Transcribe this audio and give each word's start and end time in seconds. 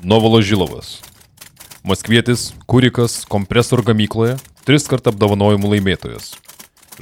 Novoložilovas. 0.00 1.02
Maskvietis, 1.84 2.52
kurikas, 2.66 3.24
kompresor 3.28 3.82
gamykloje, 3.84 4.38
tris 4.64 4.88
kart 4.88 5.06
apdovanojimų 5.10 5.74
laimėtojas. 5.74 6.32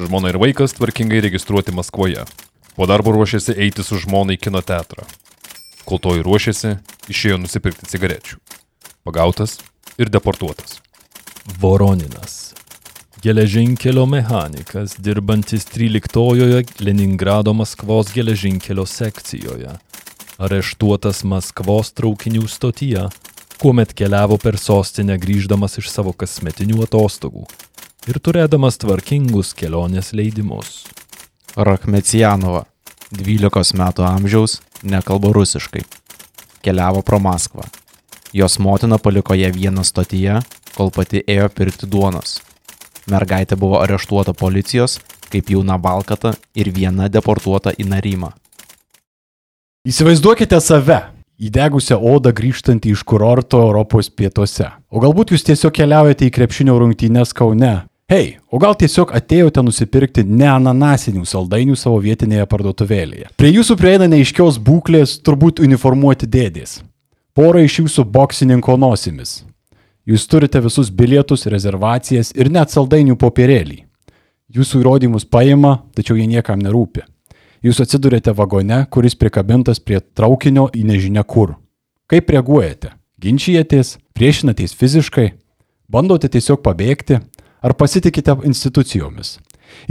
Žmona 0.00 0.32
ir 0.32 0.38
vaikas 0.40 0.74
tvarkingai 0.74 1.20
registruoti 1.26 1.74
Maskvoje. 1.76 2.24
Po 2.74 2.88
darbo 2.90 3.14
ruošėsi 3.14 3.54
eiti 3.60 3.84
su 3.86 4.00
žmona 4.00 4.34
į 4.34 4.40
kino 4.46 4.62
teatrą. 4.64 5.04
Kol 5.84 6.00
to 6.02 6.14
ir 6.18 6.24
ruošėsi, 6.26 6.78
išėjo 7.12 7.40
nusipirkti 7.42 7.88
cigarečių. 7.90 8.40
Pagautas 9.06 9.58
ir 10.00 10.10
deportuotas. 10.10 10.80
Voroninas. 11.60 12.54
Geležinkelio 13.20 14.06
mechanikas, 14.08 14.94
dirbantis 14.96 15.66
13-ojoje 15.68 16.64
Leningrado 16.80 17.52
Maskvos 17.52 18.14
geležinkelio 18.16 18.86
sekcijoje. 18.88 19.76
Areštuotas 20.40 21.18
Maskvos 21.28 21.90
traukinių 21.92 22.46
stotyje, 22.48 23.02
kuomet 23.60 23.90
keliavo 23.92 24.38
per 24.40 24.56
sostinę 24.56 25.18
grįždamas 25.20 25.76
iš 25.82 25.90
savo 25.92 26.14
kasmetinių 26.16 26.80
atostogų 26.86 27.44
ir 28.08 28.18
turėdamas 28.24 28.80
tvarkingus 28.80 29.52
kelionės 29.58 30.14
leidimus. 30.16 30.86
Rachmecianova, 31.54 32.64
12 33.12 33.76
metų 33.82 34.06
amžiaus, 34.08 34.56
nekalba 34.82 35.34
rusiškai. 35.36 35.84
Keliavo 36.64 37.04
pro 37.04 37.20
Maskvą. 37.20 37.68
Jos 38.32 38.56
motina 38.58 38.96
paliko 38.96 39.36
ją 39.36 39.52
vieną 39.52 39.84
stotyje, 39.84 40.40
kol 40.72 40.88
pati 40.88 41.20
ėjo 41.20 41.52
pirkti 41.52 41.90
duonos. 41.90 42.38
Mergaitė 43.10 43.60
buvo 43.60 43.82
areštuota 43.84 44.32
policijos 44.32 45.00
kaip 45.30 45.50
jauna 45.50 45.78
balkata 45.78 46.34
ir 46.54 46.70
viena 46.74 47.08
deportuota 47.08 47.72
į 47.78 47.86
Narimą. 47.90 48.32
Įsivaizduokite 49.80 50.58
save, 50.60 50.98
įdegusią 51.40 51.96
odą 52.04 52.34
grįžtantį 52.36 52.90
iš 52.92 53.00
kurorto 53.08 53.62
Europos 53.64 54.10
pietuose. 54.12 54.66
O 54.92 55.00
galbūt 55.00 55.30
jūs 55.32 55.46
tiesiog 55.46 55.72
keliaujate 55.72 56.26
į 56.26 56.32
krepšinio 56.36 56.74
rungtynes 56.82 57.30
Kaune. 57.32 57.70
Hei, 58.12 58.34
o 58.52 58.58
gal 58.60 58.74
tiesiog 58.76 59.14
atėjote 59.16 59.62
nusipirkti 59.64 60.26
ne 60.28 60.50
ananasinių 60.52 61.24
saldainių 61.24 61.78
savo 61.80 61.96
vietinėje 62.04 62.44
parduotuvėlėje. 62.50 63.30
Prie 63.40 63.54
jūsų 63.54 63.78
prieina 63.80 64.04
neiškios 64.12 64.58
būklės, 64.66 65.14
turbūt 65.24 65.62
uniformuoti 65.64 66.28
dėdės. 66.28 66.82
Pora 67.32 67.62
iš 67.64 67.78
jūsų 67.80 68.04
boksininko 68.04 68.76
nosimis. 68.76 69.46
Jūs 70.04 70.26
turite 70.28 70.60
visus 70.60 70.90
bilietus, 70.92 71.46
rezervacijas 71.48 72.34
ir 72.36 72.52
net 72.52 72.68
saldainių 72.68 73.16
popierėlį. 73.16 73.80
Jūsų 74.52 74.84
įrodymus 74.84 75.24
paima, 75.24 75.78
tačiau 75.96 76.20
jie 76.20 76.28
niekam 76.28 76.60
nerūpi. 76.60 77.06
Jūs 77.60 77.76
atsidurėte 77.82 78.32
vagone, 78.32 78.86
kuris 78.88 79.12
prikabintas 79.20 79.82
prie 79.84 79.98
traukinio 80.00 80.70
į 80.72 80.86
nežinia 80.88 81.20
kur. 81.28 81.58
Kaip 82.08 82.32
reaguojate? 82.32 82.94
Ginčijatės, 83.20 83.98
priešinatės 84.16 84.72
fiziškai, 84.80 85.26
bandote 85.92 86.30
tiesiog 86.32 86.62
pabėgti 86.64 87.18
ar 87.60 87.76
pasitikite 87.76 88.38
institucijomis? 88.48 89.36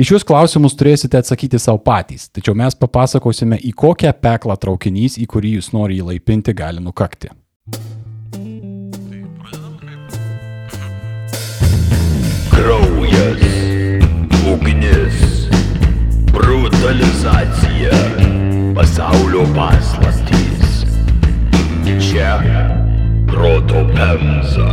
Į 0.01 0.07
šios 0.09 0.25
klausimus 0.25 0.73
turėsite 0.79 1.21
atsakyti 1.21 1.61
savo 1.61 1.77
patys, 1.85 2.25
tačiau 2.33 2.57
mes 2.57 2.73
papasakosime, 2.73 3.61
į 3.61 3.71
kokią 3.77 4.15
peklą 4.17 4.57
traukinys, 4.57 5.19
į 5.21 5.29
kurį 5.29 5.59
jūs 5.59 5.69
nori 5.77 6.01
įlaipinti, 6.01 6.57
gali 6.57 6.81
nukakti. 6.81 7.29
Kraujas, 12.49 13.45
ugnis, 14.49 15.08
brutalizacija, 16.39 17.91
pasaulio 18.75 19.43
paslaptys. 19.55 20.85
Čia 21.99 22.39
proto 23.27 23.87
pemza. 23.95 24.69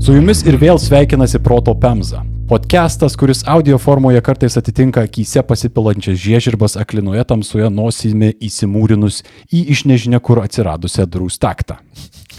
Su 0.00 0.14
jumis 0.16 0.40
ir 0.46 0.56
vėl 0.56 0.78
sveikinasi 0.80 1.38
Proto 1.44 1.74
Pemza. 1.76 2.22
Podcastas, 2.48 3.14
kuris 3.20 3.42
audio 3.46 3.78
formoje 3.78 4.22
kartais 4.26 4.56
atitinka 4.58 5.04
akise 5.06 5.42
pasipilančias 5.46 6.18
žiežirbas 6.18 6.74
aklinoje 6.80 7.24
tamsoje 7.28 7.68
nosimi 7.70 8.32
įsimūrinus 8.42 9.20
į 9.52 9.66
iš 9.74 9.84
nežinia 9.86 10.18
kur 10.18 10.40
atsiradusią 10.42 11.06
drūstaktą. 11.06 11.78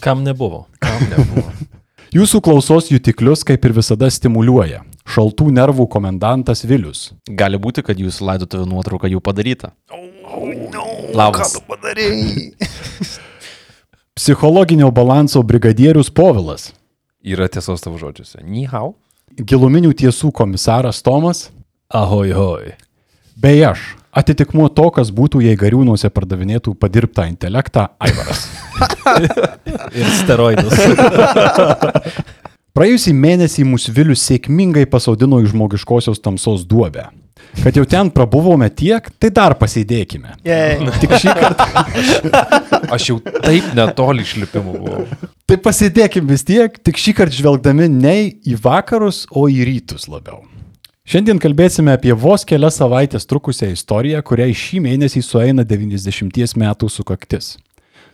Kam 0.01 0.25
nebuvo? 0.25 0.65
Kam 0.81 1.05
nebuvo? 1.13 1.47
Jūsų 2.11 2.41
klausos 2.43 2.89
jutiklius 2.91 3.45
kaip 3.47 3.63
ir 3.63 3.71
visada 3.71 4.09
stimuliuoja. 4.11 4.81
Šaltų 5.07 5.45
nervų 5.55 5.85
komendantas 5.93 6.65
Vilius. 6.67 7.13
Gali 7.23 7.55
būti, 7.55 7.85
kad 7.87 7.95
jūsų 7.95 8.25
laidotuvių 8.27 8.65
nuotrauka 8.67 9.07
jau 9.07 9.21
padaryta. 9.23 9.69
Labas. 11.15 11.55
Psichologinio 14.19 14.91
balanso 14.91 15.39
brigadierius 15.39 16.11
Povilas. 16.11 16.73
Yra 17.23 17.47
tiesos 17.47 17.79
tavo 17.79 17.95
žodžiuose. 18.01 18.43
Nihau. 18.43 18.97
Giluminių 19.39 19.93
tiesų 19.95 20.33
komisaras 20.35 20.99
Tomas. 21.07 21.47
Ahoj, 21.87 22.35
hoj. 22.35 22.73
Bei 23.39 23.63
aš. 23.63 23.93
Atitikmuo 24.11 24.67
to, 24.75 24.89
kas 24.91 25.11
būtų, 25.15 25.39
jei 25.45 25.55
gariūnuose 25.59 26.09
pardavinėtų 26.11 26.73
padirbtą 26.75 27.29
intelektą 27.31 27.87
Aivaras. 28.01 28.43
Ir 29.99 30.11
steroidus. 30.19 30.75
Praėjusį 32.75 33.13
mėnesį 33.15 33.65
mūsų 33.67 33.95
Vilius 33.95 34.23
sėkmingai 34.27 34.85
pasodino 34.91 35.39
į 35.43 35.49
žmogiškosios 35.51 36.19
tamsos 36.23 36.67
duobę. 36.67 37.07
Kad 37.63 37.75
jau 37.75 37.83
ten 37.87 38.11
prabuvome 38.15 38.69
tiek, 38.71 39.07
tai 39.19 39.31
dar 39.35 39.55
pasėdėkime. 39.59 40.37
Tik 41.01 41.15
šį 41.19 41.33
kartą. 41.39 41.67
Aš 42.91 43.09
jau 43.09 43.17
taip 43.23 43.71
netoli 43.75 44.23
išlipimų 44.27 44.77
buvau. 44.77 45.03
Tai 45.47 45.57
pasėdėkim 45.59 46.27
vis 46.31 46.45
tiek, 46.47 46.75
tik 46.79 46.99
šį 46.99 47.15
kartą 47.17 47.39
žvelgdami 47.39 47.89
ne 47.91 48.15
į 48.47 48.55
vakarus, 48.63 49.25
o 49.31 49.47
į 49.51 49.65
rytus 49.67 50.07
labiau. 50.11 50.43
Šiandien 51.01 51.39
kalbėsime 51.41 51.95
apie 51.97 52.13
vos 52.13 52.43
kelias 52.45 52.75
savaitės 52.77 53.25
trukusią 53.25 53.71
istoriją, 53.73 54.19
kuriai 54.21 54.53
šį 54.53 54.83
mėnesį 54.85 55.23
sueina 55.25 55.63
90 55.65 56.53
metų 56.61 56.89
sukaktis. 56.93 57.55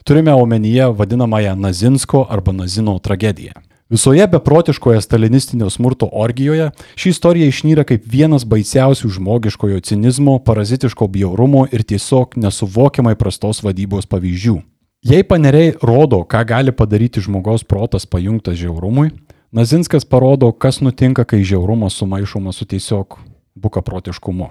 Turime 0.08 0.32
omenyje 0.32 0.88
vadinamąją 0.96 1.58
Nazinsko 1.60 2.24
arba 2.32 2.54
Nazino 2.56 2.96
tragediją. 3.04 3.60
Visoje 3.92 4.28
beprotiškoje 4.28 5.02
stalinistinio 5.02 5.70
smurto 5.70 6.08
orgijoje 6.12 6.70
ši 6.96 7.10
istorija 7.10 7.52
išnyra 7.52 7.84
kaip 7.88 8.08
vienas 8.08 8.48
baisiausių 8.48 9.12
žmogiškojo 9.20 9.84
cinizmo, 9.84 10.40
parazitiško 10.40 11.08
bjaurumo 11.12 11.68
ir 11.72 11.84
tiesiog 11.84 12.40
nesuvokiamai 12.40 13.18
prastos 13.20 13.64
vadybos 13.68 14.08
pavyzdžių. 14.08 14.62
Jei 15.04 15.28
paneriai 15.28 15.76
rodo, 15.84 16.24
ką 16.24 16.40
gali 16.48 16.72
padaryti 16.72 17.20
žmogaus 17.24 17.68
protas 17.68 18.08
pajungtas 18.08 18.56
žiaurumui, 18.60 19.12
Nazinskas 19.52 20.06
parodo, 20.06 20.52
kas 20.52 20.82
nutinka, 20.84 21.24
kai 21.24 21.40
žiaurumas 21.44 21.96
sumaišomas 21.96 22.56
su 22.60 22.66
tiesiog 22.68 23.20
bukaprotiškumu. 23.56 24.50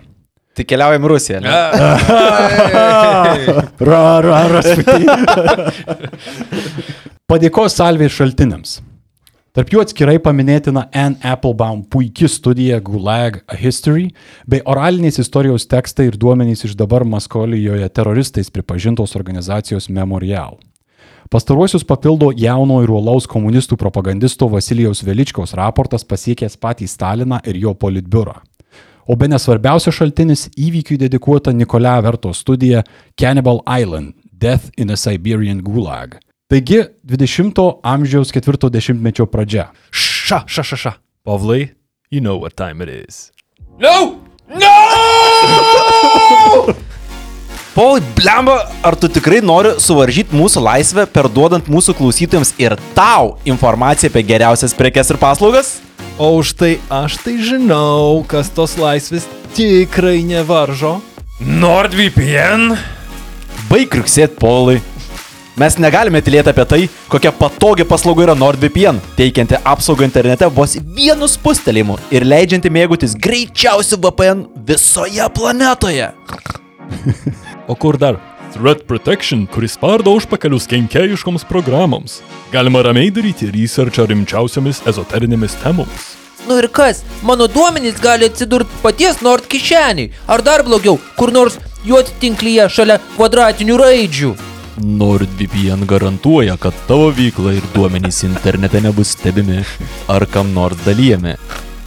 Tai 0.56 0.64
keliaujam 0.64 1.04
į 1.04 1.08
Rusiją. 1.12 1.40
Ne? 1.44 1.52
Ra, 3.90 4.02
ra, 4.24 4.38
rasputin. 4.54 5.04
Padėkos 7.30 7.76
salvė 7.76 8.08
šaltiniams. 8.08 8.78
Tarp 9.56 9.72
jų 9.72 9.80
atskirai 9.84 10.16
paminėtina 10.20 10.86
Anne 10.92 11.16
Applebaum 11.24 11.82
puikia 11.92 12.28
studija 12.28 12.76
Gulag 12.84 13.38
A 13.48 13.56
History 13.56 14.10
bei 14.48 14.60
oralinės 14.68 15.20
istorijos 15.22 15.64
tekstai 15.68 16.10
ir 16.10 16.16
duomenys 16.20 16.64
iš 16.68 16.74
dabar 16.76 17.04
Maskolijoje 17.08 17.88
teroristais 17.92 18.52
pripažintos 18.52 19.16
organizacijos 19.16 19.88
Memorial. 19.88 20.58
Pastaruosius 21.30 21.84
papildo 21.84 22.30
jauno 22.36 22.78
ir 22.84 22.90
uolaus 22.90 23.26
komunistų 23.26 23.76
propagandisto 23.80 24.46
Vasilijaus 24.50 25.02
Veličkos 25.02 25.56
raportas 25.58 26.06
pasiekęs 26.06 26.54
patį 26.62 26.86
Staliną 26.86 27.40
ir 27.46 27.58
jo 27.64 27.74
politbiurą. 27.74 28.36
O 29.06 29.14
be 29.18 29.28
nesvarbiausias 29.30 29.94
šaltinis 29.94 30.48
įvykiui 30.58 30.98
dedikuota 30.98 31.52
Nikolai 31.54 31.98
Verto 32.02 32.32
studija 32.34 32.84
Cannibal 33.18 33.62
Island– 33.66 34.14
Death 34.38 34.70
in 34.76 34.90
a 34.90 34.96
Siberian 34.96 35.62
Gulag. 35.64 36.18
Taigi, 36.50 36.82
20-ojo 37.06 37.80
amžiaus 37.82 38.30
40-mečio 38.30 39.26
pradžia. 39.26 39.72
Ša, 39.90 40.44
ša, 40.46 40.62
ša, 40.62 40.76
ša. 40.76 40.92
Pavlai, 41.24 41.72
you 42.10 42.20
know 42.20 42.38
what 42.38 42.56
time 42.56 42.84
it 42.84 42.88
is. 42.88 43.32
No! 43.80 44.22
Paul, 47.76 48.00
blemba, 48.16 48.70
ar 48.80 48.94
tu 48.96 49.04
tikrai 49.12 49.42
nori 49.44 49.74
suvaržyti 49.84 50.32
mūsų 50.32 50.62
laisvę, 50.64 51.02
perduodant 51.12 51.66
mūsų 51.68 51.92
klausytojams 51.98 52.54
ir 52.56 52.72
tau 52.96 53.34
informaciją 53.44 54.08
apie 54.08 54.22
geriausias 54.24 54.72
prekes 54.72 55.12
ir 55.12 55.18
paslaugas? 55.20 55.74
O 56.16 56.30
už 56.38 56.54
tai 56.56 56.70
aš 56.88 57.18
tai 57.20 57.34
žinau, 57.36 58.24
kas 58.24 58.48
tos 58.48 58.78
laisvės 58.80 59.28
tikrai 59.52 60.22
nevaržo. 60.24 60.94
NordVPN? 61.44 62.72
Baig 63.68 63.92
kriuksėt, 63.92 64.40
Paulai. 64.40 64.80
Mes 65.60 65.76
negalime 65.76 66.24
tylėti 66.24 66.54
apie 66.56 66.64
tai, 66.72 66.82
kokia 67.12 67.28
patogi 67.36 67.84
paslauga 67.84 68.30
yra 68.30 68.40
NordVPN, 68.40 69.04
teikianti 69.20 69.60
apsaugą 69.60 70.08
internete 70.08 70.48
vos 70.48 70.78
vienu 70.96 71.28
spustelėjimu 71.28 72.00
ir 72.08 72.24
leidžianti 72.24 72.72
mėgautis 72.72 73.20
greičiausiu 73.20 74.00
VPN 74.00 74.46
visoje 74.64 75.28
planetoje. 75.36 76.14
O 77.68 77.74
kur 77.74 77.98
dar? 77.98 78.16
Threat 78.54 78.86
Protection, 78.86 79.46
kuris 79.50 79.74
spardo 79.74 80.12
užpakalius 80.14 80.68
kenkėjiškoms 80.70 81.44
programoms. 81.48 82.20
Galima 82.52 82.84
ramiai 82.86 83.10
daryti 83.10 83.48
researchą 83.50 84.06
rimčiausiamis 84.06 84.84
ezoterinėmis 84.86 85.56
temomis. 85.64 86.12
Nu 86.46 86.60
ir 86.62 86.68
kas, 86.70 87.02
mano 87.26 87.48
duomenys 87.50 87.98
gali 87.98 88.28
atsidurti 88.30 88.78
paties 88.84 89.18
Nord 89.26 89.48
kišeniai, 89.50 90.12
ar 90.30 90.44
dar 90.46 90.62
blogiau, 90.62 91.00
kur 91.18 91.34
nors 91.34 91.58
juot 91.88 92.12
tinklyje 92.22 92.68
šalia 92.70 93.00
kvadratinių 93.16 93.80
raidžių. 93.82 94.32
NordVPN 94.76 95.82
garantuoja, 95.90 96.54
kad 96.60 96.76
tavo 96.86 97.10
veikla 97.18 97.56
ir 97.58 97.66
duomenys 97.74 98.22
internete 98.28 98.84
nebus 98.84 99.16
stebimi 99.16 99.64
ar 100.12 100.28
kam 100.30 100.54
nors 100.54 100.78
dalyjami. 100.86 101.34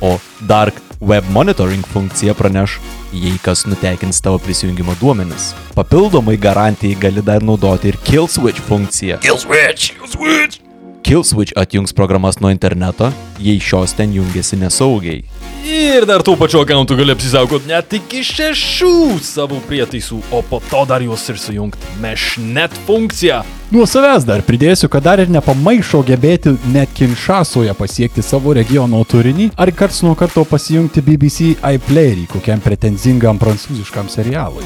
O 0.01 0.17
Dark 0.47 0.88
Web 1.01 1.23
Monitoring 1.31 1.85
funkcija 1.87 2.33
praneš, 2.33 2.79
jei 3.13 3.37
kas 3.43 3.65
nutekins 3.65 4.21
tavo 4.21 4.37
prisijungimo 4.37 4.95
duomenis. 5.01 5.53
Papildomai 5.75 6.37
garantijai 6.37 6.95
gali 6.99 7.21
dar 7.21 7.43
naudoti 7.43 7.87
ir 7.87 7.97
Kill 8.03 8.27
Switch 8.27 8.61
funkciją. 8.67 9.17
Kill 9.17 9.37
Switch! 9.37 9.93
Kill 9.93 10.07
Switch! 10.07 10.59
Kill 11.03 11.23
Switch 11.23 11.53
atjungs 11.55 11.93
programas 11.93 12.39
nuo 12.39 12.51
interneto, 12.51 13.11
jei 13.39 13.59
šios 13.59 13.93
ten 13.95 14.13
jungiasi 14.13 14.59
nesaugiai. 14.59 15.23
Ir 15.67 16.05
dar 16.07 16.23
tų 16.23 16.37
pačių 16.39 16.61
akantų 16.63 16.95
gali 17.01 17.11
apsisaugoti 17.11 17.67
net 17.67 17.91
iki 17.97 18.21
šešių 18.23 18.91
savo 19.25 19.57
prietaisų, 19.67 20.21
o 20.31 20.39
po 20.47 20.61
to 20.69 20.85
dar 20.87 21.03
juos 21.03 21.25
ir 21.27 21.39
sujungti 21.41 21.99
meshnet 21.99 22.75
funkciją. 22.87 23.41
Nuo 23.75 23.83
savęs 23.89 24.23
dar 24.25 24.41
pridėsiu, 24.47 24.87
kad 24.89 25.03
dar 25.05 25.19
ir 25.19 25.29
nepamaišo 25.29 26.01
gebėti 26.07 26.55
net 26.71 26.95
Kinšasoje 26.95 27.75
pasiekti 27.77 28.23
savo 28.25 28.55
regiono 28.55 29.03
turinį, 29.03 29.51
ar 29.59 29.73
karts 29.75 29.99
nuo 30.07 30.15
karto 30.17 30.45
pasijungti 30.47 31.03
BBC 31.05 31.51
iPlayerį 31.59 32.25
kokiam 32.31 32.63
pretenzingam 32.63 33.37
prancūziškam 33.41 34.09
serialui. 34.09 34.63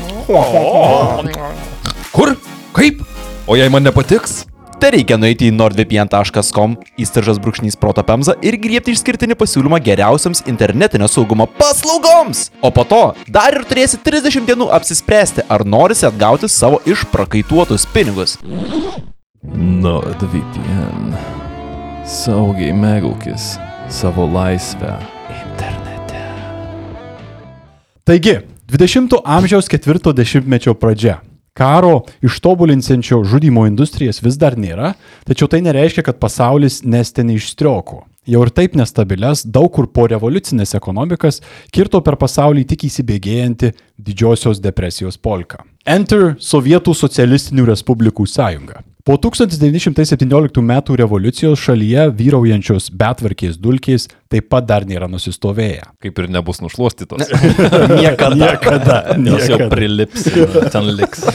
Kur? 2.13 2.37
Kaip? 2.77 3.05
O 3.49 3.57
jei 3.59 3.67
man 3.73 3.83
nepatiks? 3.89 4.43
Tai 4.83 4.89
reikia 4.91 5.15
nueiti 5.15 5.47
į 5.47 5.53
nordvpn.com, 5.55 6.73
įstaržas 6.99 7.37
brūkšnys 7.39 7.77
protopemza 7.79 8.33
ir 8.43 8.57
griebti 8.59 8.91
išskirtinį 8.91 9.37
pasiūlymą 9.39 9.79
geriausiams 9.85 10.43
internetinio 10.51 11.07
saugumo 11.07 11.47
paslaugoms. 11.55 12.49
O 12.59 12.67
po 12.67 12.83
to 12.83 12.99
dar 13.31 13.55
ir 13.55 13.63
turėsi 13.63 14.01
30 14.03 14.43
dienų 14.51 14.67
apsispręsti, 14.75 15.47
ar 15.47 15.63
norisi 15.63 16.03
atgauti 16.09 16.51
savo 16.51 16.81
išprakaituotus 16.83 17.87
pinigus. 17.95 18.35
NordVPN. 19.55 21.15
Saugiai 22.03 22.75
mėgaukis 22.75 23.53
savo 23.87 24.27
laisvę. 24.35 24.97
Taigi, 28.03 28.41
20-ojo 28.67 29.23
amžiaus 29.23 29.71
ketvirto 29.71 30.11
dešimtmečio 30.11 30.75
pradžia. 30.75 31.21
Karo 31.53 32.01
ištobulinsiančio 32.25 33.23
žudimo 33.23 33.67
industrijas 33.69 34.23
vis 34.25 34.39
dar 34.41 34.55
nėra, 34.57 34.95
tačiau 35.29 35.45
tai 35.51 35.59
nereiškia, 35.61 36.01
kad 36.07 36.17
pasaulis 36.17 36.81
nestenė 36.81 37.37
iš 37.37 37.51
strioko. 37.53 38.01
Jau 38.25 38.41
ir 38.45 38.49
taip 38.55 38.77
nestabilias, 38.79 39.43
daug 39.45 39.67
kur 39.75 39.85
po 39.91 40.07
revoliucinės 40.09 40.73
ekonomikas 40.79 41.41
kirto 41.75 41.99
per 42.01 42.15
pasaulį 42.17 42.63
tik 42.71 42.87
įsibėgėjanti 42.87 43.73
didžiosios 43.99 44.63
depresijos 44.63 45.19
polka. 45.19 45.61
Enter 45.85 46.31
Sovietų 46.39 46.95
socialistinių 46.95 47.67
respublikų 47.69 48.25
sąjunga. 48.31 48.81
Po 49.03 49.17
1917 49.17 50.59
m. 50.59 50.81
revoliucijos 50.95 51.59
šalyje 51.59 52.05
vyraujančios 52.15 52.85
betvarkės 52.95 53.57
dulkės 53.59 54.05
taip 54.31 54.45
pat 54.47 54.63
dar 54.63 54.85
nėra 54.87 55.09
nusistovėję. 55.11 55.89
Kaip 55.99 56.21
ir 56.23 56.29
nebus 56.31 56.61
nušluostytos. 56.63 57.25
Niekada. 57.99 58.37
Niekada. 58.39 59.01
Jos 59.27 59.49
jau 59.51 59.67
prilips, 59.67 60.29
ten 60.71 60.87
liks. 60.95 61.25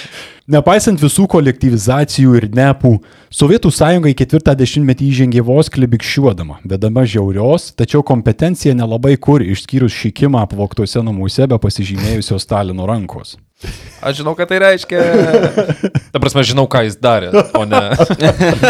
Nepaisant 0.54 1.02
visų 1.02 1.26
kolektyvizacijų 1.32 2.36
ir 2.38 2.46
nepų, 2.54 2.92
Sovietų 3.34 3.72
sąjunga 3.74 4.12
į 4.12 4.14
ketvirtą 4.20 4.54
dešimtmetį 4.54 5.08
įžengė 5.10 5.42
vos 5.48 5.66
klibikščiuodama, 5.74 6.60
vedama 6.62 7.02
žiaurios, 7.02 7.72
tačiau 7.74 8.06
kompetencija 8.06 8.76
nelabai 8.78 9.16
kur 9.18 9.42
išskyrus 9.42 9.98
šikimą 9.98 10.46
apvoktose 10.46 11.02
namuose 11.02 11.50
be 11.50 11.58
pasižymėjusio 11.58 12.38
Stalino 12.38 12.86
rankos. 12.86 13.34
Aš 14.04 14.18
žinau, 14.20 14.34
ką 14.36 14.44
tai 14.44 14.58
reiškia. 14.60 15.00
Ta 16.12 16.20
prasme, 16.20 16.44
žinau, 16.44 16.66
ką 16.68 16.82
jis 16.84 16.98
darė, 17.00 17.30
o 17.56 17.64
ne. 17.64 17.80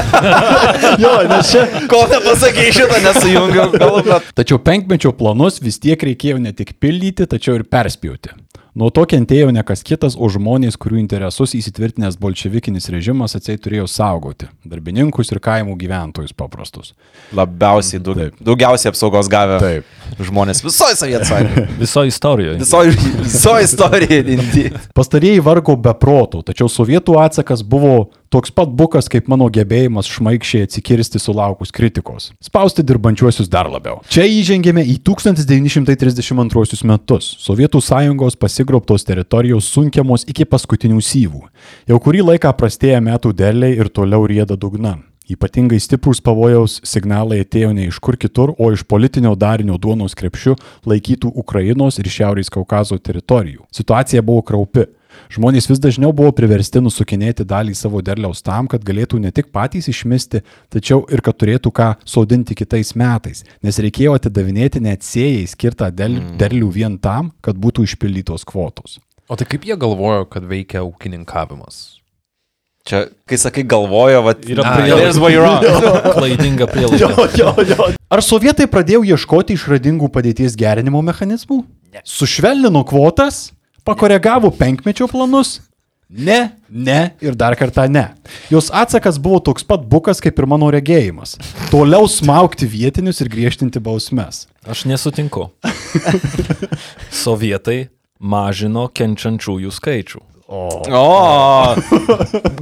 Jo, 1.02 1.12
nes 1.26 1.50
čia. 1.50 1.64
Kol 1.90 2.06
nepasakė 2.12 2.68
šitą, 2.70 3.00
nesujungiau 3.02 3.72
galvą. 3.74 4.20
Tačiau 4.38 4.60
penkmečio 4.62 5.10
planus 5.18 5.58
vis 5.64 5.80
tiek 5.82 5.98
reikėjo 5.98 6.38
ne 6.42 6.54
tik 6.56 6.76
pildyti, 6.78 7.26
tačiau 7.26 7.58
ir 7.58 7.66
perspjauti. 7.66 8.32
Nuo 8.76 8.90
to 8.92 9.06
kentėjo 9.08 9.48
ne 9.56 9.62
kas 9.64 9.80
kitas, 9.88 10.18
o 10.20 10.28
žmonės, 10.28 10.74
kurių 10.76 10.98
interesus 11.00 11.54
įsitvirtinęs 11.56 12.18
bolševikinis 12.20 12.90
režimas 12.92 13.32
atsiai 13.38 13.56
turėjo 13.56 13.86
saugoti- 13.88 14.50
darbininkus 14.70 15.32
ir 15.32 15.40
kaimų 15.40 15.78
gyventojus 15.80 16.34
paprastus. 16.36 16.92
Labiausiai, 17.32 18.02
daug, 18.04 18.36
daugiausiai 18.36 18.92
apsaugos 18.92 19.30
gavę 19.32 19.56
Taip. 19.60 19.84
žmonės 20.20 20.60
visoje 20.60 20.92
Sovietų 21.00 21.24
sąjungoje. 21.24 21.66
Viso 21.84 22.04
istorijoje. 22.04 22.58
Visoje 22.58 22.90
viso 23.24 23.56
istorijoje. 23.64 24.70
Pastarieji 24.92 25.40
vargo 25.40 25.76
be 25.76 25.94
protų, 25.96 26.44
tačiau 26.44 26.68
sovietų 26.68 27.16
atsakas 27.24 27.64
buvo 27.64 28.10
toks 28.30 28.52
pat 28.54 28.70
bukas 28.72 29.08
kaip 29.12 29.28
mano 29.32 29.48
gebėjimas 29.52 30.10
šmaikščiai 30.10 30.66
atsikirsti 30.66 31.20
sulaukus 31.22 31.72
kritikos. 31.74 32.30
Spausti 32.44 32.84
dirbančiuosius 32.86 33.50
dar 33.52 33.70
labiau. 33.70 34.02
Čia 34.12 34.26
įžengėme 34.28 34.84
į 34.84 34.98
1932 35.06 36.84
metus. 36.90 37.32
Sovietų 37.42 37.82
sąjungos 37.82 38.38
pasigrobtos 38.40 39.06
teritorijos 39.08 39.68
sunkiamos 39.72 40.26
iki 40.30 40.44
paskutinių 40.48 41.02
syvų. 41.02 41.42
Jau 41.90 42.00
kurį 42.02 42.24
laiką 42.32 42.52
prastėja 42.58 43.02
metų 43.04 43.34
derliai 43.36 43.76
ir 43.78 43.92
toliau 43.92 44.26
rieda 44.26 44.56
dugna. 44.56 44.98
Ypatingai 45.26 45.80
stiprūs 45.82 46.20
pavojaus 46.22 46.76
signalai 46.86 47.40
atėjo 47.42 47.72
ne 47.74 47.88
iš 47.88 47.96
kur 47.98 48.14
kitur, 48.14 48.52
o 48.62 48.68
iš 48.70 48.84
politinio 48.86 49.32
darinio 49.34 49.74
duonos 49.82 50.14
krepšių 50.14 50.54
laikytų 50.86 51.32
Ukrainos 51.42 51.98
ir 51.98 52.06
Šiaurės 52.06 52.52
Kaukazo 52.54 52.98
teritorijų. 53.02 53.64
Situacija 53.74 54.22
buvo 54.22 54.44
kraupi. 54.46 54.86
Žmonės 55.32 55.68
vis 55.70 55.80
dažniau 55.82 56.12
buvo 56.16 56.32
priversti 56.36 56.80
nusukinėti 56.84 57.46
dalį 57.48 57.74
savo 57.78 58.02
derliaus 58.04 58.42
tam, 58.46 58.68
kad 58.70 58.84
galėtų 58.86 59.20
ne 59.22 59.32
tik 59.34 59.50
patys 59.54 59.88
išmesti, 59.92 60.42
tačiau 60.72 61.04
ir 61.12 61.20
kad 61.24 61.36
turėtų 61.40 61.72
ką 61.72 61.90
sodinti 62.04 62.54
kitais 62.58 62.94
metais, 62.98 63.44
nes 63.62 63.78
reikėjo 63.82 64.14
atidavinėti 64.20 64.80
net 64.84 65.02
sėjai 65.06 65.44
skirtą 65.52 65.90
del- 65.94 66.20
derlių 66.38 66.70
vien 66.72 66.98
tam, 66.98 67.32
kad 67.40 67.56
būtų 67.56 67.84
išpildytos 67.88 68.44
kvotos. 68.48 68.98
O 69.28 69.34
tai 69.34 69.44
kaip 69.50 69.64
jie 69.66 69.74
galvojo, 69.74 70.24
kad 70.30 70.44
veikia 70.46 70.84
ūkininkavimas? 70.86 71.96
Čia, 72.86 73.00
kai 73.26 73.34
sakai 73.34 73.64
galvojo, 73.66 74.20
va, 74.22 74.36
Yra 74.46 74.62
prielaida. 74.78 76.12
Klaidinga 76.16 76.68
prielaida. 76.70 77.96
Ar 78.06 78.22
sovietai 78.22 78.68
pradėjo 78.70 79.02
ieškoti 79.10 79.56
išradingų 79.58 80.06
padėties 80.14 80.54
gerinimo 80.54 81.00
mechanizmų? 81.02 81.64
Ne. 81.96 82.02
Sušvelnino 82.06 82.84
kvotas, 82.86 83.48
pakoregavo 83.86 84.50
penkmečio 84.50 85.06
planus? 85.08 85.60
Ne, 86.08 86.52
ne 86.70 87.14
ir 87.22 87.34
dar 87.34 87.56
kartą 87.58 87.88
ne. 87.90 88.04
Jos 88.50 88.70
atsakas 88.70 89.18
buvo 89.18 89.40
toks 89.42 89.66
pat 89.66 89.82
bukas 89.90 90.22
kaip 90.22 90.38
ir 90.38 90.46
mano 90.46 90.68
regėjimas. 90.70 91.34
Toliau 91.70 92.06
smaukti 92.10 92.68
vietinius 92.70 93.22
ir 93.22 93.30
griežtinti 93.30 93.82
bausmes. 93.82 94.44
Aš 94.66 94.84
nesutinku. 94.90 95.48
Sovietai 97.24 97.88
mažino 98.18 98.86
kenčiančiųjų 98.94 99.74
skaičių. 99.74 100.22
O, 100.46 101.74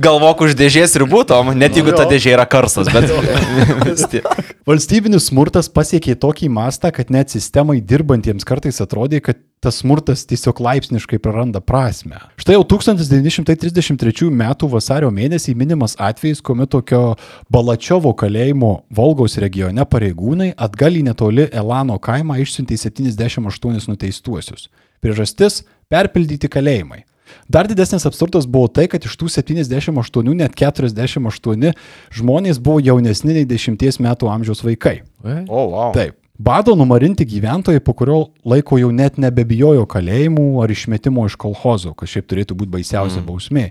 galvok 0.01 0.47
už 0.47 0.55
dėžės 0.57 0.95
ribų, 1.03 1.27
Tom, 1.29 1.51
net 1.53 1.77
jeigu 1.77 1.93
ta 1.93 2.07
dėžė 2.09 2.33
yra 2.33 2.47
karstas, 2.49 2.89
bet 2.89 3.11
vis 3.91 4.07
tiek. 4.09 4.25
Valstybinis 4.65 5.27
smurtas 5.29 5.69
pasiekė 5.69 6.15
tokį 6.17 6.49
mastą, 6.49 6.89
kad 6.97 7.13
net 7.13 7.35
sistemai 7.35 7.83
dirbantiems 7.85 8.49
kartais 8.49 8.81
atrodė, 8.81 9.21
kad 9.21 9.43
tas 9.61 9.83
smurtas 9.83 10.25
tiesiog 10.25 10.65
laipsniškai 10.65 11.21
praranda 11.21 11.61
prasme. 11.61 12.23
Štai 12.41 12.57
jau 12.57 12.65
1933 12.73 14.33
m. 14.33 14.49
vasario 14.73 15.13
mėnesį 15.13 15.53
minimas 15.53 16.01
atvejis, 16.01 16.41
kuomet 16.41 16.73
tokio 16.73 17.19
Balačiovo 17.53 18.17
kalėjimo 18.17 18.75
Volgos 18.97 19.37
regione 19.37 19.85
pareigūnai 19.85 20.55
atgal 20.57 20.97
į 20.97 21.05
netoli 21.13 21.51
Elano 21.53 22.01
kaimą 22.01 22.41
išsiuntė 22.41 22.81
78 22.89 23.91
nuteistuosius. 23.93 24.71
Priežastis- 25.05 25.67
perpildyti 25.93 26.49
kalėjimai. 26.49 27.05
Dar 27.49 27.69
didesnis 27.71 28.07
absurdas 28.09 28.49
buvo 28.51 28.69
tai, 28.73 28.87
kad 28.91 29.05
iš 29.05 29.17
tų 29.21 29.31
78 29.33 30.35
net 30.35 30.57
48 30.59 31.73
žmonės 32.15 32.61
buvo 32.63 32.83
jaunesni 32.83 33.39
nei 33.41 33.49
10 33.49 34.03
metų 34.05 34.31
amžiaus 34.33 34.65
vaikai. 34.65 35.01
O, 35.25 35.67
wow. 35.75 35.95
Taip. 35.97 36.19
Bado 36.39 36.75
numarinti 36.75 37.25
gyventojai 37.25 37.81
po 37.81 37.93
kurio 37.93 38.27
laiko 38.45 38.75
jau 38.75 38.89
net 38.91 39.21
nebebijojo 39.23 39.85
kalėjimų 39.87 40.47
ar 40.65 40.73
išmetimo 40.75 41.23
iš 41.29 41.37
kolhozo, 41.39 41.93
kas 41.95 42.11
šiaip 42.11 42.27
turėtų 42.27 42.57
būti 42.59 42.73
baisiausia 42.73 43.21
mm. 43.21 43.27
bausmė. 43.29 43.69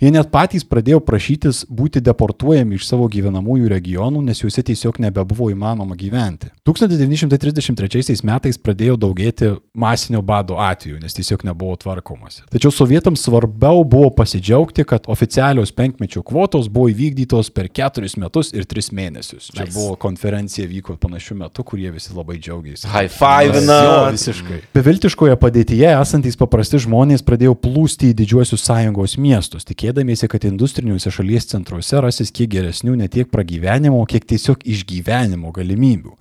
Jie 0.00 0.12
net 0.14 0.30
patys 0.32 0.64
pradėjo 0.64 1.02
prašytis 1.04 1.66
būti 1.68 2.00
deportuojami 2.00 2.78
iš 2.78 2.86
savo 2.88 3.04
gyvenamųjų 3.12 3.68
regionų, 3.68 4.22
nes 4.24 4.40
juose 4.40 4.64
tiesiog 4.64 4.96
nebebuvo 5.04 5.50
įmanoma 5.52 5.92
gyventi. 5.92 6.48
1933 6.64 8.16
metais 8.24 8.56
pradėjo 8.64 8.96
daugėti 9.04 9.52
masinio 9.76 10.24
bado 10.24 10.56
atvejų, 10.56 11.02
nes 11.04 11.18
tiesiog 11.20 11.44
nebuvo 11.50 11.76
tvarkomasi. 11.84 12.46
Tačiau 12.48 12.72
sovietams 12.72 13.26
svarbiau 13.28 13.84
buvo 13.84 14.08
pasidžiaugti, 14.16 14.88
kad 14.88 15.04
oficialios 15.12 15.74
penkmečio 15.76 16.24
kvotos 16.24 16.72
buvo 16.72 16.88
įvykdytos 16.94 17.52
per 17.52 17.68
keturis 17.68 18.16
metus 18.16 18.54
ir 18.56 18.64
tris 18.64 18.88
mėnesius. 18.88 19.52
Čia 19.52 19.66
Nice. 19.68 19.76
buvo 19.76 20.00
konferencija 20.00 20.64
vyko 20.72 20.96
panašiu 20.96 21.36
metu, 21.44 21.60
kur 21.60 21.76
jie 21.76 21.92
visi 21.92 22.05
labai 22.14 22.36
džiaugiasi. 22.38 22.86
High 22.90 23.10
five'ina. 23.12 23.78
Jo, 23.86 23.96
visiškai. 24.14 24.60
Beviltiškoje 24.76 25.36
padėtyje 25.40 25.90
esantys 25.94 26.38
paprasti 26.38 26.80
žmonės 26.84 27.24
pradėjo 27.26 27.56
plūsti 27.62 28.12
į 28.12 28.18
didžiuosius 28.20 28.66
sąjungos 28.68 29.16
miestus, 29.22 29.66
tikėdamiesi, 29.68 30.28
kad 30.30 30.46
industriniuose 30.48 31.12
šalies 31.14 31.50
centruose 31.52 32.04
rasis 32.04 32.34
kiek 32.34 32.52
geresnių 32.54 32.96
ne 33.02 33.10
tiek 33.12 33.30
pragyvenimo, 33.32 34.04
kiek 34.10 34.28
tiesiog 34.28 34.62
išgyvenimo 34.66 35.52
galimybių. 35.56 36.16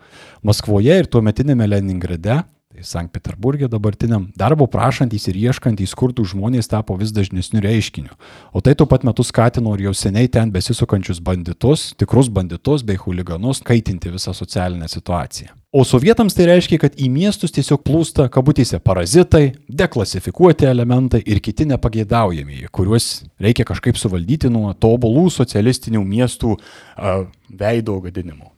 Maskvoje 0.46 1.00
ir 1.01 1.10
tuometinėme 1.12 1.68
Leningrade 1.70 2.44
Tai 2.75 2.84
Sankt 2.84 3.13
Peterburgė 3.15 3.70
dabartiniam 3.72 4.25
darbo 4.36 4.65
prašantys 4.68 5.30
ir 5.32 5.38
ieškantys 5.46 5.94
skurdų 5.96 6.25
žmonės 6.34 6.68
tapo 6.68 6.98
vis 7.00 7.13
dažnesniu 7.15 7.62
reiškiniu. 7.63 8.12
O 8.51 8.60
tai 8.60 8.74
tuo 8.75 8.84
pat 8.92 9.06
metu 9.08 9.24
skatino 9.24 9.77
ir 9.77 9.86
jau 9.86 9.94
seniai 9.96 10.27
ten 10.27 10.51
besisukančius 10.51 11.22
banditus, 11.24 11.94
tikrus 11.96 12.27
banditus 12.27 12.84
bei 12.84 13.00
huliganus 13.00 13.63
kaitinti 13.63 14.12
visą 14.12 14.36
socialinę 14.36 14.92
situaciją. 14.92 15.56
O 15.75 15.84
sovietams 15.84 16.32
tai 16.32 16.46
reiškia, 16.48 16.77
kad 16.79 16.94
į 16.96 17.10
miestus 17.12 17.51
tiesiog 17.51 17.82
plūsta 17.84 18.29
kabutėse 18.32 18.77
parazitai, 18.79 19.58
deklasifikuoti 19.67 20.70
elementai 20.70 21.20
ir 21.27 21.41
kiti 21.44 21.65
nepageidaujamieji, 21.67 22.70
kuriuos 22.72 23.08
reikia 23.44 23.65
kažkaip 23.67 24.00
suvaldyti 24.00 24.48
nuo 24.53 24.72
tobulų 24.72 25.25
socialistinių 25.36 26.05
miestų 26.13 26.53
uh, 26.55 27.25
veido 27.51 27.98
gadinimo. 28.05 28.53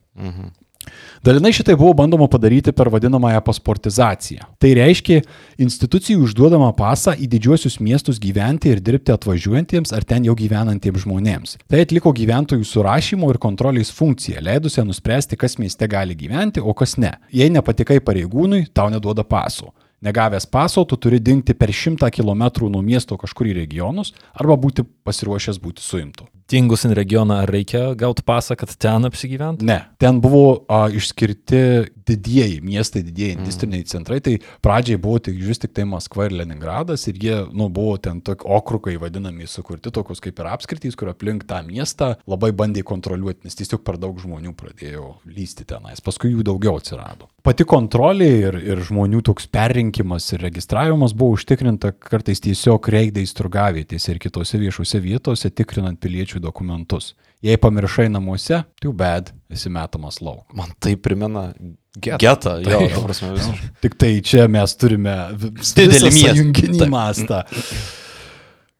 Dalinai 1.26 1.54
šitai 1.56 1.76
buvo 1.78 1.94
bandoma 1.98 2.28
padaryti 2.32 2.74
per 2.76 2.92
vadinamąją 2.94 3.42
pasportizaciją. 3.46 4.46
Tai 4.62 4.74
reiškia 4.78 5.22
institucijų 5.62 6.22
užduodamą 6.28 6.70
pasą 6.78 7.16
į 7.18 7.30
didžiuosius 7.32 7.80
miestus 7.84 8.22
gyventi 8.22 8.72
ir 8.74 8.84
dirbti 8.84 9.16
atvažiuojantiems 9.16 9.94
ar 9.98 10.06
ten 10.08 10.28
jau 10.28 10.36
gyvenantiems 10.38 11.04
žmonėms. 11.06 11.58
Tai 11.68 11.82
atliko 11.86 12.14
gyventojų 12.16 12.68
surašymo 12.68 13.32
ir 13.34 13.42
kontrolės 13.42 13.92
funkciją, 13.96 14.44
leidusią 14.46 14.86
nuspręsti, 14.88 15.40
kas 15.40 15.58
mieste 15.62 15.90
gali 15.90 16.16
gyventi, 16.16 16.62
o 16.62 16.74
kas 16.78 16.98
ne. 17.02 17.16
Jei 17.34 17.50
nepatikai 17.54 18.00
pareigūnui, 18.04 18.68
tau 18.74 18.92
neduoda 18.94 19.26
paso. 19.28 19.74
Negavęs 20.06 20.46
paso, 20.46 20.84
tu 20.86 20.98
turi 21.02 21.18
dingti 21.18 21.56
per 21.58 21.72
šimtą 21.74 22.12
kilometrų 22.14 22.70
nuo 22.70 22.84
miesto 22.86 23.18
kažkur 23.18 23.50
į 23.50 23.56
regionus 23.58 24.14
arba 24.38 24.54
būti 24.62 24.86
pasiruošęs 24.86 25.58
būti 25.64 25.82
suimtu. 25.82 26.28
Dingus 26.48 26.86
į 26.86 26.94
regioną 26.96 27.40
reikia 27.50 27.96
gauti 27.98 28.22
pasą, 28.28 28.56
kad 28.60 28.76
ten 28.78 29.10
apsigyventi? 29.10 29.66
Ne, 29.66 29.82
ten 29.98 30.22
buvo 30.22 30.62
a, 30.70 30.86
išskirti 30.94 31.64
didieji 32.08 32.62
miestai, 32.66 33.04
didieji 33.06 33.38
industriniai 33.38 33.86
centrai, 33.90 34.20
tai 34.24 34.38
pradžiai 34.64 35.00
buvo 35.02 35.20
tik 35.24 35.38
vis 35.42 35.62
tik 35.62 35.74
tai 35.78 35.86
Maskva 35.90 36.28
ir 36.28 36.38
Leningradas 36.40 37.08
ir 37.12 37.20
jie, 37.22 37.38
nu, 37.52 37.70
buvo 37.74 37.98
ten 38.02 38.22
tokie 38.26 38.48
okrugai 38.58 38.98
vadinami 39.02 39.48
sukurti, 39.50 39.92
tokius 39.94 40.24
kaip 40.24 40.40
ir 40.42 40.52
apskritys, 40.52 40.98
kur 40.98 41.12
aplink 41.12 41.46
tą 41.50 41.62
miestą 41.68 42.14
labai 42.30 42.54
bandė 42.56 42.84
kontroliuoti, 42.88 43.46
nes 43.48 43.58
tiesiog 43.60 43.84
per 43.88 44.00
daug 44.02 44.18
žmonių 44.22 44.54
pradėjo 44.58 45.18
lysti 45.30 45.68
tenais, 45.68 46.04
paskui 46.04 46.34
jų 46.34 46.46
daugiau 46.48 46.80
atsirado. 46.82 47.30
Pati 47.48 47.64
kontrolė 47.68 48.28
ir, 48.50 48.58
ir 48.74 48.82
žmonių 48.84 49.22
toks 49.30 49.48
perrinkimas 49.52 50.26
ir 50.36 50.44
registravimas 50.44 51.14
buvo 51.16 51.38
užtikrinta 51.38 51.94
kartais 51.96 52.44
tiesiog 52.44 52.90
reidais 52.92 53.32
turgavietėse 53.38 54.12
ir 54.12 54.20
kitose 54.24 54.60
viešose 54.60 55.00
vietose, 55.04 55.52
tikrinant 55.54 56.02
piliečių 56.04 56.44
dokumentus. 56.44 57.14
Jei 57.46 57.58
pamiršai 57.62 58.08
namuose, 58.10 58.64
tai 58.66 58.88
jau 58.88 58.94
bed, 58.98 59.30
esi 59.54 59.70
metamas 59.70 60.18
lauk. 60.26 60.48
Man 60.58 60.72
tai 60.82 60.96
primena 60.98 61.52
Getą. 61.98 62.18
getą. 62.22 62.56
Jo, 62.62 62.82
ta 62.94 63.02
prasme, 63.02 63.32
visiškai. 63.36 63.70
Tik 63.82 63.96
tai 63.98 64.12
čia 64.26 64.48
mes 64.50 64.74
turime 64.78 65.16
Didelį 65.38 66.52
Taip. 66.54 66.90
mastą. 66.94 67.44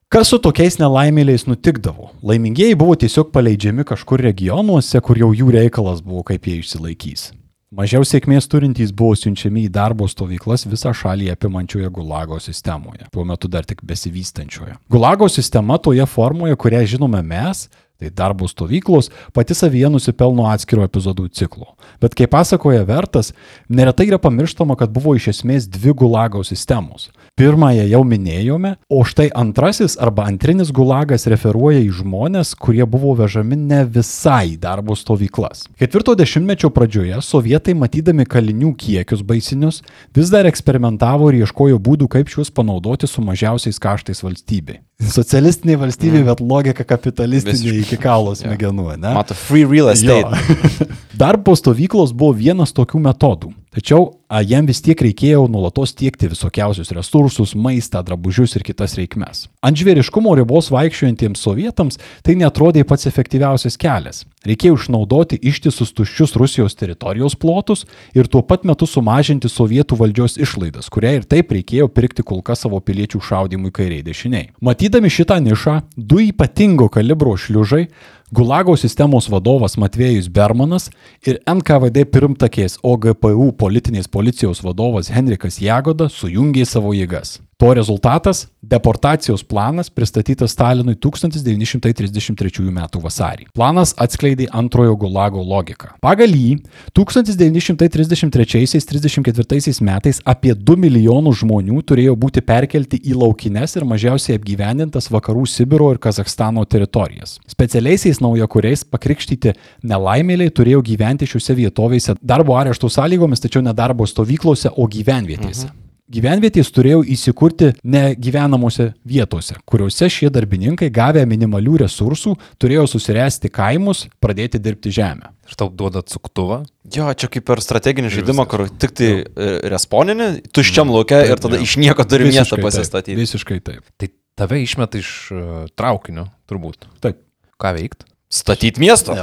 Kas 0.08 0.30
su 0.32 0.38
tokiais 0.40 0.78
nelaimėliais 0.80 1.48
nutikdavo? 1.50 2.14
Laimingieji 2.24 2.78
buvo 2.80 2.96
tiesiog 2.96 3.34
paleidžiami 3.34 3.84
kažkur 3.88 4.22
regionuose, 4.24 5.02
kur 5.04 5.20
jau 5.20 5.34
jų 5.36 5.50
reikalas 5.58 6.00
buvo, 6.06 6.24
kaip 6.30 6.48
jie 6.48 6.62
išsilaikys. 6.62 7.32
Mažiau 7.76 8.06
sėkmės 8.08 8.46
turintys 8.48 8.94
buvo 8.96 9.18
siunčiami 9.20 9.66
į 9.68 9.72
darbo 9.76 10.06
stovyklas 10.08 10.64
visą 10.72 10.94
šalį 10.96 11.34
apimančioje 11.34 11.90
Gulago 11.92 12.38
sistemoje, 12.40 13.10
tuo 13.12 13.26
metu 13.28 13.50
dar 13.52 13.68
tik 13.68 13.84
besivystančioje. 13.84 14.78
Gulago 14.88 15.28
sistema 15.28 15.76
toje 15.76 16.06
formoje, 16.08 16.56
kurią 16.56 16.86
žinome 16.94 17.20
mes, 17.28 17.66
tai 17.98 18.12
darbo 18.14 18.48
stovyklos, 18.48 19.10
pati 19.34 19.56
savyje 19.58 19.90
nusipelno 19.94 20.48
atskiro 20.52 20.86
epizodų 20.86 21.28
ciklo. 21.34 21.74
Bet 22.02 22.16
kaip 22.18 22.32
pasakoja 22.36 22.86
Vertas, 22.88 23.34
neretai 23.70 24.10
yra 24.12 24.22
pamirštama, 24.22 24.78
kad 24.78 24.94
buvo 24.94 25.16
iš 25.18 25.32
esmės 25.34 25.70
dvi 25.72 25.96
Gulago 25.98 26.44
sistemos. 26.46 27.10
Pirmąją 27.38 27.84
jau 27.86 28.00
minėjome, 28.02 28.72
o 28.90 29.04
štai 29.06 29.28
antrasis 29.38 29.94
arba 30.02 30.24
antrinis 30.26 30.72
gulagas 30.74 31.28
referuoja 31.30 31.84
į 31.86 31.92
žmonės, 32.00 32.56
kurie 32.58 32.82
buvo 32.90 33.12
vežami 33.20 33.54
ne 33.60 33.84
visai 33.86 34.56
darbo 34.58 34.96
stovyklas. 34.98 35.68
Ketvirto 35.78 36.16
dešimtmečio 36.18 36.72
pradžioje 36.74 37.20
sovietai, 37.22 37.76
matydami 37.78 38.26
kalinių 38.26 38.72
kiekius 38.82 39.22
baisinius, 39.22 39.84
vis 40.18 40.34
dar 40.34 40.50
eksperimentavo 40.50 41.30
ir 41.30 41.44
ieškojo 41.44 41.78
būdų, 41.78 42.10
kaip 42.18 42.34
šiuos 42.34 42.50
panaudoti 42.50 43.06
su 43.06 43.22
mažiausiais 43.22 43.78
kaštais 43.86 44.26
valstybei. 44.26 44.82
Socialistinė 44.98 45.78
valstybė, 45.78 46.24
bet 46.26 46.42
logika 46.42 46.88
kapitalistinė 46.90 47.84
iki 47.84 48.02
kaulo 48.02 48.34
smegenų, 48.34 48.96
ne? 48.98 49.14
Mato, 49.14 49.38
free 49.38 49.70
real 49.70 49.94
estate. 49.94 50.34
Jo. 50.78 50.94
Darbo 51.18 51.56
stovyklos 51.58 52.12
buvo 52.14 52.36
vienas 52.38 52.74
tokių 52.78 53.00
metodų. 53.02 53.50
Tačiau 53.78 54.08
jam 54.50 54.66
vis 54.66 54.80
tiek 54.82 54.98
reikėjo 55.06 55.44
nuolatos 55.54 55.92
tiekti 55.94 56.32
visokiausius 56.32 56.90
resursus, 56.98 57.52
maistą, 57.54 58.02
drabužius 58.02 58.56
ir 58.58 58.64
kitas 58.66 58.96
reikmes. 58.98 59.44
Ant 59.62 59.78
žvėriškumo 59.78 60.34
ribos 60.40 60.72
vaikščiojantiems 60.74 61.44
sovietams 61.46 62.02
tai 62.26 62.34
netrodė 62.40 62.82
pats 62.90 63.06
efektyviausias 63.06 63.78
kelias. 63.78 64.24
Reikėjo 64.48 64.80
išnaudoti 64.80 65.38
ištisus 65.52 65.94
tuščius 65.94 66.34
Rusijos 66.42 66.78
teritorijos 66.80 67.36
plotus 67.38 67.86
ir 68.18 68.26
tuo 68.32 68.42
pat 68.42 68.66
metu 68.66 68.90
sumažinti 68.90 69.52
sovietų 69.52 70.00
valdžios 70.02 70.40
išlaidas, 70.42 70.90
kurią 70.90 71.14
ir 71.20 71.30
taip 71.30 71.54
reikėjo 71.54 71.92
pirkti 71.94 72.26
kulka 72.26 72.58
savo 72.58 72.82
piliečių 72.82 73.22
šaudimui 73.30 73.74
kairiai 73.76 74.06
dešiniai. 74.08 74.54
Matydami 74.64 75.14
šitą 75.14 75.38
nišą, 75.44 75.82
du 75.98 76.24
ypatingo 76.26 76.90
kalibro 76.90 77.38
šliužai 77.38 77.86
Gulago 78.28 78.74
sistemos 78.76 79.30
vadovas 79.32 79.78
Matvėjus 79.80 80.26
Bermanas 80.28 80.90
ir 81.24 81.38
NKVD 81.48 82.04
pirmtakės 82.12 82.76
OGPU 82.84 83.54
politinės 83.56 84.12
policijos 84.12 84.60
vadovas 84.66 85.08
Henrikas 85.16 85.62
Jagoda 85.64 86.10
sujungė 86.12 86.66
savo 86.68 86.92
jėgas. 86.92 87.38
To 87.58 87.74
rezultatas- 87.74 88.48
deportacijos 88.62 89.44
planas 89.44 89.90
pristatytas 89.90 90.52
Stalinui 90.52 90.96
1933 90.96 92.70
m. 92.70 92.88
vasarį. 93.02 93.46
Planas 93.54 93.94
atskleidė 93.98 94.48
antrojo 94.54 94.96
Gulago 94.96 95.42
logiką. 95.42 95.88
Pagal 96.00 96.30
jį 96.38 96.60
1933-34 96.94 99.82
metais 99.82 100.22
apie 100.24 100.54
2 100.54 100.76
milijonus 100.78 101.38
žmonių 101.42 101.82
turėjo 101.82 102.16
būti 102.16 102.42
perkelti 102.46 103.02
į 103.02 103.14
laukines 103.24 103.76
ir 103.76 103.86
mažiausiai 103.86 104.36
apgyvendintas 104.38 105.10
vakarų 105.10 105.48
Sibiro 105.50 105.92
ir 105.92 105.98
Kazakstano 105.98 106.66
teritorijas. 106.66 107.40
Specialiaisiais 107.48 108.22
naujakuriais 108.22 108.84
pakrikštyti 108.86 109.54
nelaimėliai 109.82 110.52
turėjo 110.54 110.82
gyventi 110.84 111.26
šiuose 111.26 111.56
vietovėse 111.58 112.16
darbo 112.22 112.54
arešto 112.54 112.88
sąlygomis, 112.88 113.40
tačiau 113.42 113.62
ne 113.64 113.74
darbo 113.74 114.06
stovyklose, 114.06 114.70
o 114.78 114.86
gyvenvietėse. 114.86 115.66
Mhm. 115.66 115.87
Gyvenvietės 116.08 116.70
turėjo 116.72 117.02
įsikurti 117.12 117.74
ne 117.84 118.14
gyvenamose 118.16 118.94
vietose, 119.08 119.58
kuriuose 119.68 120.08
šie 120.08 120.30
darbininkai 120.32 120.88
gavę 120.94 121.26
minimalių 121.28 121.82
resursų 121.82 122.32
turėjo 122.64 122.86
susiręsti 122.94 123.52
kaimus, 123.52 124.06
pradėti 124.24 124.62
dirbti 124.64 124.94
žemę. 124.96 125.34
Ir 125.52 125.58
tau 125.60 125.68
duoda 125.68 126.00
cuktuvą. 126.08 126.62
Jo, 126.96 127.10
čia 127.12 127.28
kaip 127.34 127.44
per 127.52 127.60
strateginį 127.64 128.14
žaidimą, 128.16 128.48
kur 128.48 128.66
tik 128.80 128.96
tai 128.96 129.12
e, 129.20 129.52
responinį, 129.76 130.30
tuščiam 130.56 130.96
laukia 130.96 131.26
ir 131.28 131.44
tada 131.44 131.60
jo. 131.60 131.68
iš 131.68 131.76
nieko 131.84 132.08
turi 132.08 132.32
miestą 132.32 132.56
Visiškai 132.56 132.62
taip, 132.64 132.70
pasistatyti. 132.70 133.20
Visiškai 133.20 133.62
taip. 133.68 133.84
Tai 134.00 134.14
tave 134.40 134.64
išmeta 134.64 135.04
iš 135.04 135.14
uh, 135.36 135.56
traukinio, 135.76 136.30
turbūt. 136.48 136.88
Taip. 137.04 137.20
Ką 137.60 137.76
veikt? 137.76 138.08
Statyti 138.32 138.80
miestą. 138.80 139.18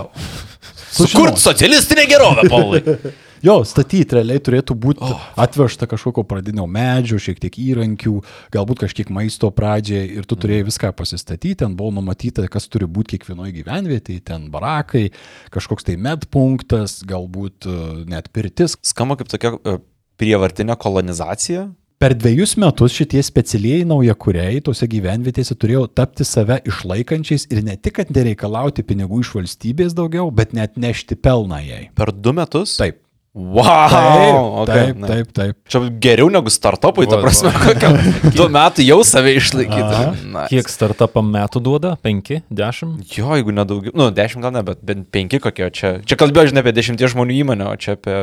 Sužinot. 0.93 1.15
Sukurt 1.15 1.41
socialistinę 1.41 2.05
gerovę, 2.13 2.45
Paulai. 2.51 2.85
Jo, 3.45 3.59
statyti 3.69 4.17
realiai 4.17 4.41
turėtų 4.41 4.73
būti 4.81 5.05
oh. 5.05 5.25
atvežta 5.45 5.85
kažkokio 5.91 6.23
pradinio 6.25 6.65
medžio, 6.71 7.19
šiek 7.21 7.43
tiek 7.43 7.59
įrankių, 7.61 8.15
galbūt 8.55 8.87
kažkiek 8.87 9.11
maisto 9.13 9.51
pradžiai 9.53 10.07
ir 10.17 10.25
tu 10.25 10.39
turėjai 10.41 10.65
viską 10.71 10.95
pasistatyti, 10.97 11.59
ten 11.61 11.75
buvo 11.77 11.93
numatyta, 11.99 12.47
kas 12.49 12.71
turi 12.73 12.89
būti 12.89 13.19
kiekvienoje 13.19 13.53
gyvenvietėje, 13.59 14.25
ten 14.33 14.49
barakai, 14.55 15.11
kažkoks 15.53 15.85
tai 15.91 15.99
medpunktas, 16.01 17.03
galbūt 17.05 17.69
e, 17.69 17.77
net 18.09 18.33
pirtis. 18.33 18.79
Skamba 18.81 19.21
kaip 19.21 19.29
tokia 19.29 19.53
e, 19.61 19.77
prievartinė 20.17 20.79
kolonizacija. 20.81 21.69
Per 22.01 22.17
dviejus 22.17 22.57
metus 22.61 22.97
šitie 22.97 23.21
specialieji 23.25 23.85
naujakuriai 23.89 24.65
tose 24.65 24.89
gyvenvietėse 24.89 25.55
turėjo 25.61 25.85
tapti 25.93 26.25
save 26.25 26.63
išlaikančiais 26.65 27.47
ir 27.53 27.63
ne 27.65 27.77
tik, 27.77 28.01
kad 28.01 28.17
nereikalauti 28.17 28.89
pinigų 28.89 29.21
iš 29.21 29.37
valstybės 29.37 29.95
daugiau, 29.97 30.33
bet 30.33 30.57
net 30.57 30.81
nešti 30.81 31.21
pelną 31.21 31.61
jai. 31.65 31.87
Per 31.97 32.17
du 32.17 32.33
metus? 32.37 32.79
Taip. 32.81 33.04
Wow! 33.35 33.91
Taip, 33.91 34.37
okay, 34.63 34.75
taip, 34.75 34.99
na. 35.03 35.09
taip, 35.11 35.31
taip. 35.35 35.57
Čia 35.67 35.81
geriau 35.99 36.29
negu 36.31 36.53
startupui, 36.55 37.09
ta 37.11 37.19
prasme, 37.19 37.51
kokiam 37.51 37.97
du 38.31 38.47
metai 38.55 38.87
jau 38.87 39.01
save 39.03 39.33
išlaikyti. 39.41 40.29
Na, 40.31 40.45
Kiek 40.47 40.71
startupam 40.71 41.27
metų 41.35 41.63
duoda? 41.67 41.97
5, 42.07 42.31
10? 42.47 42.93
Jo, 43.19 43.35
jeigu 43.35 43.55
nedaugiau, 43.57 43.91
nu, 43.99 44.07
dešimt 44.15 44.47
gal 44.47 44.55
ne, 44.55 44.63
bet 44.67 44.85
bent 44.87 45.09
penki 45.11 45.41
kokie 45.43 45.67
o 45.67 45.71
čia. 45.75 45.97
Čia 46.07 46.19
kalbėjau, 46.21 46.53
žinai, 46.53 46.63
apie 46.63 46.75
dešimties 46.79 47.17
žmonių 47.17 47.41
įmonę, 47.43 47.73
o 47.73 47.75
čia 47.75 47.97
apie 47.99 48.21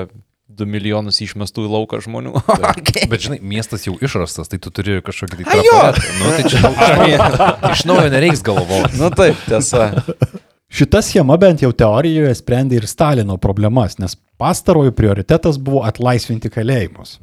du 0.52 0.68
milijonus 0.68 1.20
išmestų 1.24 1.66
į 1.68 1.72
lauką 1.76 2.00
žmonių. 2.06 2.32
okay. 2.72 3.08
Bet 3.12 3.26
žinai, 3.28 3.42
miestas 3.44 3.84
jau 3.88 3.98
išrastas, 4.00 4.48
tai 4.52 4.62
tu 4.64 4.72
turi 4.72 5.02
kažkokį 5.04 5.44
tai... 5.48 5.60
Jo! 5.68 5.78
Nu, 6.22 6.32
tai 6.38 6.48
čia 6.48 6.72
iš 6.72 6.96
naujo- 7.02 7.52
iš 7.76 7.84
naujo 7.92 8.08
nereiks 8.16 8.44
galvoti. 8.48 8.96
nu 9.00 9.12
taip, 9.16 9.44
tiesa. 9.48 9.92
Šita 10.72 11.02
schema 11.04 11.36
bent 11.36 11.60
jau 11.60 11.74
teorijoje 11.76 12.32
sprendė 12.40 12.78
ir 12.80 12.86
Stalino 12.88 13.36
problemas, 13.44 13.98
nes 14.00 14.16
pastarojo 14.40 14.94
prioritetas 14.96 15.58
buvo 15.60 15.82
atlaisvinti 15.84 16.48
kalėjimus. 16.54 17.18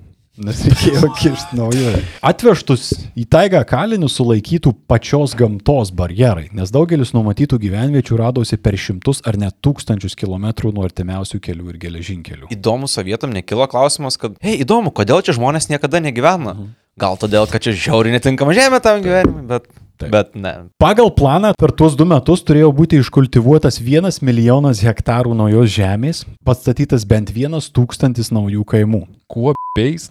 Nes 0.45 0.61
reikėjo 0.69 1.09
kirsti 1.19 1.57
naujų. 1.57 1.95
Atvežtus 2.29 2.91
į 3.17 3.25
taigą 3.33 3.63
kalinius 3.67 4.19
sulaikytų 4.21 4.75
pačios 4.91 5.33
gamtos 5.39 5.95
barjerai, 5.97 6.51
nes 6.55 6.71
daugelis 6.75 7.15
numatytų 7.17 7.59
gyvenviečių 7.65 8.21
radosi 8.21 8.61
per 8.61 8.77
šimtus 8.77 9.25
ar 9.25 9.41
net 9.41 9.57
tūkstančius 9.65 10.15
kilometrų 10.21 10.75
nuo 10.77 10.85
artimiausių 10.85 11.41
kelių 11.49 11.73
ir 11.73 11.81
geležinkelių. 11.89 12.53
Įdomu, 12.55 12.87
sovietam 12.87 13.33
nekilo 13.33 13.67
klausimas, 13.73 14.21
kad, 14.21 14.37
hei, 14.45 14.61
įdomu, 14.61 14.93
kodėl 14.95 15.25
čia 15.25 15.35
žmonės 15.41 15.73
niekada 15.73 16.05
negyvena? 16.05 16.55
Gal 17.01 17.17
todėl, 17.17 17.49
kad 17.49 17.65
čia 17.65 17.73
žiauriai 17.73 18.19
netinkama 18.19 18.53
žemė 18.55 18.85
tam 18.85 19.01
gyvenimui, 19.03 19.49
bet, 19.49 19.73
Taip. 19.99 20.13
bet 20.15 20.35
ne. 20.39 20.53
Pagal 20.79 21.11
planą 21.11 21.51
per 21.59 21.73
tuos 21.75 21.97
du 21.99 22.07
metus 22.07 22.45
turėjo 22.47 22.71
būti 22.75 23.01
iškultivuotas 23.03 23.81
vienas 23.83 24.21
milijonas 24.23 24.79
hektarų 24.87 25.35
naujos 25.35 25.73
žemės, 25.75 26.23
pastatytas 26.47 27.07
bent 27.09 27.33
vienas 27.35 27.67
tūkstantis 27.75 28.31
naujų 28.35 28.63
kaimų. 28.69 29.03
Kuo 29.29 29.57
beis? 29.77 30.07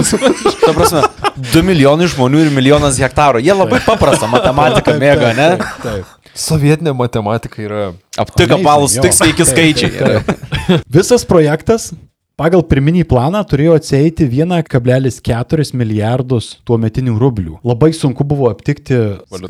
Ta 0.64 0.72
prasme, 0.72 1.04
2 1.52 1.64
milijonai 1.66 2.08
žmonių 2.10 2.46
ir 2.46 2.52
milijonas 2.56 2.96
hektarų. 3.04 3.44
Jie 3.44 3.52
labai 3.52 3.82
paprastą 3.84 4.30
matematiką 4.32 4.96
mėga, 4.96 5.34
ne? 5.36 5.50
Taip. 5.84 6.16
Sovietinė 6.38 6.94
matematika 6.96 7.60
yra... 7.62 7.84
Aptik 8.18 8.48
Amazing, 8.48 8.64
apalus, 8.64 8.96
jo. 8.96 9.04
tik 9.04 9.14
sveiki 9.14 9.46
skaičiai. 9.46 10.80
Visas 10.90 11.24
projektas 11.28 11.92
pagal 12.38 12.62
pirminį 12.70 13.04
planą 13.10 13.42
turėjo 13.48 13.76
atsieiti 13.78 14.28
1,4 14.30 15.68
milijardus 15.78 16.50
tuometinių 16.68 17.16
rublių. 17.18 17.58
Labai 17.66 17.90
sunku 17.96 18.26
buvo 18.28 18.50
aptikti 18.52 18.98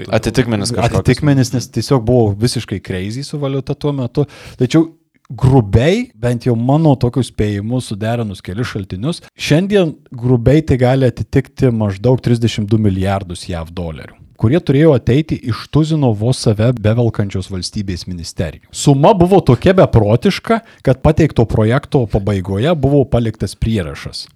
Atitikmenis 0.08 0.72
kažkoks. 0.72 1.02
atitikmenis, 1.02 1.52
nes 1.56 1.68
tiesiog 1.74 2.04
buvo 2.08 2.30
visiškai 2.38 2.80
crazy 2.84 3.24
su 3.26 3.40
valiuta 3.40 3.76
tuo 3.76 3.92
metu. 3.92 4.24
Tačiau 4.60 4.88
grubiai, 5.28 6.06
bent 6.16 6.46
jau 6.48 6.56
mano 6.56 6.94
tokius 6.96 7.28
spėjimus 7.32 7.90
suderinus 7.92 8.40
kelius 8.44 8.72
šaltinius, 8.72 9.20
šiandien 9.36 9.92
grubiai 10.08 10.64
tai 10.64 10.80
gali 10.80 11.10
atitikti 11.10 11.68
maždaug 11.74 12.22
32 12.24 12.80
milijardus 12.88 13.44
JAV 13.50 13.74
dolerių 13.76 14.17
kurie 14.38 14.60
turėjo 14.62 14.94
ateiti 14.96 15.36
iš 15.50 15.66
tuzino 15.74 16.12
vos 16.16 16.40
save 16.46 16.70
bevelkančios 16.78 17.50
valstybės 17.50 18.06
ministerijų. 18.08 18.70
Suma 18.70 19.12
buvo 19.18 19.42
tokia 19.42 19.74
beprotiška, 19.76 20.62
kad 20.86 21.04
pateikto 21.04 21.46
projekto 21.50 22.06
pabaigoje 22.10 22.74
buvo 22.78 23.04
paliktas 23.10 23.58
prierašas. 23.58 24.28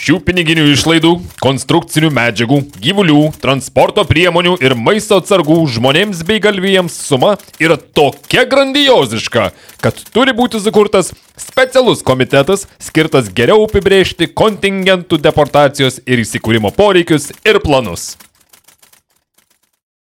Šių 0.00 0.14
piniginių 0.24 0.62
išlaidų, 0.72 1.10
konstrukcinių 1.44 2.08
medžiagų, 2.16 2.62
gyvulių, 2.80 3.18
transporto 3.42 4.00
priemonių 4.08 4.54
ir 4.64 4.72
maisto 4.72 5.18
atsargų 5.20 5.58
žmonėms 5.74 6.22
bei 6.24 6.40
galvijams 6.40 6.96
suma 7.04 7.34
yra 7.60 7.76
tokia 7.76 8.46
grandioziška, 8.48 9.50
kad 9.84 10.00
turi 10.16 10.32
būti 10.38 10.62
sukurtas 10.64 11.12
specialus 11.36 12.00
komitetas 12.00 12.64
skirtas 12.80 13.28
geriau 13.28 13.66
apibrėžti 13.68 14.30
kontingentų 14.32 15.20
deportacijos 15.20 16.00
ir 16.08 16.24
įsikūrimo 16.24 16.72
poreikius 16.80 17.34
ir 17.44 17.60
planus. 17.60 18.14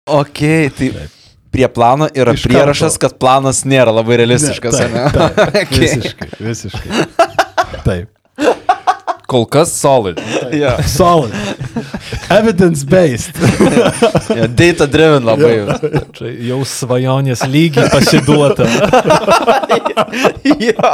Ok, 0.08 0.40
tai 0.78 0.92
prie 1.52 1.68
plano 1.68 2.08
yra 2.16 2.34
Iš 2.38 2.44
prierašas, 2.48 2.98
karto. 2.98 3.08
kad 3.08 3.20
planas 3.20 3.64
nėra 3.68 3.92
labai 3.96 4.20
realistiškas. 4.24 4.78
Taip, 4.78 4.94
ane? 4.94 5.10
taip, 5.16 5.42
Ok. 5.64 5.74
Visiškai, 5.82 6.30
visiškai. 6.40 7.08
Taip. 7.86 8.14
Kol 9.28 9.44
kas 9.52 9.74
solid. 9.76 10.22
Jo. 10.56 10.70
Solid. 10.88 11.34
Evidence-based. 12.32 13.36
Jo, 14.38 14.46
Data 14.48 14.86
driven 14.88 15.26
labai. 15.28 15.50
Čia 16.16 16.32
jau 16.48 16.62
svajonės 16.64 17.44
lygiai 17.52 17.90
pasiduota. 17.92 18.64
jo. 20.48 20.92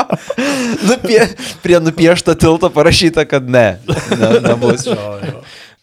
Nupie, 0.89 1.19
prie 1.61 1.77
nupiešto 1.83 2.33
tilto 2.33 2.71
parašyta, 2.73 3.27
kad 3.29 3.45
ne. 3.49 3.77
ne 4.17 4.31
nebus. 4.47 4.88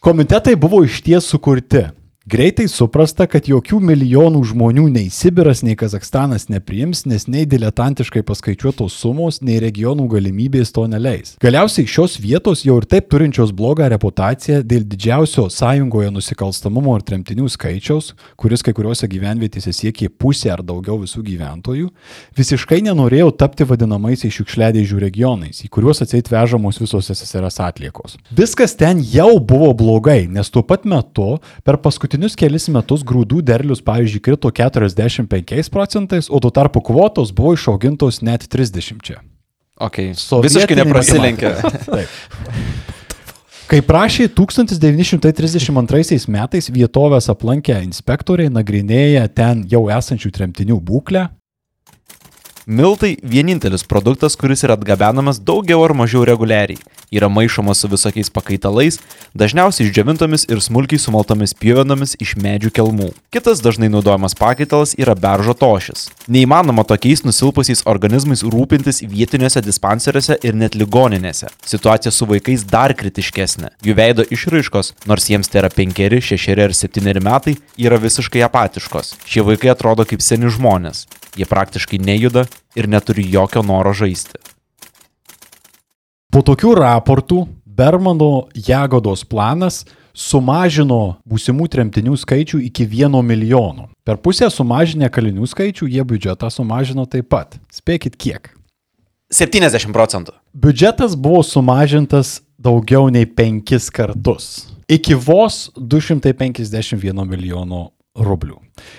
Komitetai 0.03 0.57
buvo 0.59 0.83
išties 0.87 1.31
sukurti. 1.31 1.87
Greitai 2.29 2.67
suprasta, 2.69 3.25
kad 3.25 3.47
jokių 3.49 3.79
milijonų 3.81 4.43
žmonių 4.51 4.83
nei 4.93 5.07
Sibiras, 5.09 5.63
nei 5.65 5.73
Kazakstanas 5.73 6.51
nepriims, 6.53 7.07
nes 7.09 7.25
nei 7.33 7.47
diletantiškai 7.49 8.21
paskaičiuotos 8.29 8.93
sumos, 8.93 9.39
nei 9.41 9.57
regionų 9.63 10.05
galimybės 10.13 10.69
to 10.77 10.85
neleis. 10.85 11.33
Galiausiai 11.41 11.89
šios 11.89 12.19
vietos 12.21 12.67
jau 12.67 12.77
ir 12.77 12.85
taip 12.93 13.09
turinčios 13.09 13.55
blogą 13.57 13.89
reputaciją 13.89 14.59
dėl 14.61 14.85
didžiausio 14.85 15.47
sąjungoje 15.49 16.11
nusikalstamumo 16.13 16.99
ir 16.99 17.07
tremtinių 17.09 17.49
skaičiaus, 17.55 18.13
kuris 18.37 18.67
kai 18.69 18.77
kuriuose 18.77 19.09
gyvenvietėse 19.09 19.73
siekia 19.73 20.11
pusę 20.13 20.53
ar 20.53 20.61
daugiau 20.61 20.99
visų 21.01 21.25
gyventojų, 21.25 21.89
visiškai 22.37 22.83
nenorėjo 22.85 23.33
tapti 23.41 23.65
vadinamaisiais 23.65 24.37
šiukšliadėžių 24.37 25.01
regionais, 25.07 25.65
į 25.65 25.73
kuriuos 25.73 26.05
atseit 26.05 26.29
vežamos 26.29 26.85
visos 26.85 27.09
SSRS 27.17 27.63
atliekos. 27.65 28.21
Viskas 28.29 28.77
ten 28.77 29.01
jau 29.01 29.41
buvo 29.41 29.73
blogai, 29.73 30.27
nes 30.29 30.53
tuo 30.53 30.61
pat 30.69 30.85
metu 30.85 31.39
per 31.65 31.81
paskutinius 32.21 32.37
kelis 32.37 32.69
metus 32.69 33.03
grūdų 33.03 33.43
derlius, 33.43 33.81
pavyzdžiui, 33.81 34.21
krito 34.21 34.51
45 34.51 35.71
procentais, 35.71 36.29
o 36.29 36.39
tuo 36.39 36.51
tarpu 36.51 36.81
kvotos 36.81 37.33
buvo 37.33 37.55
išaugintos 37.55 38.23
net 38.23 38.49
30. 38.49 39.19
Ok, 39.81 40.15
Sovietinė 40.15 40.49
visiškai 40.49 40.77
neprasilenkia. 40.77 41.57
Kai 43.71 43.81
prašė 43.87 44.29
1932 44.35 46.29
metais 46.29 46.71
vietovės 46.71 47.29
aplankę 47.31 47.83
inspektoriai 47.85 48.51
nagrinėję 48.51 49.29
ten 49.33 49.65
jau 49.71 49.89
esančių 49.89 50.31
tremtinių 50.35 50.81
būklę, 50.83 51.29
Miltai 52.67 53.17
vienintelis 53.25 53.83
produktas, 53.89 54.37
kuris 54.37 54.61
yra 54.67 54.75
atgabenamas 54.77 55.39
daugiau 55.41 55.81
ar 55.85 55.95
mažiau 55.97 56.27
reguliariai. 56.29 56.77
Yra 57.11 57.27
maišomas 57.33 57.81
su 57.81 57.89
visokiais 57.91 58.29
pakaitalais, 58.31 58.99
dažniausiai 59.35 59.89
išdžiovintomis 59.89 60.45
ir 60.53 60.61
smulkiai 60.63 61.01
sumaltomis 61.01 61.57
pievenomis 61.57 62.13
iš 62.21 62.37
medžių 62.39 62.71
kelmų. 62.77 63.09
Kitas 63.35 63.63
dažnai 63.65 63.89
naudojamas 63.91 64.37
pakaitalas 64.39 64.93
yra 65.01 65.17
beržo 65.19 65.57
tošis. 65.57 66.11
Neįmanoma 66.29 66.85
tokiais 66.87 67.25
nusilpusiais 67.25 67.83
organizmais 67.91 68.45
rūpintis 68.45 69.03
vietiniuose 69.09 69.65
dispanseriuose 69.65 70.37
ir 70.45 70.55
net 70.55 70.77
ligoninėse. 70.79 71.49
Situacija 71.67 72.13
su 72.13 72.29
vaikais 72.31 72.67
dar 72.69 72.95
kritiškesnė. 72.95 73.73
Jų 73.83 73.97
veido 73.99 74.27
išraiškos, 74.29 74.93
nors 75.11 75.31
jiems 75.33 75.51
tai 75.51 75.65
yra 75.65 75.73
5, 75.73 76.21
6 76.29 76.61
ar 76.69 76.77
7 76.77 77.25
metai, 77.25 77.57
yra 77.81 77.99
visiškai 77.99 78.45
apatiškos. 78.47 79.17
Šie 79.25 79.43
vaikai 79.49 79.73
atrodo 79.75 80.07
kaip 80.07 80.23
seni 80.23 80.53
žmonės. 80.53 81.09
Jie 81.41 81.47
praktiškai 81.49 81.99
nejuda 82.05 82.45
ir 82.77 82.89
neturi 82.89 83.25
jokio 83.33 83.63
noro 83.65 83.95
žaisti. 83.97 84.37
Po 86.31 86.45
tokių 86.45 86.75
raportų 86.77 87.47
Bermano 87.65 88.51
Jagodos 88.53 89.25
planas 89.25 89.87
sumažino 90.13 91.17
būsimų 91.25 91.69
tremtinių 91.73 92.19
skaičių 92.21 92.61
iki 92.67 92.85
1 92.85 93.23
milijono. 93.25 93.89
Per 94.05 94.21
pusę 94.21 94.51
sumažinę 94.53 95.09
kalinių 95.09 95.49
skaičių 95.49 95.89
jie 95.89 96.05
biudžetą 96.05 96.51
sumažino 96.53 97.07
taip 97.09 97.31
pat. 97.33 97.57
Spėkit 97.73 98.19
kiek. 98.21 98.53
70 99.33 99.95
procentų. 99.95 100.35
Biudžetas 100.53 101.15
buvo 101.17 101.41
sumažintas 101.47 102.41
daugiau 102.59 103.09
nei 103.09 103.25
penkis 103.25 103.89
kartus. 103.89 104.67
Iki 104.91 105.15
vos 105.15 105.71
251 105.79 107.25
milijono 107.25 107.89
rublių. 108.17 108.59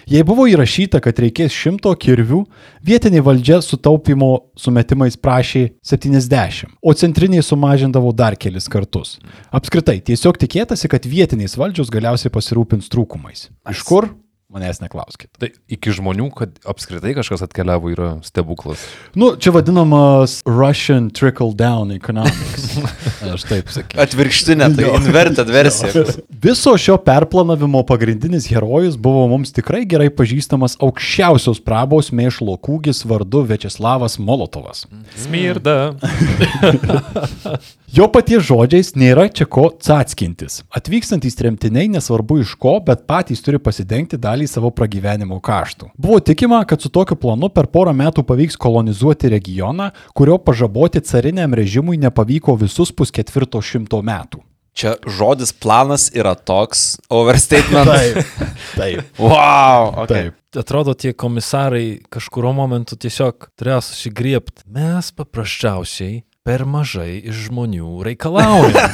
Jei 0.09 0.23
buvo 0.27 0.45
įrašyta, 0.49 1.01
kad 1.03 1.19
reikės 1.19 1.53
šimto 1.55 1.91
kirvių, 1.99 2.43
vietinė 2.85 3.23
valdžia 3.25 3.59
sutaupimo 3.65 4.31
sumetimais 4.59 5.17
prašė 5.17 5.63
70, 5.85 6.71
o 6.81 6.93
centriniai 6.93 7.43
sumažindavo 7.45 8.13
dar 8.15 8.37
kelis 8.39 8.69
kartus. 8.71 9.17
Apskritai, 9.51 9.99
tiesiog 10.05 10.39
tikėtasi, 10.41 10.89
kad 10.91 11.07
vietiniais 11.09 11.57
valdžios 11.59 11.91
galiausiai 11.93 12.33
pasirūpins 12.33 12.91
trūkumais. 12.93 13.49
Iš 13.71 13.83
kur? 13.87 14.11
Manęs 14.51 14.81
neklauskit. 14.83 15.29
Tai 15.39 15.47
iki 15.71 15.93
žmonių, 15.95 16.25
kad 16.35 16.57
apskritai 16.67 17.13
kažkas 17.15 17.45
atkeliavo, 17.45 17.87
yra 17.93 18.09
stebuklas. 18.27 18.81
Nu, 19.15 19.29
čia 19.39 19.53
vadinamas 19.55 20.41
Russian 20.43 21.07
trickle 21.15 21.55
down 21.55 21.93
economics. 21.95 22.73
Aš 23.31 23.45
taip 23.47 23.71
sakyčiau. 23.71 24.01
Atvirkštinė, 24.03 24.67
tai 24.75 24.89
inverted 24.97 25.51
versija. 25.55 26.03
Viso 26.43 26.75
šio 26.75 26.97
perplanavimo 26.99 27.85
pagrindinis 27.87 28.49
herojus 28.51 28.99
buvo 28.99 29.23
mums 29.31 29.55
tikrai 29.55 29.85
gerai 29.87 30.09
pažįstamas 30.11 30.75
aukščiausios 30.83 31.63
prabos 31.63 32.11
mėšlo 32.11 32.57
kūgis 32.59 33.05
vardu 33.07 33.45
Večeslavas 33.47 34.19
Molotovas. 34.19 34.83
Smirda. 35.23 35.93
Jo 37.91 38.05
paties 38.07 38.45
žodžiais 38.47 38.93
nėra 38.95 39.25
čia 39.35 39.43
ko 39.51 39.65
atskintis. 39.67 40.61
Atvykstantys 40.71 41.35
tremtiniai 41.35 41.89
nesvarbu 41.91 42.37
iš 42.39 42.53
ko, 42.55 42.77
bet 42.87 43.01
patys 43.03 43.43
turi 43.43 43.59
pasidengti 43.59 44.15
dalį 44.15 44.47
savo 44.47 44.69
pragyvenimo 44.71 45.41
kaštų. 45.43 45.89
Buvo 45.99 46.21
tikima, 46.23 46.61
kad 46.63 46.79
su 46.79 46.87
tokiu 46.87 47.17
planu 47.19 47.49
per 47.51 47.67
porą 47.67 47.91
metų 47.91 48.23
pavyks 48.29 48.55
kolonizuoti 48.55 49.33
regioną, 49.35 49.89
kurio 50.15 50.39
pažaboti 50.39 51.03
cariniam 51.03 51.51
režimui 51.51 51.99
nepavyko 51.99 52.55
visus 52.63 52.95
pusketvirto 52.95 53.59
šimto 53.59 53.99
metų. 53.99 54.39
Čia 54.71 54.95
žodis 55.03 55.51
planas 55.51 56.07
yra 56.15 56.31
toks 56.39 56.95
overstatement. 57.11 57.91
Taip. 57.91 58.47
Taip. 58.79 59.19
Wow. 59.19 60.05
Okay. 60.05 60.31
Taip. 60.31 60.39
Atrodo, 60.63 60.95
tie 60.95 61.11
komisarai 61.11 61.99
kažkurio 62.11 62.55
momentu 62.55 62.95
tiesiog 62.95 63.51
turėjo 63.59 63.83
susigriepti. 63.91 64.63
Mes 64.71 65.11
paprasčiausiai 65.11 66.21
per 66.47 66.63
mažai 66.65 67.19
iš 67.21 67.47
žmonių 67.47 68.01
reikalaujame. 68.07 68.85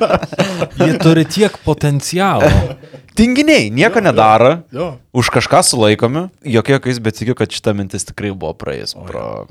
Jie 0.80 0.96
turi 0.98 1.22
tiek 1.30 1.54
potencialo. 1.62 2.50
Tinginiai 3.14 3.68
nieko 3.70 4.02
nedaro. 4.02 4.56
Jo. 4.74 4.96
Už 5.14 5.30
kažką 5.30 5.62
sulaikomi. 5.62 6.26
Jokie 6.42 6.74
jokiais, 6.74 6.98
bet 6.98 7.20
tikiu, 7.20 7.38
kad 7.38 7.54
šita 7.54 7.76
mintis 7.78 8.10
tikrai 8.10 8.34
buvo 8.34 8.56
praėjus 8.58 8.98
pro... 8.98 9.46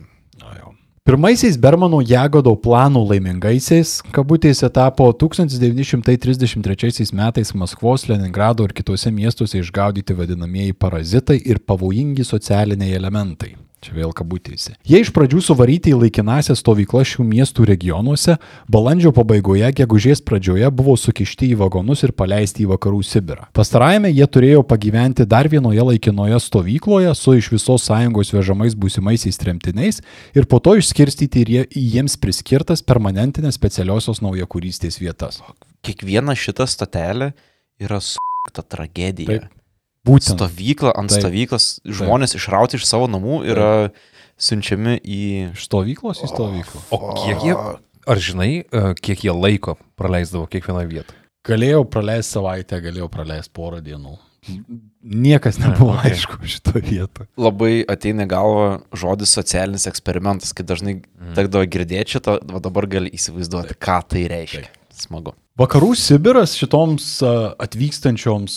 Pirmaisiais 1.03 1.57
Bermano 1.59 1.97
Jagodo 1.99 2.53
planų 2.63 3.01
laimingaisiais, 3.09 3.97
kabutėse 4.15 4.69
tapo 4.71 5.09
1933 5.11 7.11
metais 7.11 7.51
Maskvos, 7.59 8.05
Leningrado 8.07 8.63
ir 8.63 8.71
kitose 8.71 9.11
miestuose 9.11 9.59
išgaudyti 9.59 10.15
vadinamieji 10.15 10.77
parazitai 10.79 11.35
ir 11.43 11.59
pavojingi 11.59 12.23
socialiniai 12.23 12.95
elementai. 12.95 13.51
Čia 13.83 13.93
vėl 13.97 14.13
kabutėse. 14.15 14.77
Jie 14.87 15.01
iš 15.03 15.11
pradžių 15.11 15.41
suvaryti 15.43 15.91
į 15.91 15.97
laikinąsias 16.05 16.61
stovyklas 16.63 17.09
šių 17.11 17.25
miestų 17.27 17.65
regionuose, 17.67 18.37
balandžio 18.71 19.11
pabaigoje, 19.15 19.67
gegužės 19.75 20.23
pradžioje 20.23 20.69
buvo 20.71 20.95
sukišti 20.99 21.51
į 21.51 21.59
vagonus 21.59 22.05
ir 22.07 22.13
paleisti 22.15 22.63
į 22.63 22.69
vakarų 22.71 23.01
Sibirą. 23.03 23.49
Pastarajame 23.55 24.13
jie 24.13 24.27
turėjo 24.27 24.63
pagyventi 24.67 25.27
dar 25.27 25.49
vienoje 25.51 25.83
laikinoje 25.89 26.39
stovykloje 26.45 27.11
su 27.19 27.35
iš 27.39 27.51
visos 27.57 27.87
sąjungos 27.89 28.31
vežamais 28.35 28.77
būsimaisiais 28.79 29.39
tremtiniais 29.41 29.99
ir 30.37 30.47
po 30.47 30.61
to 30.63 30.77
išskirstyti 30.79 31.43
į 31.67 31.83
jiems 31.97 32.15
priskirtas 32.21 32.85
permanentinės 32.85 33.59
specialiosios 33.59 34.23
naujakūrystės 34.23 35.01
vietas. 35.03 35.41
Kiekviena 35.83 36.37
šita 36.39 36.69
stotelė 36.71 37.33
yra 37.83 37.99
su 37.99 38.21
ta 38.53 38.63
tragedija. 38.63 39.43
Taip. 39.43 39.52
Būtent. 40.03 40.35
Stovykla 40.35 40.91
ant 40.99 41.13
Taip. 41.13 41.23
stovyklos, 41.23 41.67
žmonės 41.87 42.35
išrauti 42.35 42.75
iš 42.75 42.87
savo 42.89 43.07
namų 43.07 43.39
yra 43.53 43.69
siunčiami 44.35 44.97
į... 44.99 45.21
Stovyklos 45.59 46.19
į 46.25 46.29
stovyklą. 46.31 46.81
O 46.91 47.15
kiek 47.21 47.45
jie, 47.47 47.55
ar 47.55 48.19
žinai, 48.19 48.51
e, 48.67 48.83
kiek 48.99 49.23
jie 49.23 49.35
laiko 49.35 49.77
praleisdavo 49.99 50.49
kiekvienoje 50.51 50.89
vietoje? 50.91 51.19
Galėjau 51.47 51.85
praleisti 51.91 52.37
savaitę, 52.37 52.79
galėjau 52.83 53.09
praleisti 53.11 53.51
porą 53.55 53.79
dienų. 53.83 54.17
Niekas 55.03 55.55
nebuvo 55.59 55.95
Okay. 55.95 56.11
aišku 56.11 56.39
šito 56.47 56.75
vietą. 56.83 57.27
Labai 57.39 57.83
ateina 57.87 58.25
į 58.27 58.31
galvą 58.31 58.67
žodis 58.91 59.31
socialinis 59.35 59.87
eksperimentas, 59.87 60.51
kai 60.55 60.65
dažnai 60.67 60.97
mm. 60.99 61.31
tekdavo 61.37 61.63
girdėti 61.67 62.17
šitą, 62.17 62.39
o 62.43 62.59
dabar 62.63 62.87
gali 62.91 63.11
įsivaizduoti, 63.15 63.79
ką 63.79 64.01
tai 64.11 64.25
reiškia. 64.31 64.67
Smagu. 64.91 65.35
Vakarų 65.53 65.91
Sibiras 65.93 66.55
šitoms 66.57 67.19
atvykstančioms 67.61 68.55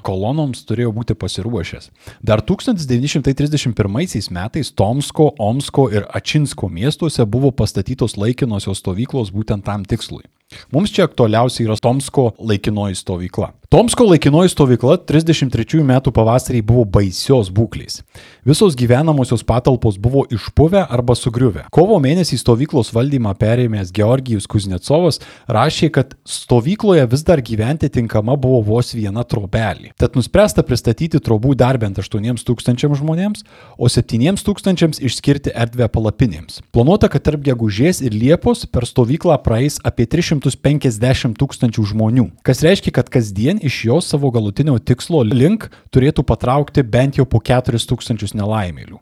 kolonoms 0.00 0.62
turėjo 0.64 0.94
būti 0.96 1.12
pasiruošęs. 1.12 1.90
Dar 2.24 2.40
1931 2.40 4.30
metais 4.32 4.70
Tomsko, 4.72 5.26
Omsko 5.36 5.90
ir 5.92 6.06
Ačinsko 6.08 6.70
miestuose 6.72 7.26
buvo 7.28 7.52
pastatytos 7.52 8.16
laikinosios 8.16 8.80
stovyklos 8.80 9.28
būtent 9.28 9.68
tam 9.68 9.84
tikslui. 9.84 10.24
Mums 10.72 10.94
čia 10.94 11.08
aktualiausia 11.08 11.66
yra 11.66 11.80
Tomsko 11.82 12.32
laikinoji 12.38 12.98
stovykla. 13.02 13.52
Tomsko 13.72 14.04
laikinoji 14.04 14.50
stovykla 14.52 14.98
33 15.08 15.80
metų 15.88 16.12
pavasarį 16.12 16.58
buvo 16.68 16.82
baisios 16.84 17.48
būklės. 17.48 18.02
Visos 18.44 18.74
gyvenamosios 18.76 19.40
patalpos 19.48 19.96
buvo 19.96 20.26
išpuvę 20.28 20.82
arba 20.92 21.14
sugriuvę. 21.16 21.62
Kovo 21.72 21.96
mėnesį 22.04 22.36
stovyklos 22.42 22.90
valdymą 22.92 23.32
perėmęs 23.40 23.94
Georgijus 23.96 24.44
Kuznecovas 24.44 25.22
rašė, 25.48 25.88
kad 25.94 26.12
stovykloje 26.28 27.06
vis 27.14 27.24
dar 27.24 27.40
gyventi 27.40 27.88
tinkama 27.88 28.36
buvo 28.36 28.58
vos 28.66 28.92
viena 28.92 29.24
trobelė. 29.24 29.94
Tad 29.96 30.20
nuspręsta 30.20 30.66
pristatyti 30.68 31.22
trobų 31.24 31.54
dar 31.56 31.80
bent 31.80 31.96
8 31.96 32.44
tūkstančiams 32.44 33.00
žmonėms, 33.00 33.46
o 33.80 33.88
7 33.88 34.36
tūkstančiams 34.36 35.00
išskirti 35.00 35.56
erdvę 35.56 35.88
palapinėms. 35.96 36.60
Planuota, 36.76 37.08
kad 37.08 37.24
tarp 37.24 37.40
gegužės 37.48 38.04
ir 38.04 38.12
liepos 38.12 38.66
per 38.68 38.84
stovyklą 38.84 39.40
praeis 39.40 39.80
apie 39.80 40.04
350 40.42 41.38
tūkstančių 41.40 41.86
žmonių, 41.92 42.26
kas 42.46 42.62
reiškia, 42.66 42.94
kad 42.98 43.10
kasdien 43.12 43.62
iš 43.62 43.84
jos 43.88 44.10
savo 44.12 44.32
galutinio 44.34 44.78
tikslo 44.78 45.22
link 45.26 45.68
turėtų 45.94 46.26
patraukti 46.28 46.84
bent 46.84 47.20
jau 47.20 47.26
po 47.28 47.40
4 47.42 47.78
tūkstančius 47.88 48.36
nelaimėlių. 48.38 49.00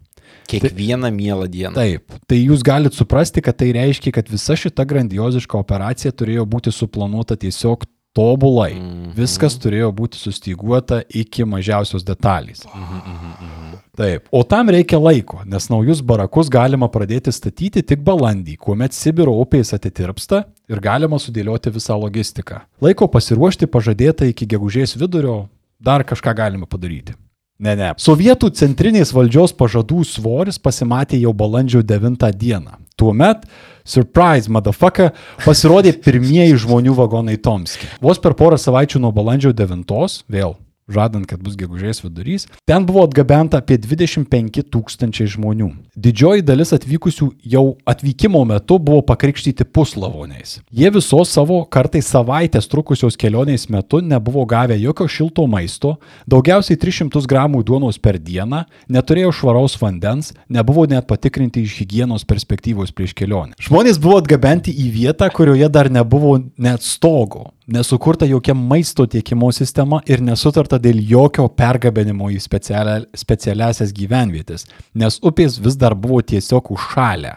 Kiekvieną 0.50 1.11
mielą 1.14 1.46
dieną. 1.46 1.74
Taip, 1.79 2.14
tai 2.26 2.40
jūs 2.40 2.64
galite 2.66 2.98
suprasti, 2.98 3.42
kad 3.42 3.59
tai 3.59 3.70
reiškia, 3.74 4.12
kad 4.14 4.31
visa 4.31 4.57
šita 4.59 4.87
grandioziška 4.87 5.59
operacija 5.59 6.11
turėjo 6.11 6.46
būti 6.50 6.72
suplanuota 6.74 7.38
tiesiog 7.38 7.87
tobulai. 8.16 8.74
Mhm. 8.74 9.12
Viskas 9.18 9.57
turėjo 9.62 9.92
būti 9.94 10.18
sustyguota 10.18 11.03
iki 11.07 11.46
mažiausios 11.46 12.07
detalės. 12.07 12.66
Mhm, 12.66 13.79
Taip, 14.00 14.29
o 14.33 14.40
tam 14.48 14.70
reikia 14.72 14.96
laiko, 14.96 15.42
nes 15.44 15.66
naujus 15.68 16.00
barakus 16.00 16.48
galima 16.48 16.88
pradėti 16.88 17.33
statyti 17.35 17.83
tik 17.85 18.00
balandį, 18.07 18.55
kuomet 18.57 18.94
Sibiro 18.96 19.35
upės 19.42 19.74
atitirpsta 19.76 20.46
ir 20.70 20.83
galima 20.83 21.18
sudėlioti 21.20 21.72
visą 21.74 21.96
logistiką. 21.98 22.62
Laiko 22.85 23.09
pasiruošti 23.11 23.68
pažadėta 23.70 24.28
iki 24.30 24.48
gegužės 24.48 24.96
vidurio, 25.00 25.42
dar 25.83 26.06
kažką 26.06 26.37
galima 26.38 26.70
padaryti. 26.70 27.16
Ne, 27.61 27.74
ne. 27.76 27.90
Sovietų 28.00 28.48
centrinės 28.56 29.12
valdžios 29.12 29.52
pažadų 29.52 30.00
svoris 30.09 30.56
pasimatė 30.62 31.18
jau 31.20 31.35
balandžio 31.37 31.83
9 31.85 32.30
dieną. 32.40 32.78
Tuomet, 32.96 33.44
surprise, 33.85 34.48
motherfucker, 34.52 35.12
pasirodė 35.44 35.92
pirmieji 36.04 36.56
žmonių 36.64 36.96
vagonai 36.96 37.37
Tomske. 37.40 37.88
Vos 38.00 38.20
per 38.20 38.37
porą 38.37 38.56
savaičių 38.61 39.04
nuo 39.04 39.12
balandžio 39.12 39.52
9, 39.56 40.24
vėl 40.33 40.56
žadant, 40.90 41.26
kad 41.30 41.40
bus 41.42 41.56
gegužės 41.59 42.02
vidurys, 42.04 42.46
ten 42.68 42.87
buvo 42.88 43.04
atgabenta 43.06 43.61
apie 43.62 43.78
25 43.80 44.64
tūkstančiai 44.72 45.30
žmonių. 45.37 45.70
Didžioji 46.00 46.44
dalis 46.46 46.70
atvykusių 46.72 47.26
jau 47.52 47.64
atvykimo 47.88 48.40
metu 48.48 48.78
buvo 48.80 49.02
pakrikštyti 49.04 49.66
puslavoniais. 49.68 50.54
Jie 50.72 50.88
visos 50.94 51.32
savo 51.34 51.58
kartais 51.68 52.08
savaitės 52.08 52.70
trukusios 52.72 53.18
kelionės 53.20 53.66
metu 53.68 54.00
nebuvo 54.00 54.46
gavę 54.48 54.78
jokio 54.80 55.08
šilto 55.10 55.44
maisto, 55.50 55.96
daugiausiai 56.30 56.80
300 56.80 57.26
gramų 57.28 57.60
duonos 57.68 58.00
per 58.00 58.16
dieną, 58.16 58.62
neturėjo 58.88 59.34
švaraus 59.42 59.76
vandens, 59.82 60.32
nebuvo 60.48 60.86
net 60.88 61.08
patikrinti 61.10 61.66
iš 61.66 61.76
hygienos 61.82 62.24
perspektyvos 62.24 62.94
prieš 62.96 63.12
kelionę. 63.18 63.58
Žmonės 63.60 64.00
buvo 64.00 64.22
atgabenti 64.22 64.72
į 64.72 64.88
vietą, 64.96 65.28
kurioje 65.34 65.68
dar 65.68 65.92
nebuvo 65.92 66.38
net 66.56 66.86
stogo 66.86 67.50
nesukurta 67.70 68.26
jokia 68.26 68.54
maisto 68.54 69.06
tiekimo 69.06 69.50
sistema 69.52 70.00
ir 70.06 70.22
nesutarta 70.24 70.78
dėl 70.82 70.98
jokio 71.06 71.46
pergabenimo 71.54 72.30
į 72.32 72.40
specialia, 72.42 72.96
specialiasias 73.16 73.92
gyvenvietės, 73.94 74.66
nes 74.94 75.18
upės 75.22 75.58
vis 75.62 75.78
dar 75.78 75.89
buvo 75.94 76.20
tiesiog 76.22 76.72
užšalę. 76.74 77.37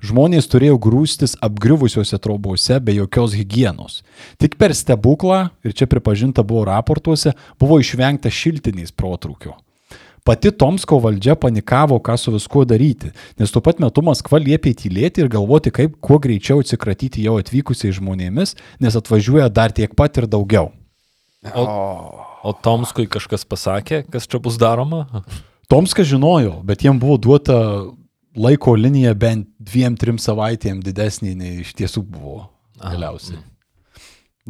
Žmonės 0.00 0.48
turėjo 0.48 0.78
grūstis 0.80 1.34
apgriuvusiuose 1.44 2.16
trobose 2.24 2.78
be 2.80 2.94
jokios 2.96 3.34
hygienos. 3.36 4.00
Tik 4.40 4.56
per 4.56 4.72
stebuklą, 4.72 5.50
ir 5.60 5.76
čia 5.76 5.88
pripažinta 5.90 6.44
buvo 6.46 6.64
raportuose, 6.70 7.34
buvo 7.60 7.76
išvengta 7.82 8.32
šiltiniais 8.32 8.96
protrūkio. 8.96 9.52
Pati 10.24 10.52
Tomsko 10.52 10.98
valdžia 11.04 11.36
panikavo, 11.36 11.98
ką 12.00 12.16
su 12.20 12.32
viskuo 12.32 12.64
daryti, 12.68 13.12
nes 13.40 13.52
tuo 13.52 13.60
pat 13.64 13.80
metu 13.80 14.04
Maskva 14.04 14.40
liepė 14.40 14.72
tylėti 14.76 15.24
ir 15.24 15.30
galvoti, 15.32 15.72
kaip 15.72 16.00
kuo 16.00 16.20
greičiau 16.20 16.64
atsikratyti 16.64 17.24
jau 17.24 17.38
atvykusiai 17.40 17.92
žmonėmis, 17.96 18.56
nes 18.80 18.98
atvažiuoja 19.00 19.48
dar 19.52 19.72
tiek 19.76 19.96
pat 19.96 20.20
ir 20.20 20.28
daugiau. 20.28 20.72
O 21.56 21.64
O 22.40 22.54
Tomskui 22.56 23.04
kažkas 23.10 23.44
pasakė, 23.44 24.04
kas 24.08 24.24
čia 24.30 24.40
bus 24.40 24.56
daroma? 24.60 25.04
Tomskas 25.70 26.08
žinojo, 26.10 26.60
bet 26.66 26.82
jiem 26.82 26.98
buvo 26.98 27.16
duota 27.22 27.56
laiko 28.36 28.74
linija 28.74 29.14
bent 29.14 29.46
dviem, 29.58 29.94
trim 29.98 30.18
savaitėm 30.18 30.80
didesnė 30.82 31.36
nei 31.38 31.60
iš 31.62 31.76
tiesų 31.78 32.02
buvo 32.02 32.48
galiausiai. 32.80 33.38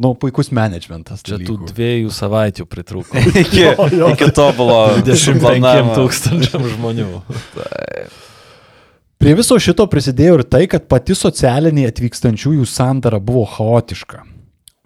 Nu, 0.01 0.15
puikus 0.17 0.49
managementas. 0.55 1.21
Čia 1.21 1.35
tų 1.35 1.59
dalykų. 1.59 1.69
dviejų 1.75 2.11
savaičių 2.15 2.65
pritrūko. 2.65 3.21
iki, 3.43 3.67
iki 4.15 4.29
tobulo 4.33 4.79
25 5.03 5.43
planavimo. 5.43 5.97
tūkstančiam 5.99 6.65
žmonių. 6.73 7.09
Prie 9.21 9.35
viso 9.37 9.59
šito 9.61 9.85
prisidėjo 9.91 10.39
ir 10.39 10.45
tai, 10.49 10.63
kad 10.71 10.87
pati 10.89 11.13
socialinė 11.13 11.85
atvykstančiųjų 11.91 12.65
sandara 12.65 13.19
buvo 13.21 13.43
chaotiška. 13.45 14.23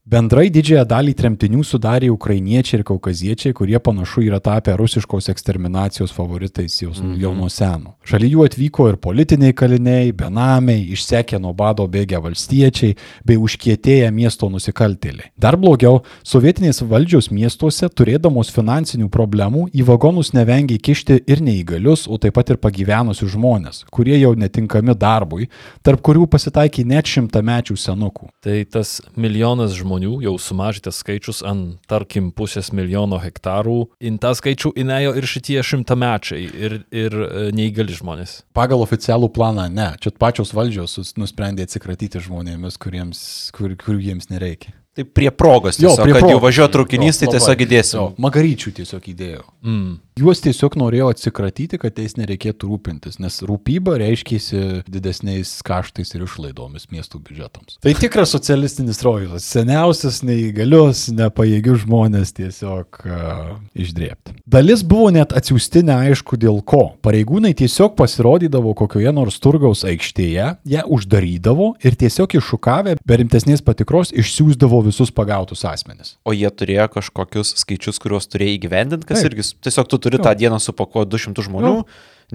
Bendrai 0.06 0.52
didžiąją 0.54 0.84
dalį 0.86 1.16
tremtinių 1.18 1.64
sudarė 1.66 2.12
ukrainiečiai 2.14 2.78
ir 2.78 2.84
kaukaziečiai, 2.86 3.56
kurie 3.58 3.80
panašu 3.82 4.22
yra 4.22 4.38
tapę 4.38 4.76
rusiškos 4.78 5.32
eksterminacijos 5.32 6.12
favoritais 6.14 6.76
jau, 6.78 6.92
mm 6.92 7.00
-hmm. 7.02 7.16
jau 7.24 7.32
nuo 7.34 7.50
seno. 7.50 7.96
Šalia 8.06 8.30
jų 8.30 8.46
atvyko 8.46 8.86
ir 8.90 8.98
politiniai 9.02 9.54
kaliniai, 9.54 10.12
benamiai, 10.14 10.84
išsekę 10.94 11.40
nuo 11.40 11.54
bado 11.54 11.88
bėgę 11.88 12.22
valstiečiai 12.22 12.96
bei 13.26 13.38
užkietėję 13.38 14.12
miesto 14.12 14.50
nusikaltėliai. 14.50 15.32
Dar 15.38 15.58
blogiau, 15.58 16.04
sovietinės 16.24 16.84
valdžios 16.86 17.32
miestuose, 17.32 17.90
turėdamos 17.90 18.54
finansinių 18.54 19.10
problemų, 19.10 19.70
į 19.74 19.86
vagonus 19.86 20.34
nevengiai 20.34 20.78
kišti 20.78 21.24
ir 21.28 21.42
neįgalius, 21.42 22.06
o 22.08 22.18
taip 22.18 22.34
pat 22.34 22.50
ir 22.50 22.58
pagyvenusius 22.58 23.32
žmonės, 23.32 23.86
kurie 23.90 24.20
jau 24.20 24.36
netinkami 24.36 24.94
darbui, 24.94 25.50
tarp 25.82 26.02
kurių 26.02 26.28
pasitaikė 26.28 26.86
net 26.86 27.06
šimtamečių 27.06 27.76
senukų. 27.76 28.30
Tai 28.44 28.66
tas 28.70 29.02
milijonas 29.18 29.74
žmonių, 29.74 29.95
jau 30.24 30.36
sumažytas 30.42 31.00
skaičius 31.02 31.42
ant, 31.46 31.78
tarkim, 31.90 32.32
pusės 32.36 32.72
milijono 32.76 33.20
hektarų, 33.24 33.78
in 34.04 34.20
tą 34.22 34.34
skaičių 34.38 34.74
įnėjo 34.82 35.16
ir 35.20 35.28
šitie 35.30 35.60
šimtamečiai 35.66 36.46
ir, 36.46 36.78
ir 36.94 37.18
e, 37.26 37.28
neįgali 37.56 37.96
žmonės. 37.96 38.40
Pagal 38.56 38.84
oficialų 38.86 39.32
planą 39.36 39.68
ne. 39.72 39.92
Čia 40.02 40.16
pačios 40.20 40.54
valdžios 40.56 41.16
nusprendė 41.20 41.68
atsikratyti 41.68 42.24
žmonėmis, 42.26 42.80
kuriems, 42.82 43.22
kur, 43.56 43.76
kurių 43.80 44.02
jiems 44.12 44.32
nereikia. 44.34 44.76
Tai 44.96 45.04
prie 45.12 45.28
progos 45.32 45.76
tiesiog, 45.76 46.06
prie 46.06 46.14
kad 46.16 46.24
jau 46.24 46.38
progos. 46.38 46.44
važiuoja 46.46 46.72
traukinys, 46.72 47.18
tai 47.20 47.28
Jo, 47.28 47.32
tiesiog. 47.36 48.04
Jo, 48.06 48.06
Magaryčių 48.24 48.72
tiesiog 48.78 49.10
įdėjo. 49.12 49.42
Mm. 49.66 49.98
Juos 50.16 50.40
tiesiog 50.40 50.78
norėjo 50.80 51.10
atsikratyti, 51.12 51.76
kad 51.76 51.98
jais 52.00 52.14
nereikėtų 52.16 52.70
rūpintis, 52.70 53.18
nes 53.20 53.36
rūpyba 53.44 53.98
reiškėsi 54.00 54.60
didesniais 54.88 55.50
kaštais 55.68 56.14
ir 56.16 56.22
išlaidomis 56.24 56.86
miestų 56.88 57.20
biudžetams. 57.20 57.76
Tai 57.84 57.92
tikras 58.00 58.32
socialistinis 58.32 59.02
rojus. 59.04 59.44
Seniausias, 59.44 60.22
neįgalius, 60.24 61.10
nepajėgius 61.18 61.82
žmonės 61.84 62.32
tiesiog 62.38 63.02
uh, 63.04 63.50
išdrėpti. 63.76 64.38
Dalis 64.48 64.86
buvo 64.88 65.10
net 65.12 65.36
atsiųsti 65.36 65.84
neaišku 65.90 66.40
dėl 66.40 66.62
ko. 66.64 66.94
Pareigūnai 67.04 67.52
tiesiog 67.60 67.98
pasirodydavo 68.00 68.72
kokioje 68.80 69.12
nors 69.20 69.42
turgaus 69.44 69.84
aikštėje, 69.84 70.48
ją 70.78 70.86
uždarydavo 70.96 71.74
ir 71.84 72.00
tiesiog 72.00 72.38
iššukavę 72.40 72.96
be 73.04 73.20
rimtesnės 73.20 73.66
patikros 73.68 74.16
išsiųsdavo 74.16 74.80
visus 74.88 75.12
pagautus 75.12 75.68
asmenis. 75.68 76.16
O 76.24 76.32
jie 76.32 76.48
turėjo 76.48 76.88
kažkokius 76.96 77.58
skaičius, 77.66 78.00
kuriuos 78.00 78.32
turėjo 78.32 78.62
įgyvendinti, 78.62 79.12
kas 79.12 79.20
Taip. 79.20 79.34
irgi 79.34 79.50
tiesiog 79.68 79.92
tu 79.92 80.05
turi 80.06 80.22
Jo. 80.22 80.28
tą 80.30 80.36
dieną 80.40 80.62
supakuoti 80.62 81.10
200 81.18 81.46
žmonių, 81.50 81.74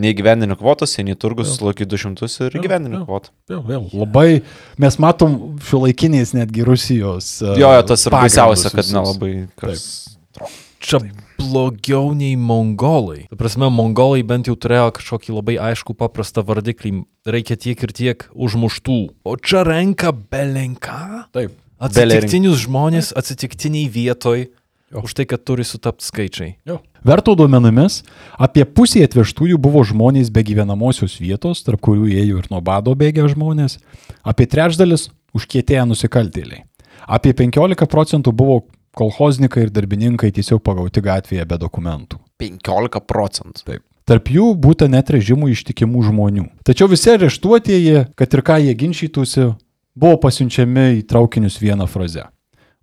neįgyvendini 0.00 0.54
kvotos, 0.58 0.92
eini 1.00 1.14
į 1.16 1.18
turgus, 1.22 1.54
sulaikai 1.58 1.86
200 1.90 2.28
ir 2.46 2.54
Jo, 2.54 2.60
įgyvendini 2.60 2.98
jo. 3.00 3.04
kvotą. 3.08 3.32
Labai, 3.94 4.42
mes 4.78 4.98
matom 5.02 5.38
šiuolaikiniais 5.66 6.34
netgi 6.38 6.66
Rusijos. 6.66 7.30
uh, 7.42 7.54
Jo, 7.58 7.72
jo, 7.78 7.82
tas 7.90 8.06
ir 8.06 8.14
baisiausia, 8.14 8.70
kad 8.74 8.90
nelabai 8.94 9.34
kas. 9.58 9.86
Čia 10.80 11.02
blogiau 11.36 12.14
nei 12.16 12.36
mongolai. 12.40 13.26
Ta 13.28 13.36
prasme, 13.36 13.68
mongolai 13.68 14.22
bent 14.24 14.48
jau 14.48 14.54
turėjo 14.56 14.86
kažkokį 14.96 15.34
labai 15.36 15.56
aišku 15.60 15.92
paprastą 15.98 16.40
vardiklį. 16.46 17.02
Reikia 17.28 17.56
tiek 17.60 17.82
ir 17.84 17.92
tiek 17.92 18.24
užmuštų. 18.32 18.96
O 19.28 19.34
čia 19.36 19.60
renka 19.68 20.12
belenką. 20.12 21.26
Taip. 21.36 21.52
Atsitiktinius 21.80 22.62
žmonės 22.64 23.12
atsitiktiniai 23.16 23.88
vietoj. 23.92 24.46
Už 24.90 25.14
tai, 25.14 25.26
kad 25.30 25.44
turi 25.46 25.62
sutapti 25.62 26.02
skaičiai. 26.02 26.56
Jo. 26.66 26.80
Verto 27.06 27.36
duomenimis, 27.38 28.00
apie 28.34 28.64
pusė 28.66 29.04
atvežtųjų 29.06 29.60
buvo 29.62 29.84
žmonės 29.86 30.32
be 30.34 30.42
gyvenamosios 30.42 31.14
vietos, 31.22 31.62
tarp 31.62 31.80
kurių 31.86 32.08
ėjo 32.10 32.40
ir 32.42 32.48
nuo 32.50 32.58
bado 32.64 32.96
bėgę 32.98 33.28
žmonės, 33.30 33.78
apie 34.26 34.48
trečdalis 34.50 35.08
užkietėję 35.36 35.86
nusikaltėliai. 35.92 36.64
Apie 37.06 37.32
15 37.38 37.86
procentų 37.86 38.34
buvo 38.34 38.64
kolhoznikai 38.98 39.68
ir 39.68 39.70
darbininkai 39.70 40.32
tiesiog 40.34 40.62
pagauti 40.66 41.02
gatvėje 41.06 41.46
be 41.46 41.60
dokumentų. 41.62 42.18
15 42.42 43.00
procentų. 43.06 43.64
Taip. 43.64 43.86
Tarp 44.10 44.26
jų 44.34 44.50
būta 44.58 44.88
net 44.90 45.12
režimų 45.14 45.52
ištikimų 45.54 46.02
žmonių. 46.08 46.48
Tačiau 46.66 46.90
visi 46.90 47.12
areštuotieji, 47.12 48.08
kad 48.18 48.34
ir 48.34 48.42
ką 48.42 48.58
jie 48.64 48.74
ginčytųsi, 48.74 49.52
buvo 49.94 50.18
pasiunčiami 50.24 50.86
į 50.98 51.04
traukinius 51.06 51.60
vieną 51.62 51.86
frazę. 51.86 52.26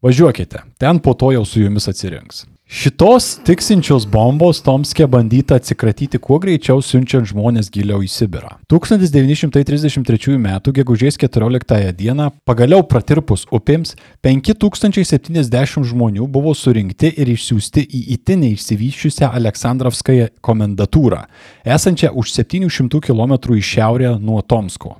Važiuokite, 0.02 0.62
ten 0.78 1.00
po 1.00 1.14
to 1.14 1.32
jau 1.34 1.46
su 1.46 1.62
jumis 1.62 1.88
atsirinks. 1.90 2.46
Šitos 2.68 3.38
tiksinčios 3.48 4.04
bombos 4.12 4.60
Tomskė 4.62 5.06
bandyta 5.08 5.56
atsikratyti 5.56 6.20
kuo 6.20 6.36
greičiau 6.44 6.84
siunčiant 6.84 7.30
žmonės 7.30 7.72
giliau 7.72 8.02
į 8.04 8.10
Sibirą. 8.12 8.52
1933 8.70 10.36
m. 10.36 10.50
gegužės 10.76 11.18
14 11.18 11.96
d. 11.96 12.28
pagaliau 12.46 12.84
pratirpus 12.84 13.48
upėms 13.56 13.96
5070 14.22 15.88
žmonių 15.94 16.28
buvo 16.28 16.52
surinkti 16.54 17.14
ir 17.16 17.32
išsiųsti 17.34 17.88
į 17.88 18.04
itin 18.20 18.44
neišsivyščiusią 18.44 19.32
Aleksandrovskąją 19.40 20.30
komendatūrą, 20.44 21.24
esančią 21.64 22.12
už 22.14 22.36
700 22.36 23.02
km 23.02 23.40
į 23.56 23.64
šiaurę 23.64 24.18
nuo 24.20 24.44
Tomsko. 24.44 24.98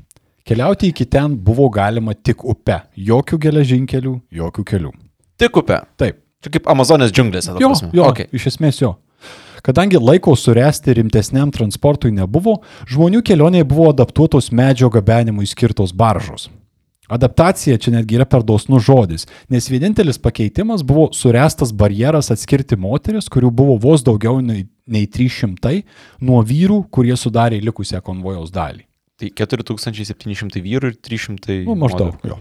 Keliauti 0.48 0.92
iki 0.94 1.06
ten 1.06 1.36
buvo 1.44 1.68
galima 1.74 2.14
tik 2.16 2.46
upe, 2.48 2.80
jokių 2.96 3.40
geležinkelių, 3.48 4.14
jokių 4.32 4.64
kelių. 4.72 4.94
Tik 5.38 5.60
upė. 5.60 5.82
Taip, 6.00 6.22
Čia 6.44 6.52
kaip 6.54 6.68
Amazonės 6.70 7.12
džiunglėse. 7.12 7.56
Jo, 7.58 7.72
prasme. 7.74 7.90
jo 7.98 8.06
Okay. 8.12 8.28
iš 8.32 8.48
esmės 8.54 8.78
jo. 8.82 8.94
Kadangi 9.66 9.98
laiko 10.00 10.36
suresti 10.38 10.94
rimtesniam 10.94 11.50
transportui 11.52 12.12
nebuvo, 12.14 12.60
žmonių 12.88 13.24
kelioniai 13.26 13.66
buvo 13.68 13.90
adaptuotos 13.90 14.52
medžio 14.54 14.90
gabenimui 14.94 15.48
skirtos 15.50 15.92
baržos. 15.92 16.48
Adaptacija 17.10 17.78
čia 17.80 17.92
netgi 17.96 18.18
yra 18.20 18.26
per 18.28 18.44
dosnus 18.44 18.84
žodis, 18.86 19.26
nes 19.50 19.68
vienintelis 19.72 20.20
pakeitimas 20.20 20.84
buvo 20.84 21.08
surestas 21.16 21.72
barjeras 21.74 22.30
atskirti 22.32 22.76
moteris, 22.78 23.30
kurių 23.32 23.50
buvo 23.52 23.78
vos 23.80 24.04
daugiau 24.04 24.42
nei, 24.44 24.68
nei 24.86 25.08
300, 25.08 25.82
nuo 26.22 26.44
vyrų, 26.44 26.84
kurie 26.92 27.16
sudarė 27.18 27.62
likusią 27.64 28.04
konvojaus 28.04 28.52
dalį. 28.52 28.84
Tai 29.18 29.30
4700 29.34 30.62
vyrų 30.62 30.94
ir 30.94 30.98
300. 31.02 31.62
Nu, 31.66 31.76
maždaug. 31.80 32.16
moterų. 32.18 32.36
Jo. 32.36 32.40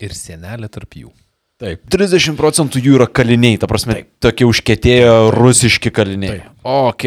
Ir 0.00 0.14
senelė 0.16 0.70
tarp 0.72 0.94
jų. 0.96 1.10
Taip. 1.58 1.82
30 1.90 2.36
procentų 2.38 2.78
jų 2.78 2.94
yra 3.00 3.08
kaliniai, 3.10 3.58
ta 3.58 3.66
prasme, 3.66 3.96
Taip. 3.98 4.10
tokie 4.22 4.46
užkėtėję 4.46 5.08
rusiški 5.34 5.90
kaliniai. 5.90 6.36
Taip. 6.38 6.66
Ok, 6.70 7.06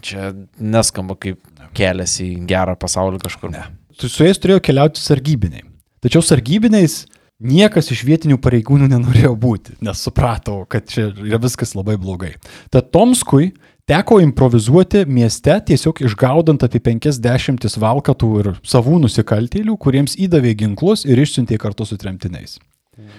čia 0.00 0.30
neskamba 0.56 1.18
kaip 1.20 1.42
kelias 1.76 2.16
į 2.24 2.30
gerą 2.48 2.72
pasaulį 2.80 3.20
kažkur. 3.20 3.52
Ne. 3.52 3.66
Tu 4.00 4.08
su 4.08 4.24
jais 4.24 4.40
turėjo 4.40 4.62
keliauti 4.64 5.02
sargybiniai. 5.02 5.66
Tačiau 6.02 6.24
sargybiniais 6.24 7.02
niekas 7.42 7.90
iš 7.92 8.04
vietinių 8.08 8.38
pareigūnų 8.40 8.88
nenorėjo 8.94 9.34
būti, 9.44 9.76
nes 9.84 10.00
suprato, 10.00 10.62
kad 10.72 10.88
čia 10.88 11.10
yra 11.12 11.40
viskas 11.42 11.76
labai 11.76 11.98
blogai. 12.00 12.32
Tad 12.72 12.88
Tomskui 12.96 13.52
teko 13.92 14.18
improvizuoti 14.24 15.04
mieste, 15.06 15.54
tiesiog 15.68 16.00
išgaudant 16.06 16.62
apie 16.64 16.80
50 16.80 17.66
valkatų 17.82 18.30
ir 18.40 18.50
savų 18.64 18.98
nusikaltėlių, 19.04 19.76
kuriems 19.80 20.16
įdavė 20.16 20.54
ginklus 20.64 21.04
ir 21.08 21.20
išsiuntė 21.20 21.58
kartu 21.60 21.84
su 21.88 21.98
tremtiniais. 22.00 22.56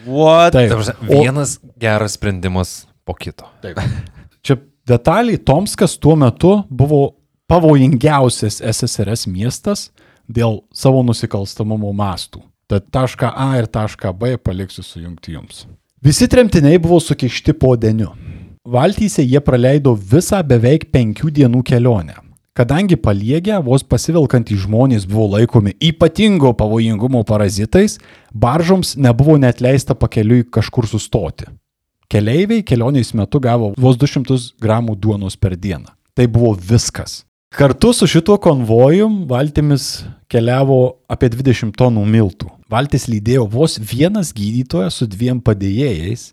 What? 0.06 0.54
Taip. 0.54 0.70
Ta 0.72 0.78
prasme, 0.80 1.10
O- 1.10 1.22
Vienas 1.24 1.58
geras 1.82 2.18
sprendimas 2.18 2.74
po 3.06 3.16
kito. 3.18 3.48
Taip. 3.64 3.80
Čia 4.46 4.58
detaliai 4.90 5.38
Tomskas 5.42 5.96
tuo 6.02 6.16
metu 6.20 6.56
buvo 6.70 7.16
pavojingiausias 7.52 8.62
SSRS 8.64 9.28
miestas 9.30 9.88
dėl 10.30 10.62
savo 10.74 11.02
nusikalstamumo 11.06 11.92
mastų. 11.96 12.42
Tad 12.70 12.88
tašką 12.96 13.30
A 13.36 13.50
ir 13.60 13.68
tašką 13.68 14.14
B 14.18 14.38
paliksiu 14.40 14.84
sujungti 14.86 15.36
jums. 15.36 15.66
Visi 16.04 16.28
tremtiniai 16.32 16.80
buvo 16.84 17.00
sukišti 17.04 17.54
po 17.60 17.76
deniu. 17.80 18.12
Valtyse 18.64 19.24
jie 19.28 19.42
praleido 19.44 19.92
visą 19.92 20.38
beveik 20.48 20.86
penkių 20.96 21.34
dienų 21.36 21.66
kelionę. 21.68 22.14
Kadangi 22.56 22.96
paliegę, 22.96 23.58
vos 23.60 23.84
pasivilkantys 23.84 24.62
žmonės 24.64 25.04
buvo 25.04 25.26
laikomi 25.34 25.74
ypatingo 25.84 26.54
pavojingumo 26.56 27.26
parazitais, 27.28 27.98
baržoms 28.32 28.94
nebuvo 28.96 29.36
net 29.36 29.60
leista 29.60 29.98
pakeliui 30.00 30.46
kažkur 30.48 30.88
sustoti. 30.88 31.50
Keleiviai 32.08 32.64
kelionės 32.64 33.12
metu 33.12 33.42
gavo 33.44 33.74
vos 33.76 34.00
200 34.00 34.40
gramų 34.64 34.96
duonos 34.96 35.36
per 35.36 35.58
dieną. 35.60 35.92
Tai 36.16 36.30
buvo 36.32 36.54
viskas. 36.56 37.26
Kartu 37.52 37.92
su 37.92 38.08
šituo 38.08 38.40
konvojum 38.40 39.26
valtimis 39.28 40.06
keliavo 40.32 41.02
apie 41.12 41.34
20 41.36 41.76
tonų 41.76 42.08
miltų. 42.16 42.48
Valtis 42.72 43.10
lydėjo 43.12 43.44
vos 43.44 43.76
vienas 43.76 44.32
gydytojas 44.32 45.02
su 45.02 45.12
dviem 45.12 45.44
padėjėjais. 45.44 46.30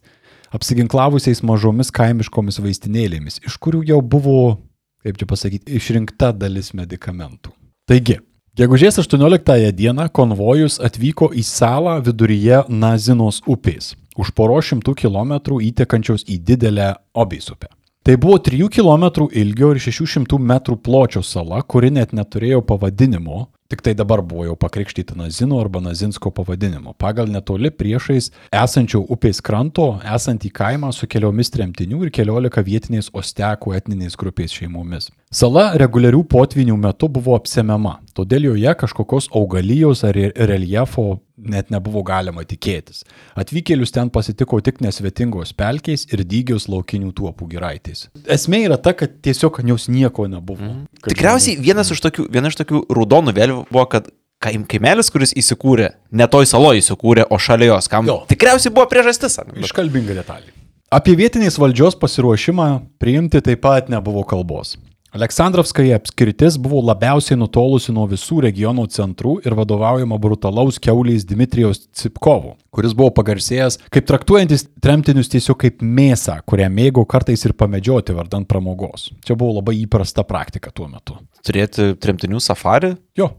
Apsiginklavusiais 0.55 1.43
mažomis 1.47 1.93
kaimiškomis 1.95 2.61
vaistinėlėmis, 2.63 3.41
iš 3.47 3.57
kurių 3.63 3.85
jau 3.93 4.01
buvo, 4.03 4.59
kaip 5.05 5.21
čia 5.21 5.29
pasakyti, 5.31 5.79
išrinkta 5.79 6.33
dalis 6.37 6.73
medikamentų. 6.77 7.53
Taigi, 7.91 8.19
gegužės 8.59 9.01
18 9.03 9.73
dieną 9.79 10.09
konvojus 10.15 10.79
atvyko 10.83 11.31
į 11.35 11.45
salą 11.47 11.99
viduryje 12.07 12.65
Nazinos 12.69 13.43
upės, 13.47 13.95
už 14.19 14.33
poro 14.37 14.61
šimtų 14.63 14.97
kilometrų 15.05 15.61
įtekančios 15.71 16.27
į 16.29 16.41
didelę 16.53 16.95
Obės 17.15 17.51
upę. 17.53 17.71
Tai 18.03 18.17
buvo 18.17 18.39
3 18.41 18.71
km 18.73 19.29
ilgio 19.29 19.75
ir 19.75 19.81
600 19.81 20.39
m 20.41 20.53
pločio 20.83 21.21
sala, 21.23 21.61
kuri 21.63 21.91
net 21.93 22.15
neturėjo 22.17 22.63
pavadinimo, 22.65 23.51
tik 23.71 23.85
tai 23.87 23.95
dabar 23.95 24.21
buvo 24.27 24.45
jau 24.49 24.57
pakrikštyta 24.59 25.15
Nazino 25.19 25.61
arba 25.63 25.81
Nazinsko 25.81 26.33
pavadinimu. 26.35 26.97
Pagal 26.99 27.31
netoli 27.31 27.71
priešais 27.71 28.33
esančio 28.51 29.05
upės 29.15 29.39
kranto, 29.47 29.87
esantį 30.03 30.51
kaimą 30.61 30.91
su 30.93 31.07
keliomis 31.11 31.53
tremtinių 31.55 32.03
ir 32.07 32.13
keliolika 32.15 32.65
vietiniais 32.67 33.13
ostekų 33.15 33.77
etniniais 33.79 34.19
grupės 34.19 34.57
šeimomis. 34.59 35.11
Sala 35.31 35.71
reguliarių 35.79 36.25
potvinių 36.27 36.75
metu 36.83 37.07
buvo 37.07 37.37
apsemiama, 37.39 38.01
todėl 38.19 38.51
joje 38.51 38.75
kažkokios 38.83 39.31
augalijos 39.39 40.03
ar 40.03 40.19
re- 40.19 40.33
reljefo 40.35 41.21
net 41.45 41.71
nebuvo 41.73 42.03
galima 42.07 42.45
tikėtis. 42.45 43.03
Atvykėlius 43.41 43.93
ten 43.95 44.11
pasitiko 44.13 44.61
tik 44.65 44.81
nesvetingos 44.85 45.53
pelkiais 45.57 46.07
ir 46.13 46.25
dygios 46.25 46.69
laukinių 46.69 47.13
tuopų 47.17 47.49
giraitais. 47.55 48.09
Esmė 48.27 48.65
yra 48.69 48.77
ta, 48.79 48.93
kad 48.93 49.19
tiesiog 49.25 49.61
ant 49.63 49.73
jos 49.75 49.89
nieko 49.89 50.27
nebuvo. 50.31 50.71
Kad 51.01 51.15
Tikriausiai 51.15 51.57
vienas 51.63 51.91
iš 51.95 52.01
tokių, 52.05 52.29
viena 52.33 52.49
iš 52.53 52.59
tokių 52.61 52.85
raudonų 52.91 53.35
vėliavų 53.37 53.67
buvo, 53.71 53.87
kad 53.97 54.09
kaim, 54.41 54.65
kaimelis, 54.65 55.11
kuris 55.13 55.35
įsikūrė, 55.37 55.91
ne 56.17 56.27
toj 56.33 56.47
saloje 56.49 56.81
įsikūrė, 56.85 57.27
o 57.31 57.39
šalia 57.39 57.75
jos, 57.75 57.89
kam 57.93 58.07
Jo. 58.09 58.23
tikriausiai 58.31 58.73
buvo 58.73 58.87
priežastis. 58.89 59.37
Bet- 59.45 59.65
Iškalbinga 59.69 60.17
detalė. 60.17 60.55
Apie 60.91 61.13
vietinės 61.15 61.55
valdžios 61.61 61.95
pasiruošimą 62.01 62.83
priimti 62.99 63.39
taip 63.47 63.61
pat 63.63 63.89
nebuvo 63.93 64.25
kalbos. 64.27 64.77
Aleksandrovskaja 65.11 65.97
apskritis 65.99 66.55
buvo 66.63 66.79
labiausiai 66.87 67.39
nutolusi 67.39 67.91
nuo 67.91 68.05
visų 68.11 68.45
regiono 68.45 68.85
centrų 68.87 69.41
ir 69.43 69.57
vadovaujama 69.59 70.19
brutalaus 70.23 70.79
keuliais 70.79 71.25
Dmitrijaus 71.27 71.83
Cipkovo, 71.99 72.55
kuris 72.71 72.95
buvo 72.95 73.11
pagarsėjęs 73.17 73.81
kaip 73.91 74.07
traktuojantis 74.07 74.69
tremtinius 74.79 75.33
tiesiog 75.33 75.59
kaip 75.65 75.83
mėsą, 75.83 76.39
kurią 76.47 76.71
mėgo 76.71 77.03
kartais 77.11 77.43
ir 77.43 77.57
pamedžioti 77.59 78.15
vardant 78.15 78.47
pramogos. 78.47 79.09
Čia 79.27 79.35
buvo 79.35 79.59
labai 79.59 79.81
įprasta 79.81 80.23
praktika 80.29 80.71
tuo 80.71 80.87
metu. 80.87 81.19
Turėti 81.43 81.91
tremtinių 81.99 82.39
safari? 82.39 82.95
Jo, 83.19 83.33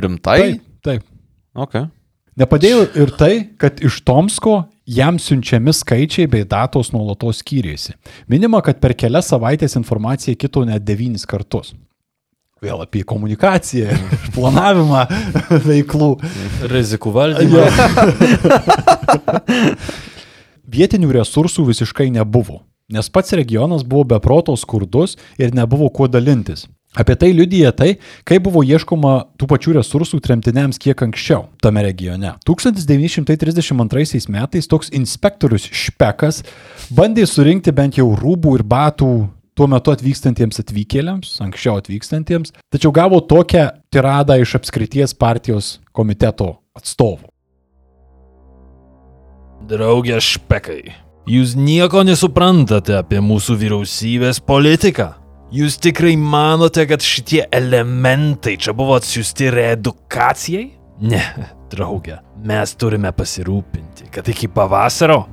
Rimtai? 0.00 0.38
taip, 0.40 0.68
taip. 0.80 1.08
Okay. 1.52 1.90
Nepadėjo 2.40 2.86
ir 2.96 3.12
tai, 3.20 3.34
kad 3.60 3.84
iš 3.84 4.00
Tomsko 4.08 4.62
jam 4.86 5.18
siunčiami 5.18 5.72
skaičiai 5.72 6.26
bei 6.26 6.44
datos 6.48 6.92
nuolatos 6.92 7.42
skyrėsi. 7.42 7.94
Minima, 8.28 8.60
kad 8.64 8.80
per 8.82 8.94
kelias 8.98 9.30
savaitės 9.30 9.76
informacija 9.78 10.38
kito 10.38 10.64
net 10.66 10.84
devynis 10.84 11.26
kartus. 11.28 11.72
Vėl 12.62 12.82
apie 12.84 13.02
komunikaciją, 13.02 13.94
planavimą 14.36 15.06
veiklų. 15.68 16.12
Rizikų 16.70 17.14
valdymą. 17.14 17.62
Vietinių 20.72 21.10
resursų 21.18 21.66
visiškai 21.68 22.06
nebuvo, 22.14 22.62
nes 22.92 23.10
pats 23.12 23.34
regionas 23.36 23.82
buvo 23.84 24.04
beproto 24.14 24.54
skurdus 24.56 25.18
ir 25.42 25.52
nebuvo 25.54 25.90
kuo 25.90 26.08
dalintis. 26.08 26.66
Apie 26.92 27.14
tai 27.16 27.30
liudyja 27.32 27.70
tai, 27.72 27.94
kaip 28.28 28.42
buvo 28.44 28.60
ieškoma 28.68 29.12
tų 29.40 29.46
pačių 29.48 29.78
resursų 29.78 30.18
tremtiniams 30.20 30.76
kiek 30.82 31.00
anksčiau 31.06 31.46
tame 31.64 31.80
regione. 31.86 32.34
1932 32.44 34.28
metais 34.28 34.68
toks 34.68 34.92
inspektorius 34.92 35.70
Špekas 35.72 36.42
bandė 36.92 37.24
surinkti 37.24 37.72
bent 37.72 37.96
jau 37.96 38.10
rūbų 38.12 38.58
ir 38.58 38.64
batų 38.68 39.12
tuo 39.56 39.68
metu 39.72 39.92
atvykstantiems 39.92 40.60
atvykėliams, 40.60 41.32
anksčiau 41.44 41.78
atvykstantiems, 41.80 42.52
tačiau 42.72 42.92
gavo 42.92 43.22
tokią 43.24 43.70
tiradą 43.92 44.36
iš 44.42 44.58
apskrities 44.60 45.16
partijos 45.16 45.78
komiteto 45.96 46.58
atstovų. 46.76 47.28
Draugė 49.72 50.20
Špekai, 50.20 50.92
jūs 51.30 51.56
nieko 51.56 52.04
nesuprantate 52.04 52.98
apie 53.00 53.24
mūsų 53.24 53.56
vyriausybės 53.60 54.44
politiką. 54.44 55.21
Jūs 55.52 55.74
tikrai 55.84 56.14
manote, 56.16 56.86
kad 56.88 57.04
šitie 57.04 57.42
elementai 57.52 58.54
čia 58.56 58.72
buvo 58.72 58.94
atsiųsti 58.96 59.50
reedukacijai? 59.52 60.62
Ne, 61.04 61.20
draugė, 61.68 62.22
mes 62.48 62.72
turime 62.80 63.10
pasirūpinti, 63.12 64.08
kad 64.14 64.30
iki 64.32 64.48
pavasario 64.48 65.26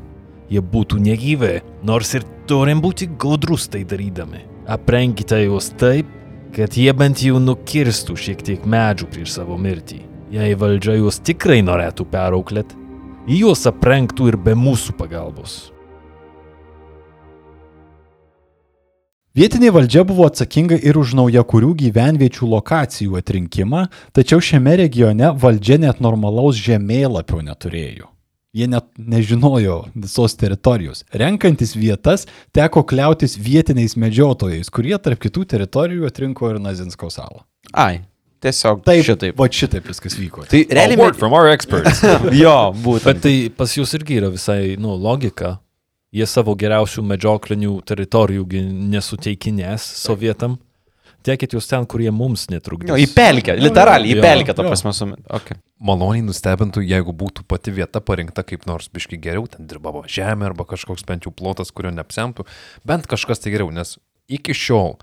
jie 0.51 0.59
būtų 0.59 0.99
negyvi, 1.05 1.53
nors 1.87 2.11
ir 2.19 2.27
turim 2.51 2.83
būti 2.83 3.07
gudrus 3.21 3.69
tai 3.71 3.85
darydami. 3.87 4.43
Aprenkite 4.67 5.39
juos 5.45 5.71
taip, 5.79 6.11
kad 6.51 6.75
jie 6.75 6.91
bent 6.91 7.23
jau 7.23 7.39
nukirstų 7.39 8.19
šiek 8.19 8.43
tiek 8.43 8.67
medžių 8.67 9.07
prieš 9.13 9.39
savo 9.39 9.55
mirtį. 9.55 10.03
Jei 10.35 10.59
valdžia 10.59 10.99
juos 10.99 11.23
tikrai 11.23 11.61
norėtų 11.63 12.11
perauklėti, 12.11 12.75
juos 13.39 13.63
aprengtų 13.71 14.33
ir 14.33 14.43
be 14.49 14.59
mūsų 14.67 14.99
pagalbos. 14.99 15.69
Vietinė 19.37 19.69
valdžia 19.69 20.01
buvo 20.09 20.25
atsakinga 20.25 20.79
ir 20.81 20.97
už 20.97 21.11
naujakurių 21.13 21.75
gyvenviečių 21.77 22.47
lokacijų 22.49 23.19
atrinkimą, 23.19 23.83
tačiau 24.17 24.41
šiame 24.41 24.73
regione 24.81 25.29
valdžia 25.37 25.77
net 25.83 26.01
normalaus 26.01 26.57
žemėlapio 26.57 27.43
neturėjo. 27.45 28.09
Jie 28.57 28.65
net 28.65 28.87
nežinojo 28.97 29.83
visos 29.93 30.33
teritorijos. 30.33 31.03
Renkantis 31.13 31.75
vietas, 31.77 32.25
teko 32.57 32.81
kliautis 32.89 33.37
vietiniais 33.37 33.93
medžiotojais, 34.01 34.71
kurie 34.73 34.97
tarp 34.97 35.21
kitų 35.21 35.45
teritorijų 35.53 36.09
atrinko 36.09 36.49
ir 36.49 36.57
Nazinsko 36.63 37.11
salą. 37.13 37.45
Ai, 37.69 38.01
tiesiog 38.41 38.81
Taip, 38.81 39.05
šitaip. 39.05 39.37
Va 39.37 39.45
šitaip 39.53 39.93
viskas 39.93 40.17
vyko. 40.17 40.49
Tai 40.49 40.63
A 40.65 40.79
realiai... 40.81 40.97
word 40.97 41.21
from 41.21 41.37
our 41.37 41.53
experts. 41.53 42.01
jo, 42.43 42.57
Bet 42.73 42.81
būtent. 42.81 43.21
tai 43.21 43.35
pas 43.53 43.77
jūs 43.77 43.93
irgi 44.01 44.17
yra 44.23 44.33
visai, 44.33 44.73
nu, 44.81 44.97
logika. 44.97 45.59
Jie 46.15 46.25
savo 46.25 46.55
geriausių 46.57 47.03
medžioklinių 47.05 47.75
teritorijų 47.85 48.63
nesuteikinės 48.89 49.85
sovietam. 50.01 50.57
Tiekit 51.25 51.51
jūs 51.53 51.67
ten, 51.67 51.83
kurie 51.89 52.07
mums 52.15 52.45
netrukdys. 52.49 52.93
Jo, 52.93 52.97
į 52.97 53.09
pelkę, 53.11 53.53
literaliai, 53.59 54.15
į 54.15 54.23
pelkę, 54.23 54.53
ta 54.55 54.63
jo. 54.63 54.71
prasme. 54.71 54.93
Su... 54.95 55.09
Okay. 55.35 55.59
Maloniai 55.83 56.23
nustebintų, 56.23 56.81
jeigu 56.87 57.11
būtų 57.19 57.43
pati 57.49 57.73
vieta 57.75 57.99
parinkta 58.01 58.45
kaip 58.47 58.63
nors 58.69 58.87
biški 58.93 59.19
geriau, 59.21 59.43
ten 59.51 59.67
dirbavo 59.67 60.05
žemė 60.07 60.47
arba 60.49 60.65
kažkoks 60.69 61.03
bent 61.07 61.27
jau 61.27 61.33
plotas, 61.35 61.73
kurio 61.75 61.91
neapsemtų, 61.91 62.47
bent 62.87 63.09
kažkas 63.11 63.43
tai 63.43 63.51
geriau, 63.51 63.67
nes 63.75 63.97
iki 64.31 64.55
šiol, 64.55 64.95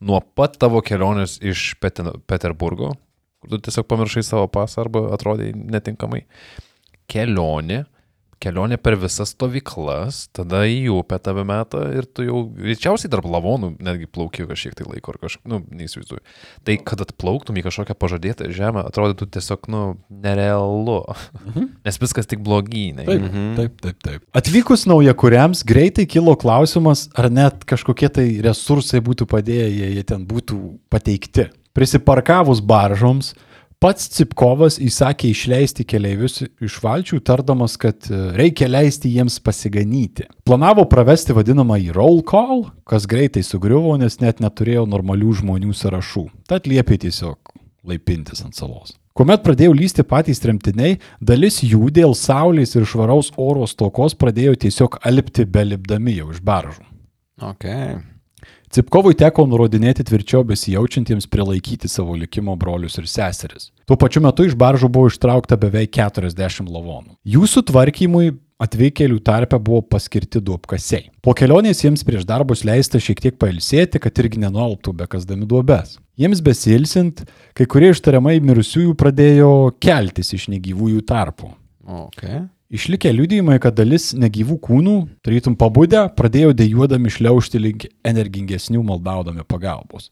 nuo 0.00 0.22
pat 0.40 0.56
tavo 0.62 0.80
kelionės 0.84 1.36
iš 1.44 1.74
Peten 1.82 2.14
Peterburgo, 2.30 2.94
kur 3.38 3.52
tu 3.52 3.60
tiesiog 3.68 3.86
pamiršai 3.92 4.24
savo 4.24 4.48
pasą 4.50 4.86
arba 4.86 5.04
atrodai 5.14 5.52
netinkamai, 5.52 6.24
kelionė, 7.12 7.84
kelionė 8.42 8.78
per 8.80 8.96
visas 9.00 9.32
stovyklas, 9.34 10.26
tada 10.36 10.62
į 10.68 10.88
upę 10.94 11.18
tave 11.22 11.44
metą 11.46 11.82
ir 11.98 12.06
tu 12.06 12.26
jau 12.26 12.44
greičiausiai 12.54 13.10
tarp 13.12 13.26
lavonų 13.28 13.72
netgi 13.82 14.08
plauki 14.10 14.46
kažkiek 14.48 14.76
tai 14.78 14.86
laiko 14.86 15.14
ar 15.14 15.20
kažkaip, 15.24 15.44
nu, 15.50 15.60
neįsivaizduoju. 15.80 16.22
Tai 16.66 16.76
kad 16.86 17.02
atplauktum 17.04 17.58
į 17.58 17.64
kažkokią 17.66 17.96
pažadėtą 17.98 18.50
žemę, 18.54 18.84
atrodytų 18.88 19.28
tiesiog, 19.34 19.68
nu, 19.72 19.82
nerealu. 20.08 21.00
Nes 21.86 22.00
viskas 22.02 22.30
tik 22.30 22.42
blogynai. 22.46 23.08
Taip, 23.08 23.26
taip, 23.58 23.82
taip, 23.84 24.00
taip. 24.06 24.26
Atvykus 24.38 24.86
naujakuriams 24.90 25.64
greitai 25.68 26.06
kilo 26.10 26.36
klausimas, 26.38 27.08
ar 27.18 27.30
net 27.32 27.66
kažkokie 27.68 28.12
tai 28.20 28.28
resursai 28.44 29.02
būtų 29.04 29.28
padėję, 29.30 29.68
jei 29.72 29.98
jie 29.98 30.06
ten 30.06 30.24
būtų 30.28 30.60
pateikti. 30.92 31.50
Prisiparkavus 31.76 32.62
baržoms, 32.64 33.34
pats 33.82 34.08
Cipkovas 34.12 34.78
įsakė 34.82 35.30
išleisti 35.32 35.86
keleivius 35.88 36.42
iš 36.64 36.78
valčių, 36.82 37.20
tardamas, 37.24 37.76
kad 37.80 38.08
e, 38.10 38.20
reikia 38.38 38.68
leisti 38.70 39.12
jiems 39.14 39.38
pasiganyti. 39.44 40.28
Planavo 40.48 40.84
pravesti 40.90 41.36
vadinamąjį 41.36 41.94
roll 41.96 42.22
call, 42.26 42.66
kas 42.88 43.06
greitai 43.10 43.44
sugriuvo, 43.46 43.96
nes 44.00 44.18
net 44.22 44.42
neturėjo 44.44 44.86
normalių 44.90 45.36
žmonių 45.42 45.74
sąrašų. 45.76 46.26
Tad 46.50 46.66
liepė 46.70 46.98
tiesiog 47.06 47.54
laipintis 47.88 48.42
ant 48.44 48.58
salos. 48.58 48.96
Kuomet 49.18 49.42
pradėjo 49.42 49.72
lysti 49.74 50.04
patys 50.06 50.38
tremtiniai, 50.38 51.00
dalis 51.18 51.58
jų 51.66 51.88
dėl 51.94 52.14
saulės 52.14 52.76
ir 52.78 52.86
švaraus 52.86 53.32
oro 53.34 53.66
stokos 53.66 54.14
pradėjo 54.14 54.54
tiesiog 54.66 55.00
alipti 55.02 55.46
belipdami 55.46 56.14
jau 56.20 56.30
iš 56.30 56.38
baržų. 56.46 56.86
Okay. 57.48 57.98
Cipkovui 58.68 59.16
teko 59.16 59.46
nurodinėti 59.48 60.04
tvirčiau 60.04 60.42
besijaučiantiems 60.48 61.28
prilaikyti 61.32 61.88
savo 61.88 62.16
likimo 62.18 62.56
brolius 62.60 62.98
ir 63.00 63.06
seseris. 63.08 63.70
Tuo 63.88 63.96
pačiu 63.96 64.20
metu 64.24 64.44
iš 64.44 64.56
baržų 64.60 64.90
buvo 64.92 65.08
ištraukta 65.08 65.56
beveik 65.60 65.94
40 65.96 66.68
lavonų. 66.68 67.16
Jų 67.24 67.48
sutvarkymui 67.48 68.34
atvykėlių 68.60 69.22
tarpe 69.24 69.56
buvo 69.62 69.80
paskirti 69.94 70.42
du 70.44 70.56
apkasiai. 70.58 71.08
Po 71.24 71.32
kelionės 71.38 71.80
jiems 71.84 72.04
prieš 72.04 72.26
darbus 72.28 72.64
leista 72.66 73.00
šiek 73.00 73.22
tiek 73.24 73.38
pailsėti, 73.40 74.02
kad 74.02 74.20
irgi 74.20 74.42
nenualptų 74.42 74.96
be 74.98 75.08
kasdami 75.08 75.48
duobes. 75.48 75.96
Jiems 76.18 76.42
besilsint, 76.44 77.22
kai 77.56 77.68
kurie 77.70 77.92
iš 77.94 78.02
tariamai 78.04 78.36
mirusiųjų 78.42 78.96
pradėjo 78.98 79.52
keltis 79.80 80.34
iš 80.34 80.48
negyvųjų 80.52 81.06
tarpų. 81.08 81.54
Okay. 81.88 82.42
Išlikę 82.68 83.08
liudijimai, 83.16 83.56
kad 83.64 83.78
dalis 83.78 84.10
negyvų 84.12 84.58
kūnų, 84.60 84.96
tarytum 85.24 85.54
pabudę, 85.56 86.02
pradėjo 86.12 86.50
dėjuodami 86.52 87.08
šliaužti 87.08 87.60
link 87.64 87.86
energingesnių 88.04 88.82
maldaudami 88.84 89.40
pagalbos. 89.48 90.10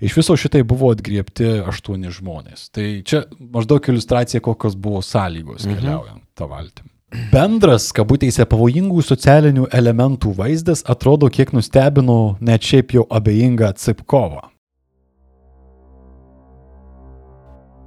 Iš 0.00 0.14
viso 0.16 0.36
šitai 0.40 0.62
buvo 0.64 0.88
atgriepti 0.94 1.58
aštuoni 1.68 2.08
žmonės. 2.14 2.70
Tai 2.72 2.86
čia 3.04 3.26
maždaug 3.36 3.84
iliustracija, 3.92 4.40
kokios 4.40 4.78
buvo 4.78 5.02
sąlygos 5.04 5.68
keliaujant 5.68 6.24
tą 6.38 6.48
valtį. 6.48 6.86
Bendras, 7.32 7.90
kabutėse, 7.92 8.44
pavojingų 8.48 9.04
socialinių 9.04 9.68
elementų 9.76 10.32
vaizdas 10.40 10.86
atrodo 10.88 11.28
kiek 11.28 11.52
nustebino 11.52 12.38
net 12.40 12.64
šiaip 12.64 12.96
jau 12.96 13.04
abejingą 13.12 13.74
Cipkovą. 13.76 14.46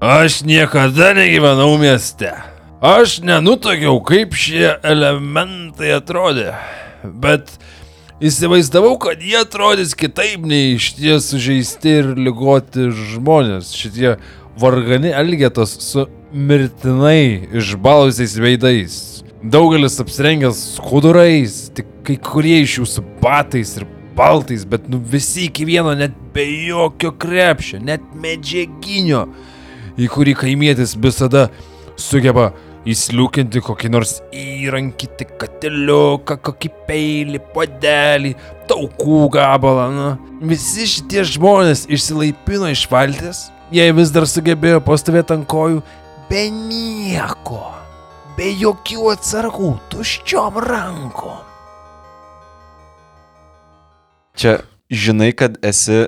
Aš 0.02 0.44
niekada 0.46 1.14
negyvenau 1.18 1.74
mieste. 1.82 2.34
Aš 2.82 3.20
nenutokiau, 3.22 4.00
kaip 4.02 4.32
šie 4.34 4.72
elementai 4.82 5.92
atrodė. 5.94 6.48
Bet 7.06 7.52
įsivaizdavau, 8.18 8.96
kad 9.04 9.22
jie 9.22 9.36
atrodys 9.38 9.92
kitaip 9.94 10.42
nei 10.50 10.80
iš 10.80 10.88
ties 10.98 11.28
sužeisti 11.30 11.92
ir 12.00 12.10
lygoti 12.18 12.88
žmonės. 13.14 13.70
Šitie 13.78 14.16
vargani 14.58 15.12
elgetos 15.14 15.76
su 15.86 16.08
mirtinai 16.34 17.52
išbalusiais 17.62 18.34
veidais. 18.42 18.98
Daugelis 19.46 20.00
apsirengęs 20.02 20.64
skudurais, 20.80 21.60
tik 21.78 21.86
kai 22.10 22.18
kurie 22.18 22.64
iš 22.64 22.80
jų 22.80 22.88
su 22.90 23.06
batais 23.22 23.76
ir 23.78 23.86
baltais, 24.18 24.66
bet 24.66 24.90
nu 24.90 24.98
visi 25.14 25.46
iki 25.52 25.70
vieno 25.70 25.94
net 26.02 26.18
be 26.34 26.48
jokio 26.66 27.14
krepšio, 27.14 27.78
net 27.78 28.10
medžiaginio 28.18 29.28
į 30.02 30.10
kurį 30.10 30.34
kaimietis 30.42 30.98
visada 30.98 31.52
sugeba 32.02 32.50
įsliūkinti 32.90 33.62
kokį 33.62 33.92
nors 33.94 34.16
įrankį, 34.34 35.10
tik 35.20 35.36
katiliuką, 35.42 36.38
kokį 36.48 36.72
peilį, 36.88 37.42
podelį, 37.54 38.34
taukų 38.70 39.22
gabalą. 39.36 39.88
Na. 39.96 40.10
Visi 40.42 40.88
šitie 40.90 41.26
žmonės 41.36 41.86
išsilaipino 41.92 42.72
iš 42.74 42.88
valties, 42.92 43.50
jie 43.74 43.86
vis 43.98 44.14
dar 44.14 44.26
sugebėjo 44.30 44.82
pastovėti 44.86 45.38
ant 45.38 45.50
kojų 45.52 45.84
be 46.32 46.48
nieko, 46.50 47.62
be 48.38 48.50
jokių 48.56 49.12
atsargų, 49.14 49.76
tuščiom 49.92 50.60
rankom. 50.66 51.42
Čia 54.40 54.62
žinai, 54.90 55.34
kad 55.38 55.60
esi 55.66 56.08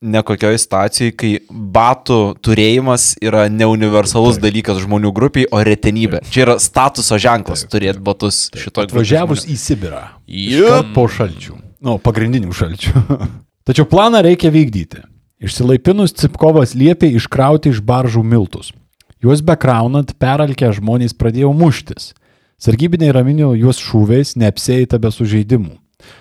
ne 0.00 0.22
kokioj 0.24 0.56
situacijai, 0.60 1.12
kai 1.12 1.30
batų 1.50 2.18
turėjimas 2.44 3.12
yra 3.20 3.44
neuniversalus 3.52 4.40
dalykas 4.40 4.80
žmonių 4.80 5.12
grupiai, 5.16 5.48
o 5.52 5.60
retenybė. 5.64 6.22
Čia 6.32 6.46
yra 6.46 6.56
statuso 6.62 7.18
ženklas 7.20 7.66
turėti 7.68 8.00
batus 8.04 8.46
šito 8.56 8.86
Atvažiavus 8.86 9.44
į 9.44 9.58
Sibirą. 9.60 10.02
Iškart 10.24 10.94
po 10.96 11.04
šalčių. 11.12 11.58
Nu, 11.84 11.98
pagrindinių 12.00 12.56
šalčių. 12.56 13.04
Tačiau 13.68 13.88
planą 13.88 14.22
reikia 14.24 14.52
vykdyti. 14.52 15.04
Išsilaipinus 15.40 16.16
Cipkovas 16.20 16.74
liepė 16.76 17.12
iškrauti 17.16 17.72
iš 17.72 17.80
baržų 17.84 18.24
miltus. 18.24 18.72
Juos 19.20 19.44
bekraunant, 19.44 20.14
peralkę 20.20 20.72
žmonės 20.76 21.12
pradėjo 21.16 21.52
muštis. 21.56 22.14
Sargybiniai 22.60 23.12
raminio 23.16 23.52
juos 23.56 23.80
šūviais, 23.80 24.34
neapsėita 24.40 25.00
be 25.00 25.12
sužeidimų. 25.12 25.76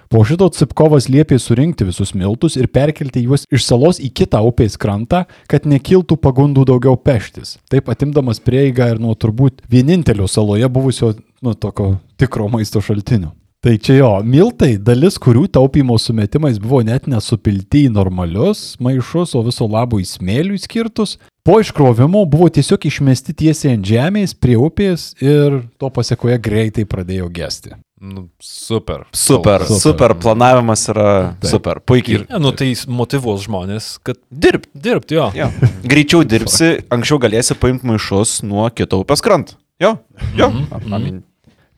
Po 0.09 0.23
šito 0.27 0.49
Cipkovas 0.53 1.09
liepė 1.11 1.39
surinkti 1.41 1.87
visus 1.87 2.15
miltus 2.17 2.57
ir 2.59 2.69
perkelti 2.73 3.25
juos 3.25 3.45
iš 3.53 3.65
salos 3.67 4.01
į 4.03 4.11
kitą 4.21 4.41
upės 4.45 4.77
krantą, 4.81 5.25
kad 5.49 5.67
nekiltų 5.69 6.19
pagundų 6.21 6.67
daugiau 6.69 6.97
peštis. 6.97 7.57
Taip 7.71 7.91
atimdamas 7.93 8.41
prieigą 8.43 8.91
ir 8.93 9.03
nuo 9.03 9.15
turbūt 9.15 9.63
vienintelio 9.69 10.27
saloje 10.27 10.69
buvusio, 10.69 11.13
nu, 11.45 11.53
tokio 11.53 11.97
tikro 12.19 12.49
maisto 12.51 12.81
šaltinio. 12.83 13.33
Tai 13.59 13.73
čia 13.75 13.97
jo, 13.97 14.09
miltai, 14.23 14.77
dalis 14.79 15.17
kurių 15.19 15.41
taupimo 15.51 15.97
sumetimais 15.99 16.55
buvo 16.63 16.79
net 16.87 17.09
nesupilti 17.11 17.81
į 17.89 17.91
normalius 17.91 18.77
maišus, 18.79 19.33
o 19.35 19.41
viso 19.43 19.67
labo 19.67 19.99
į 19.99 20.05
smėlių 20.07 20.55
skirtus, 20.63 21.17
po 21.43 21.57
iškrovimo 21.59 22.21
buvo 22.31 22.47
tiesiog 22.55 22.87
išmesti 22.87 23.35
tiesiai 23.35 23.73
ant 23.75 23.83
žemės 23.83 24.31
prie 24.31 24.55
upės 24.55 25.09
ir 25.19 25.59
to 25.75 25.91
pasiekoje 25.91 26.39
greitai 26.39 26.87
pradėjo 26.87 27.27
gesti. 27.35 27.75
Nu, 27.99 28.29
super. 28.39 29.03
Super, 29.11 29.65
super, 29.67 29.79
super 29.81 30.13
planavimas 30.15 30.85
yra 30.87 31.35
Taip. 31.39 31.49
super, 31.51 31.81
puikiai. 31.83 32.21
Ja, 32.29 32.39
nu, 32.39 32.53
tai 32.55 32.71
motivuos 32.87 33.43
žmonės, 33.43 33.97
kad 34.07 34.19
Dirb. 34.31 34.69
dirbti 34.71 35.17
jo. 35.17 35.25
Jo. 35.35 35.49
Greičiau 35.83 36.23
dirbsi, 36.23 36.77
anksčiau 36.95 37.19
galėsi 37.19 37.57
paimti 37.59 37.89
maišus 37.89 38.39
nuo 38.47 38.69
kito 38.71 39.01
upės 39.03 39.23
kranto. 39.25 39.59
Jo, 39.83 39.97
jo. 40.35 40.47
I 40.79 40.87
mean, 40.87 41.19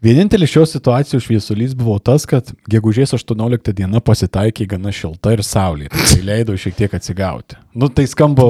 Vienintelis 0.01 0.49
šios 0.49 0.71
situacijos 0.73 1.27
šviesulys 1.27 1.73
buvo 1.77 1.99
tas, 2.01 2.23
kad 2.25 2.47
gegužės 2.73 3.13
18 3.13 3.73
diena 3.77 3.99
pasitaikė 4.01 4.65
gana 4.71 4.89
šilta 4.89 5.35
ir 5.35 5.43
saulė. 5.45 5.91
Tai 5.93 6.21
leido 6.25 6.55
šiek 6.57 6.73
tiek 6.79 6.95
atsigauti. 6.97 7.59
Nu, 7.77 7.89
tai 7.89 8.07
skamba 8.09 8.47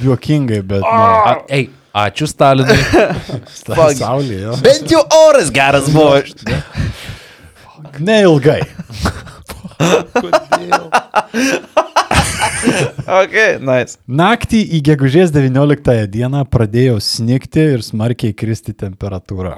juokingai, 0.00 0.62
bet... 0.64 0.80
Nu, 0.80 0.88
A, 1.28 1.34
ei, 1.52 1.68
ačiū 1.92 2.28
Stalinui. 2.28 2.78
ta 3.68 3.90
saulė, 3.96 4.38
jo. 4.46 4.56
Bent 4.64 4.96
jau 4.96 5.04
oras 5.28 5.52
geras 5.52 5.92
buvo. 5.92 6.16
Neilgai. 8.00 8.60
ok, 13.20 13.36
nice. 13.60 13.98
Naktį 14.08 14.62
į 14.78 14.80
gegužės 14.88 15.32
19 15.34 16.06
dieną 16.12 16.44
pradėjo 16.50 16.98
snigti 17.02 17.64
ir 17.76 17.84
smarkiai 17.86 18.34
kristi 18.36 18.74
temperatūra. 18.76 19.54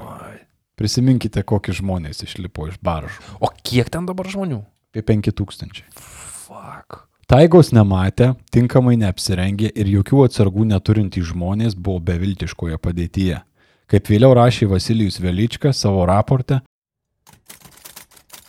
Prisiminkite, 0.76 1.40
kokie 1.46 1.72
žmonės 1.76 2.20
išlipo 2.26 2.68
iš 2.68 2.76
baržų. 2.84 3.38
O 3.40 3.48
kiek 3.64 3.88
ten 3.92 4.08
dabar 4.08 4.28
žmonių? 4.28 4.60
Apie 4.92 5.04
5000. 5.06 5.84
Fuck. 5.96 7.06
Taigos 7.26 7.72
nematė, 7.74 8.34
tinkamai 8.54 8.94
neapsirengė 9.00 9.72
ir 9.74 9.88
jokių 9.96 10.26
atsargų 10.28 10.68
neturintys 10.70 11.32
žmonės 11.32 11.74
buvo 11.74 11.98
beviltiškoje 12.06 12.78
padėtyje. 12.78 13.40
Kaip 13.90 14.10
vėliau 14.10 14.34
rašė 14.36 14.68
Vasilijus 14.70 15.18
Veličkas 15.22 15.80
savo 15.82 16.04
raporte, 16.06 16.60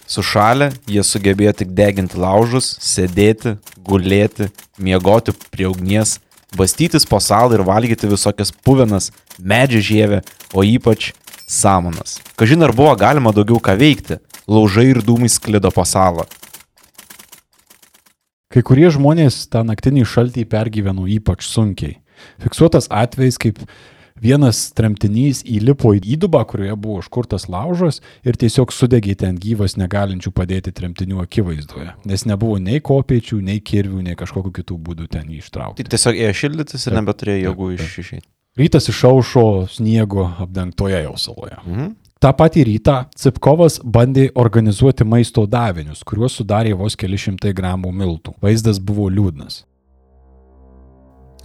Sušalę 0.07 0.71
jie 0.87 1.03
sugebėjo 1.03 1.53
tik 1.61 1.75
deginti 1.75 2.19
laužus, 2.19 2.77
sėdėti, 2.83 3.57
gulėti, 3.83 4.49
miegoti 4.79 5.35
prie 5.51 5.67
ugnies, 5.67 6.17
bastytis 6.55 7.05
po 7.05 7.19
salą 7.19 7.59
ir 7.59 7.65
valgyti 7.67 8.07
visokias 8.07 8.53
puvenas, 8.63 9.11
medžių 9.37 9.83
žievę, 9.89 10.21
o 10.55 10.63
ypač 10.63 11.11
samonas. 11.47 12.21
Kažin 12.39 12.63
ar 12.63 12.71
buvo 12.75 12.95
galima 12.95 13.35
daugiau 13.35 13.59
ką 13.59 13.75
veikti, 13.79 14.21
laužai 14.47 14.89
ir 14.95 15.03
dūmai 15.03 15.31
sklido 15.31 15.71
po 15.75 15.83
salą. 15.83 16.27
kai 18.57 18.63
kurie 18.65 18.87
žmonės 18.89 19.43
tą 19.53 19.61
naktinį 19.67 20.07
šaltį 20.09 20.47
pergyveno 20.49 21.05
ypač 21.13 21.45
sunkiai. 21.45 21.99
Fiksuotas 22.41 22.87
atvejs, 22.89 23.37
kaip 23.37 23.59
vienas 24.21 24.61
tremtinys 24.77 25.43
įlipo 25.47 25.93
į 25.97 26.01
įdubą, 26.15 26.43
kurioje 26.49 26.77
buvo 26.79 27.01
užkurtas 27.01 27.47
laužas 27.51 28.01
ir 28.27 28.39
tiesiog 28.39 28.73
sudegė 28.75 29.15
ten 29.23 29.37
gyvas, 29.41 29.77
negalinčių 29.79 30.33
padėti 30.35 30.73
tremtinių 30.75 31.21
akivaizdoje, 31.23 31.93
nes 32.07 32.25
nebuvo 32.29 32.57
nei 32.61 32.81
kopiečių, 32.83 33.41
nei 33.43 33.61
kirvių, 33.61 34.01
nei 34.09 34.17
kažkokiu 34.19 34.53
kitų 34.61 34.79
būdų 34.89 35.11
ten 35.13 35.29
jį 35.29 35.43
ištraukti. 35.43 35.85
Tai 35.85 35.95
tiesiog 35.95 36.19
ėjo 36.25 36.33
šildytis 36.41 36.87
ir 36.87 36.97
nebeturėjo 36.99 37.51
jėgų 37.51 37.69
iš 37.77 38.01
išeiti. 38.03 38.27
Rytas 38.57 38.89
išaušo 38.89 39.67
sniego 39.69 40.31
apdengtoje 40.41 41.03
jau 41.03 41.15
saloje. 41.21 41.57
Mhm. 41.65 41.95
Ta 42.17 42.31
patį 42.33 42.63
rytą 42.65 42.95
Cipkovas 43.13 43.77
bandė 43.85 44.31
organizuoti 44.41 45.05
maisto 45.05 45.43
davinius, 45.45 46.01
kuriuos 46.01 46.39
sudarė 46.39 46.73
vos 46.79 46.97
keli 46.97 47.19
šimtai 47.21 47.51
gramų 47.53 47.91
miltų. 47.93 48.33
Vaizdas 48.41 48.79
buvo 48.81 49.05
liūdnas. 49.13 49.61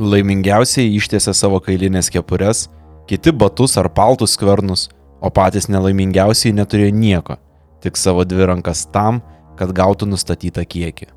Laimingiausiai 0.01 0.95
ištiesė 0.97 1.34
savo 1.36 1.59
kailinės 1.61 2.09
kepures, 2.12 2.68
kiti 3.09 3.32
batus 3.32 3.76
ar 3.76 3.90
paltus 3.93 4.38
skvernus, 4.38 4.86
o 5.20 5.28
patys 5.30 5.68
nelaimingiausiai 5.68 6.55
neturėjo 6.57 6.95
nieko, 6.97 7.36
tik 7.84 8.01
savo 8.01 8.24
dvi 8.24 8.49
rankas 8.49 8.86
tam, 8.95 9.20
kad 9.59 9.74
gautų 9.76 10.09
nustatytą 10.09 10.64
kiekį. 10.64 11.11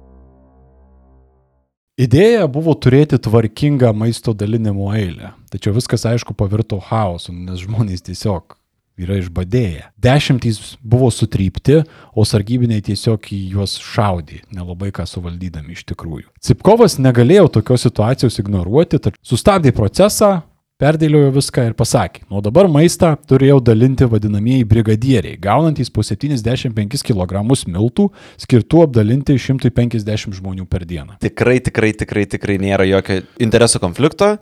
Idėja 1.96 2.50
buvo 2.52 2.74
turėti 2.76 3.16
tvarkingą 3.16 3.94
maisto 3.96 4.34
dalinimo 4.36 4.90
eilę, 4.92 5.32
tačiau 5.48 5.72
viskas 5.78 6.04
aišku 6.10 6.36
pavirto 6.36 6.82
chaosu, 6.84 7.32
nes 7.32 7.64
žmonės 7.64 8.04
tiesiog 8.04 8.58
yra 9.00 9.20
išbadėję. 9.20 9.92
Dešimtys 10.02 10.78
buvo 10.84 11.12
sutrypti, 11.12 11.82
o 12.16 12.26
sargybiniai 12.28 12.84
tiesiog 12.86 13.30
į 13.36 13.42
juos 13.56 13.78
šaudė, 13.84 14.42
nelabai 14.56 14.92
ką 14.96 15.08
suvaldydami 15.10 15.76
iš 15.76 15.86
tikrųjų. 15.92 16.30
Cipkovas 16.44 17.00
negalėjo 17.02 17.50
tokios 17.60 17.88
situacijos 17.88 18.40
ignoruoti, 18.42 19.02
tad 19.04 19.18
sustabdė 19.26 19.76
procesą, 19.76 20.38
perdėliojo 20.82 21.30
viską 21.38 21.70
ir 21.70 21.76
pasakė, 21.78 22.26
nuo 22.32 22.42
dabar 22.44 22.68
maistą 22.72 23.14
turėjau 23.30 23.62
dalinti 23.64 24.08
vadinamieji 24.12 24.66
brigadieriai, 24.68 25.38
gaunantys 25.40 25.92
po 25.94 26.04
75 26.04 27.04
kg 27.08 27.44
miltų, 27.72 28.10
skirtų 28.44 28.84
apdalinti 28.84 29.38
150 29.40 30.36
žmonių 30.36 30.68
per 30.68 30.84
dieną. 30.88 31.16
Tikrai, 31.24 31.62
tikrai, 31.64 31.94
tikrai, 31.96 32.26
tikrai 32.28 32.60
nėra 32.60 32.88
jokio 32.90 33.22
interesų 33.40 33.80
konflikto 33.84 34.36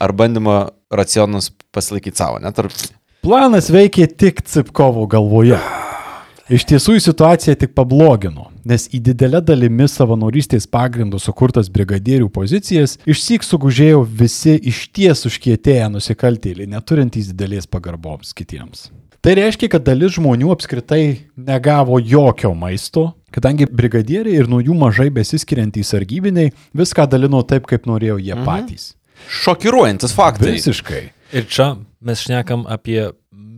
ar 0.00 0.14
bandymo 0.16 0.60
racionus 0.94 1.50
pasilaikyti 1.74 2.22
savo, 2.22 2.38
net 2.42 2.62
ar 2.62 2.70
Planas 3.20 3.66
veikė 3.68 4.06
tik 4.16 4.38
Cipkovo 4.48 5.02
galvoje. 5.04 5.58
Iš 6.48 6.62
tiesų 6.70 6.94
į 6.96 7.00
situaciją 7.04 7.52
tik 7.60 7.74
pablogino, 7.76 8.46
nes 8.64 8.86
į 8.96 9.02
didelę 9.10 9.42
dalimi 9.44 9.84
savanorystės 9.92 10.64
pagrindų 10.72 11.20
sukurtas 11.20 11.68
brigadierių 11.68 12.30
pozicijas 12.32 12.96
išsyk 13.04 13.44
sugužėjo 13.44 14.06
visi 14.22 14.54
iš 14.72 14.86
ties 14.96 15.26
užkietėję 15.28 15.90
nusikaltėliai, 15.92 16.70
neturintys 16.72 17.28
didelės 17.34 17.68
pagarboms 17.68 18.32
kitiems. 18.32 18.86
Tai 19.20 19.34
reiškia, 19.36 19.68
kad 19.74 19.84
dalis 19.84 20.14
žmonių 20.16 20.54
apskritai 20.54 21.02
negavo 21.36 22.00
jokio 22.00 22.54
maisto, 22.56 23.10
kadangi 23.36 23.68
brigadieriai 23.68 24.40
ir 24.40 24.48
nuo 24.48 24.62
jų 24.64 24.78
mažai 24.80 25.10
besiskiriantys 25.12 25.92
sargybiniai 25.92 26.54
viską 26.72 27.04
dalino 27.12 27.44
taip, 27.44 27.68
kaip 27.68 27.84
norėjo 27.84 28.16
jie 28.16 28.40
patys. 28.48 28.94
Šokiruojantis 29.28 30.14
faktai. 30.16 30.52
Visiškai. 30.56 31.02
Ir 31.32 31.46
čia 31.46 31.74
mes 32.00 32.22
šnekam 32.24 32.64
apie 32.68 33.10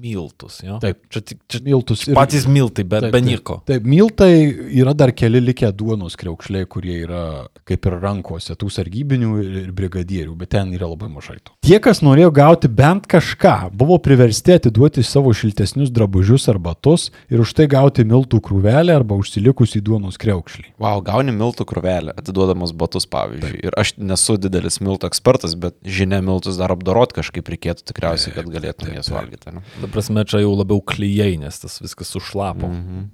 miltus, 0.03 0.59
jo? 0.65 0.79
Taip. 0.83 0.99
Čia 1.13 1.23
tik 1.23 1.41
čia 1.51 1.61
Miltus 1.63 2.05
ir 2.09 2.17
patys 2.17 2.47
miltai, 2.51 2.85
bet 2.89 3.07
Taip, 3.07 3.13
be 3.15 3.21
taip. 3.21 3.29
nieko. 3.29 3.57
Taip, 3.69 3.87
miltai 3.87 4.33
yra 4.81 4.95
dar 4.99 5.13
keli 5.15 5.41
likę 5.43 5.71
duonos 5.77 6.17
kreukšliai, 6.21 6.67
kurie 6.71 6.99
yra 7.05 7.23
kaip 7.69 7.87
ir 7.89 7.97
rankose 8.03 8.57
tų 8.59 8.71
sargybinių 8.75 9.33
ir 9.43 9.71
brigadierių, 9.77 10.35
bet 10.41 10.53
ten 10.57 10.73
yra 10.75 10.89
labai 10.91 11.11
mažai 11.13 11.39
tų. 11.39 11.55
Tie, 11.67 11.79
kas 11.83 12.03
norėjo 12.05 12.33
gauti 12.35 12.71
bent 12.73 13.07
kažką, 13.11 13.71
buvo 13.79 13.99
priversti 14.03 14.57
atiduoti 14.57 15.05
savo 15.07 15.33
šiltesnius 15.37 15.93
drabužius 15.95 16.49
ar 16.51 16.59
batus 16.63 17.11
ir 17.31 17.43
už 17.45 17.55
tai 17.59 17.69
gauti 17.71 18.07
miltų 18.09 18.43
krūvelę 18.45 18.97
arba 18.97 19.19
užsilikusį 19.21 19.85
duonos 19.87 20.19
kreukšlį. 20.23 20.73
Wow, 20.83 21.03
gauni 21.07 21.35
miltų 21.37 21.67
krūvelę, 21.69 22.17
atiduodamas 22.19 22.75
batus, 22.77 23.07
pavyzdžiui. 23.13 23.63
Ir 23.69 23.79
aš 23.79 23.95
nesu 24.01 24.39
didelis 24.41 24.81
miltų 24.83 25.11
ekspertas, 25.13 25.55
bet 25.59 25.79
žinia, 25.87 26.23
miltus 26.25 26.59
dar 26.61 26.75
apdorot 26.75 27.15
kažkaip 27.15 27.53
reikėtų 27.55 27.87
tikriausiai, 27.93 28.35
kad 28.35 28.51
galėtum 28.51 28.93
jas 28.97 29.13
valgyti. 29.13 29.55
Ne? 29.55 29.63
Prasme, 29.93 30.24
čia 30.28 30.43
jau 30.43 30.55
labiau 30.57 30.80
klyjei, 30.80 31.36
nes 31.40 31.59
tas 31.62 31.80
viskas 31.82 32.12
sušlapo. 32.14 32.68
Mhm. 32.68 33.11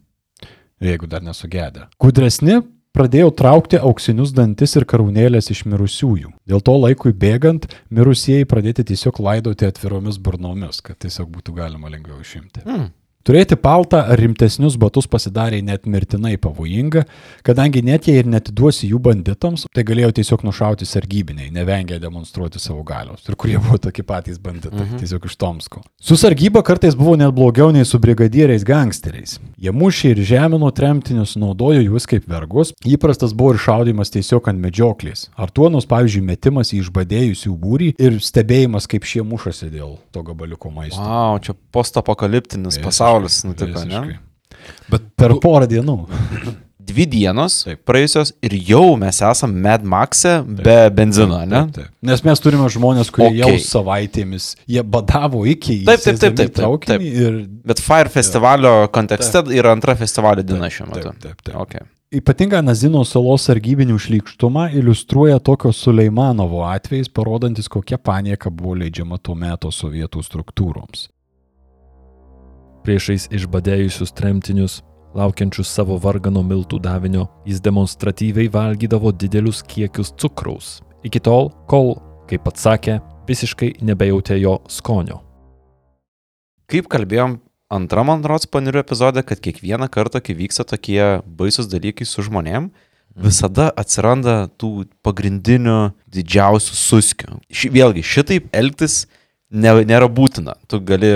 jeigu 0.79 1.09
dar 1.11 1.25
nesugedė. 1.27 1.89
Gudresni 1.99 2.61
pradėjo 2.95 3.33
traukti 3.35 3.81
auksinius 3.83 4.31
dantis 4.35 4.77
ir 4.79 4.87
karūnėlės 4.87 5.51
iš 5.55 5.65
mirusiųjų. 5.71 6.31
Dėl 6.47 6.63
to 6.63 6.75
laikui 6.79 7.13
bėgant, 7.15 7.67
mirusieji 7.91 8.47
pradėti 8.49 8.87
tiesiog 8.93 9.21
laidoti 9.23 9.67
atviromis 9.67 10.21
burnomis, 10.23 10.81
kad 10.85 10.99
tiesiog 11.03 11.31
būtų 11.35 11.57
galima 11.59 11.91
lengviau 11.91 12.21
išimti. 12.23 12.63
Hmm. 12.67 12.89
Turėti 13.29 13.59
paltą 13.61 13.99
ar 14.09 14.17
rimtesnius 14.17 14.79
batus 14.81 15.05
pasidarė 15.05 15.59
net 15.61 15.85
mirtinai 15.85 16.39
pavojinga, 16.41 17.03
kadangi 17.45 17.83
net 17.85 18.07
jei 18.09 18.23
ir 18.23 18.29
netiduosi 18.33 18.89
jų 18.89 19.03
banditams, 19.05 19.67
tai 19.77 19.83
galėjo 19.85 20.15
tiesiog 20.17 20.47
nušauti 20.49 20.87
sargybiniai, 20.89 21.51
nevengę 21.53 21.99
demonstruoti 22.01 22.57
savo 22.57 22.81
galios. 22.89 23.27
Ir 23.29 23.37
kurie 23.37 23.59
buvo 23.61 23.77
tokie 23.85 24.01
patys 24.09 24.39
banditai, 24.41 24.81
mhm. 24.81 25.03
tiesiog 25.03 25.27
iš 25.29 25.37
Tomsko. 25.45 25.83
Su 26.01 26.17
sargyba 26.17 26.63
kartais 26.65 26.97
buvo 26.97 27.19
net 27.21 27.35
blogiau 27.37 27.69
nei 27.75 27.85
su 27.85 28.01
brigadieriais 28.01 28.65
gangsteriais. 28.65 29.37
Jie 29.61 29.77
mušė 29.77 30.15
ir 30.15 30.25
žemino 30.31 30.73
tremtinius, 30.73 31.37
naudojo 31.37 31.85
juos 31.85 32.09
kaip 32.09 32.25
vergus. 32.33 32.73
Įprastas 32.89 33.37
buvo 33.37 33.53
ir 33.53 33.61
šaudimas 33.61 34.15
tiesiog 34.17 34.49
ant 34.49 34.65
medžioklės. 34.65 35.27
Ar 35.37 35.53
tuonos, 35.53 35.85
pavyzdžiui, 35.91 36.25
metimas 36.31 36.73
į 36.73 36.81
išbadėjusių 36.87 37.55
būrį 37.61 37.93
ir 38.01 38.19
stebėjimas, 38.25 38.89
kaip 38.89 39.05
šie 39.05 39.21
mušasi 39.21 39.69
dėl 39.75 39.99
to 40.17 40.25
gabaliuko 40.25 40.73
maisto. 40.73 41.05
Wow, 41.05 41.37
čia 41.45 41.59
postapokaliptinis 41.77 42.81
pasaulis 42.81 43.18
nutiko, 43.47 43.85
ne? 43.89 44.19
Bet 44.89 45.13
per 45.19 45.37
porą 45.43 45.69
dienų. 45.71 45.99
Dvi 46.89 47.05
dienos 47.11 47.59
praėjusios 47.85 48.31
ir 48.45 48.55
jau 48.65 48.95
mes 48.97 49.19
esam 49.29 49.53
Mad 49.65 49.83
Max'e 49.85 50.39
be 50.47 50.77
benzino, 50.97 51.43
ne? 51.45 51.67
Taip, 51.67 51.75
taip. 51.75 51.91
Nes 52.09 52.23
mes 52.25 52.41
turime 52.41 52.71
žmonės, 52.73 53.11
kurie 53.13 53.29
okay. 53.35 53.43
jau 53.43 53.61
savaitėmis, 53.67 54.47
jie 54.65 54.85
badavo 54.97 55.43
iki 55.53 55.83
Taip, 55.85 56.01
taip, 56.01 56.17
taip, 56.23 56.39
taip, 56.39 56.49
į 56.49 56.57
taip, 56.57 56.89
taip. 56.89 57.05
Ir 57.05 57.39
Bet 57.69 57.85
Fire 57.85 58.09
festivalio 58.13 58.73
kontekste 58.95 59.45
yra 59.53 59.77
antra 59.77 59.99
festivalio 60.01 60.47
diena 60.49 60.73
šiuo 60.73 60.89
metu. 60.89 61.13
Taip, 61.13 61.21
taip, 61.27 61.45
taip. 61.45 61.61
Okay. 61.67 61.85
Ypatingą 62.09 62.63
Nazino 62.65 63.03
salos 63.05 63.45
sargybinių 63.45 63.99
šlykštumą 64.01 64.71
iliustruoja 64.81 65.43
tokio 65.45 65.75
Suleimanovo 65.77 66.63
atvejais, 66.65 67.13
parodantis, 67.13 67.69
kokia 67.69 67.99
panieka 68.01 68.49
buvo 68.49 68.79
leidžiama 68.81 69.21
tuo 69.21 69.37
metu 69.37 69.69
sovietų 69.69 70.25
struktūroms. 70.25 71.11
Priešais 72.89 73.27
išbadėjusius 73.37 74.15
tremtinius, 74.17 74.79
laukiančius 75.13 75.69
savo 75.69 75.99
vargano 76.01 76.41
miltų 76.41 76.79
davinio, 76.81 77.27
jis 77.45 77.59
demonstratyviai 77.61 78.49
valgydavo 78.49 79.11
didelius 79.13 79.59
kiekius 79.61 80.15
cukraus. 80.17 80.71
Iki 81.05 81.21
tol, 81.21 81.51
kol, 81.69 81.99
kaip 82.31 82.47
pats 82.47 82.65
sakė, 82.65 82.95
visiškai 83.29 83.75
nebejautė 83.85 84.39
jo 84.41 84.55
skonio. 84.73 85.19
Kaip 86.65 86.89
kalbėjom 86.89 87.37
antram 87.69 88.15
Androts 88.15 88.49
panirių 88.49 88.81
epizode, 88.81 89.21
kad 89.21 89.45
kiekvieną 89.45 89.91
kartą, 89.93 90.25
kai 90.25 90.39
vyksta 90.41 90.65
tokie 90.73 91.21
baisus 91.29 91.69
dalykai 91.69 92.09
su 92.09 92.25
žmonėm, 92.25 92.71
visada 93.21 93.69
atsiranda 93.69 94.47
tų 94.57 94.89
pagrindinių 95.05 95.93
didžiausių 96.09 96.81
suskių. 96.89 97.37
Ši, 97.53 97.69
vėlgi, 97.77 98.09
šitaip 98.17 98.49
elgtis 98.57 99.03
nėra 99.51 100.09
būtina. 100.09 100.55
Tu 100.69 100.81
gali 100.85 101.13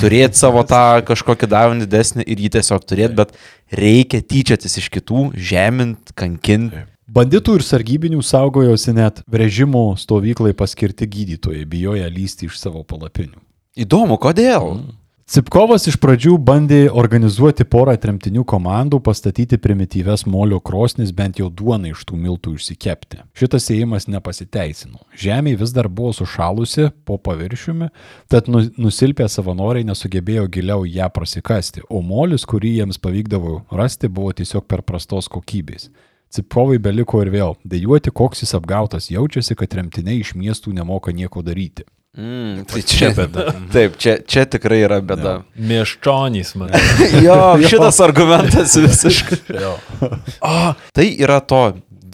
turėti 0.00 0.38
savo 0.38 0.62
tą 0.66 1.02
kažkokį 1.06 1.48
davinį 1.50 1.86
didesnį 1.86 2.26
ir 2.26 2.42
jį 2.46 2.50
tiesiog 2.56 2.84
turėti, 2.86 3.14
bet 3.18 3.34
reikia 3.74 4.22
tyčiotis 4.22 4.78
iš 4.78 4.90
kitų, 4.94 5.32
žemint, 5.34 6.14
kankinti. 6.14 6.86
Banditų 7.14 7.58
ir 7.58 7.62
sargybinių 7.66 8.22
saugojosi 8.24 8.94
net 8.96 9.20
režimo 9.28 9.92
stovyklai 10.00 10.54
paskirti 10.56 11.06
gydytojai, 11.06 11.66
bijoja 11.68 12.08
lysti 12.08 12.48
iš 12.48 12.56
savo 12.62 12.82
palapinių. 12.82 13.36
Įdomu, 13.76 14.16
kodėl? 14.22 14.78
Cipkovas 15.24 15.86
iš 15.88 15.94
pradžių 15.96 16.34
bandė 16.36 16.82
organizuoti 16.92 17.64
porą 17.64 17.94
tremtinių 17.96 18.42
komandų, 18.44 18.98
pastatyti 19.06 19.56
primityves 19.56 20.26
molio 20.28 20.58
krosnis, 20.60 21.14
bent 21.16 21.40
jau 21.40 21.46
duoną 21.48 21.94
iš 21.94 22.02
tų 22.10 22.18
miltų 22.20 22.52
išsikepti. 22.58 23.22
Šitas 23.32 23.70
ėjimas 23.72 24.04
nepasiteisino. 24.04 25.00
Žemė 25.16 25.54
vis 25.62 25.72
dar 25.72 25.88
buvo 25.88 26.12
sušalusi 26.12 26.90
po 27.08 27.16
paviršiumi, 27.16 27.88
tad 28.28 28.52
nu- 28.52 28.68
nusilpę 28.76 29.24
savanoriai 29.24 29.88
nesugebėjo 29.88 30.44
giliau 30.58 30.84
ją 30.84 31.08
prasikasti, 31.08 31.80
o 31.88 32.04
molis, 32.04 32.44
kurį 32.44 32.76
jiems 32.82 33.00
pavykdavo 33.00 33.62
rasti, 33.72 34.12
buvo 34.12 34.36
tiesiog 34.36 34.68
per 34.68 34.84
prastos 34.84 35.32
kokybės. 35.32 35.88
Cipkovai 36.28 36.76
beliko 36.76 37.24
ir 37.24 37.32
vėl 37.32 37.56
dėjuoti, 37.64 38.12
koks 38.12 38.44
jis 38.44 38.56
apgautas 38.60 39.08
jaučiasi, 39.08 39.56
kad 39.56 39.72
tremtiniai 39.72 40.20
iš 40.20 40.34
miestų 40.36 40.76
nemoka 40.76 41.16
nieko 41.16 41.40
daryti. 41.40 41.88
Mm, 42.14 42.62
tai 42.70 42.80
čia 42.86 43.08
bėda. 43.14 43.48
Taip, 43.74 43.96
čia, 43.98 44.18
čia 44.22 44.44
tikrai 44.46 44.84
yra 44.84 45.00
bėda. 45.02 45.40
Mieščionys, 45.58 46.54
man. 46.60 46.70
Jo, 47.26 47.56
šitas 47.66 47.98
argumentas 48.04 48.76
visiškai. 48.78 49.40
O, 49.58 50.54
tai 50.94 51.08
yra 51.18 51.40
to 51.42 51.64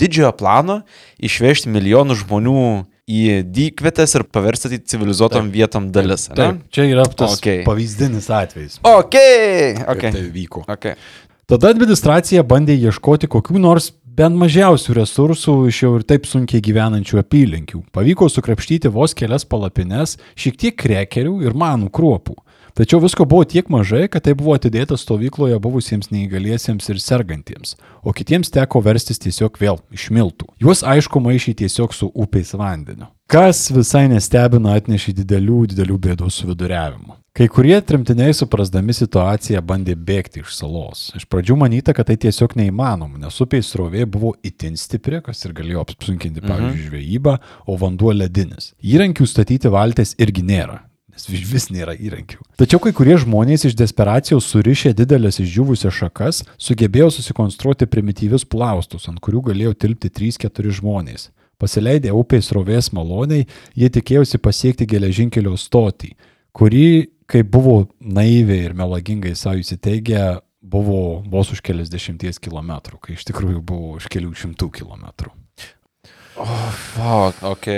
didžiojo 0.00 0.32
plano 0.38 0.80
išvežti 1.20 1.68
milijonų 1.72 2.16
žmonių 2.22 2.62
į 3.10 3.40
dykvietės 3.50 4.14
ir 4.16 4.24
paversti 4.32 4.70
tai 4.72 4.80
civilizuotom 4.92 5.50
vietom 5.52 5.90
dalis. 5.92 6.30
ane? 6.30 6.38
Taip, 6.38 6.62
čia 6.72 6.86
yra 6.88 7.04
tas 7.04 7.36
okay. 7.36 7.64
pavyzdinis 7.66 8.30
atvejis. 8.32 8.78
Ok, 8.86 9.18
ok. 9.84 10.06
Tai 10.06 10.28
vyko. 10.32 10.64
okay. 10.70 10.96
Tada 11.50 11.72
administracija 11.74 12.44
bandė 12.46 12.76
ieškoti 12.78 13.26
kokių 13.30 13.58
nors 13.58 13.90
bent 14.16 14.36
mažiausių 14.38 14.94
resursų 15.00 15.54
iš 15.70 15.82
jau 15.84 15.90
ir 15.98 16.04
taip 16.08 16.26
sunkiai 16.28 16.62
gyvenančių 16.64 17.20
apylinkių. 17.22 17.82
Pavyko 17.94 18.28
sukrapštyti 18.30 18.90
vos 18.92 19.14
kelias 19.16 19.46
palapines, 19.46 20.16
šiek 20.38 20.58
tiek 20.60 20.78
krekerių 20.80 21.40
ir 21.46 21.56
manų 21.56 21.90
kruopų. 21.94 22.36
Tačiau 22.78 23.00
visko 23.02 23.26
buvo 23.26 23.44
tiek 23.50 23.66
mažai, 23.72 24.06
kad 24.08 24.24
tai 24.24 24.36
buvo 24.38 24.54
atidėta 24.54 24.96
stovykloje 24.98 25.58
buvusiems 25.62 26.12
neįgaliesiems 26.14 26.86
ir 26.92 27.00
sergantiems, 27.02 27.74
o 28.06 28.14
kitiems 28.14 28.52
teko 28.54 28.82
verstis 28.86 29.18
tiesiog 29.22 29.58
vėl 29.60 29.80
iš 29.94 30.08
miltų. 30.14 30.48
Juos 30.62 30.84
aišku 30.86 31.22
maišyti 31.22 31.64
tiesiog 31.66 31.96
su 31.96 32.10
upės 32.14 32.54
vandeniu. 32.54 33.10
Kas 33.30 33.68
visai 33.70 34.08
nestebina 34.10 34.72
atnešė 34.74 35.12
didelių, 35.20 35.60
didelių 35.70 35.98
bėdų 36.02 36.30
su 36.34 36.48
viduriavimu. 36.48 37.14
Kai 37.30 37.46
kurie 37.46 37.76
tremtiniai 37.86 38.34
suprasdami 38.34 38.90
situaciją 38.96 39.60
bandė 39.62 39.94
bėgti 39.94 40.42
iš 40.42 40.56
salos. 40.56 41.04
Iš 41.14 41.28
pradžių 41.30 41.60
manyta, 41.60 41.94
kad 41.94 42.08
tai 42.08 42.16
tiesiog 42.18 42.56
neįmanoma, 42.58 43.20
nes 43.22 43.38
upės 43.38 43.70
srovė 43.70 44.02
buvo 44.10 44.34
itin 44.42 44.74
stipri, 44.74 45.22
kas 45.22 45.46
ir 45.46 45.54
galėjo 45.54 45.86
apsunkinti, 45.86 46.42
pavyzdžiui, 46.42 46.88
žvejybą, 46.88 47.38
o 47.70 47.78
vanduo 47.78 48.10
ledinis. 48.10 48.72
Įrankių 48.82 49.30
statyti 49.30 49.70
valties 49.70 50.16
irgi 50.18 50.42
nėra. 50.50 50.80
Nes 51.14 51.30
vis 51.30 51.70
nėra 51.70 51.94
įrankių. 51.94 52.42
Tačiau 52.58 52.82
kai 52.82 52.90
kurie 52.90 53.14
žmonės 53.14 53.70
iš 53.70 53.78
desperacijos 53.78 54.50
surišę 54.50 54.90
didelės 54.98 55.38
išdžiūvusias 55.38 56.02
šakas 56.02 56.42
sugebėjo 56.58 57.12
susikonstruoti 57.14 57.86
primityvius 57.86 58.42
plaustus, 58.42 59.06
ant 59.06 59.22
kurių 59.22 59.52
galėjo 59.52 59.78
tilpti 59.86 60.10
3-4 60.18 60.80
žmonės. 60.82 61.30
Pasileidę 61.60 62.12
upės 62.16 62.50
rovės 62.56 62.90
maloniai, 62.96 63.46
jie 63.76 63.90
tikėjosi 63.92 64.40
pasiekti 64.42 64.88
geležinkelio 64.88 65.56
stotį, 65.60 66.14
kuri, 66.56 67.10
kaip 67.30 67.50
buvo 67.52 67.82
naiviai 68.00 68.70
ir 68.70 68.76
melagingai 68.78 69.34
savo 69.38 69.60
įsiteigę, 69.60 70.40
buvo 70.60 71.20
vos 71.28 71.52
už 71.54 71.62
keliasdešimties 71.64 72.40
kilometrų, 72.42 73.00
kai 73.00 73.16
iš 73.16 73.26
tikrųjų 73.30 73.62
buvo 73.64 73.96
už 74.00 74.08
kelių 74.12 74.32
šimtų 74.36 74.70
kilometrų. 74.80 75.32
Fuck, 76.40 77.42
ok. 77.44 77.68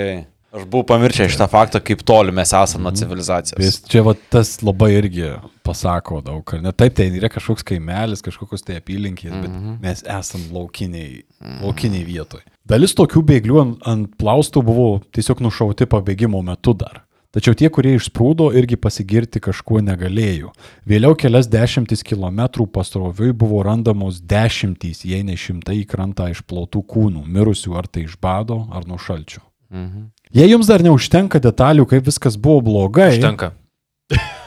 Aš 0.53 0.67
buvau 0.69 0.85
pamiršęs 0.91 1.31
šitą 1.33 1.47
faktą, 1.49 1.79
kaip 1.81 2.03
toli 2.05 2.33
mes 2.35 2.51
esame 2.53 2.85
nuo 2.85 2.91
civilizacijos. 2.93 3.57
Vis 3.57 3.79
čia 3.89 4.03
va, 4.05 4.13
tas 4.13 4.59
labai 4.61 4.91
irgi 4.99 5.31
pasako 5.65 6.19
daug. 6.21 6.53
Ne 6.61 6.69
taip, 6.77 6.93
tai 6.99 7.07
yra 7.09 7.31
kažkoks 7.33 7.65
kaimelis, 7.65 8.21
kažkokios 8.21 8.61
tai 8.67 8.77
apylinkės, 8.77 9.33
bet 9.33 9.55
mes 9.81 10.03
esam 10.13 10.45
laukiniai, 10.53 11.23
laukiniai 11.63 12.05
vietoj. 12.05 12.43
Dalis 12.63 12.93
tokių 12.95 13.23
bėglių 13.27 13.57
ant, 13.59 13.79
ant 13.83 14.11
plaustų 14.19 14.61
buvo 14.63 14.87
tiesiog 15.15 15.41
nušauti 15.43 15.87
pabėgimo 15.91 16.39
metu 16.45 16.71
dar. 16.77 17.01
Tačiau 17.33 17.55
tie, 17.57 17.65
kurie 17.73 17.95
išsprūdo, 17.97 18.51
irgi 18.53 18.77
pasigirti 18.77 19.41
kažkuo 19.41 19.81
negalėjo. 19.81 20.51
Vėliau 20.85 21.15
kelias 21.17 21.47
dešimtis 21.49 22.05
kilometrų 22.05 22.67
pasroviui 22.69 23.31
buvo 23.33 23.63
randamos 23.65 24.19
dešimtys, 24.21 25.01
jei 25.09 25.25
ne 25.25 25.33
šimtai 25.33 25.79
į 25.79 25.87
krantą 25.89 26.29
išplautų 26.29 26.83
kūnų, 26.93 27.23
mirusių 27.25 27.73
ar 27.81 27.89
tai 27.89 28.05
iš 28.05 28.19
bado, 28.21 28.61
ar 28.69 28.85
nuo 28.85 29.01
šalčio. 29.01 29.41
Mhm. 29.73 30.11
Jei 30.37 30.51
jums 30.53 30.69
dar 30.69 30.85
neužtenka 30.85 31.41
detalių, 31.41 31.87
kaip 31.89 32.05
viskas 32.05 32.37
buvo 32.37 32.61
blogai, 32.69 33.15
Užtenka. 33.17 33.51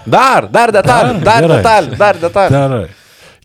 Dar, 0.07 0.47
dar 0.55 0.71
detalį, 0.71 1.19
dar 1.27 1.43
Gerai. 1.43 1.59
detalį, 1.59 1.99
dar 1.99 2.23
detalį. 2.23 2.87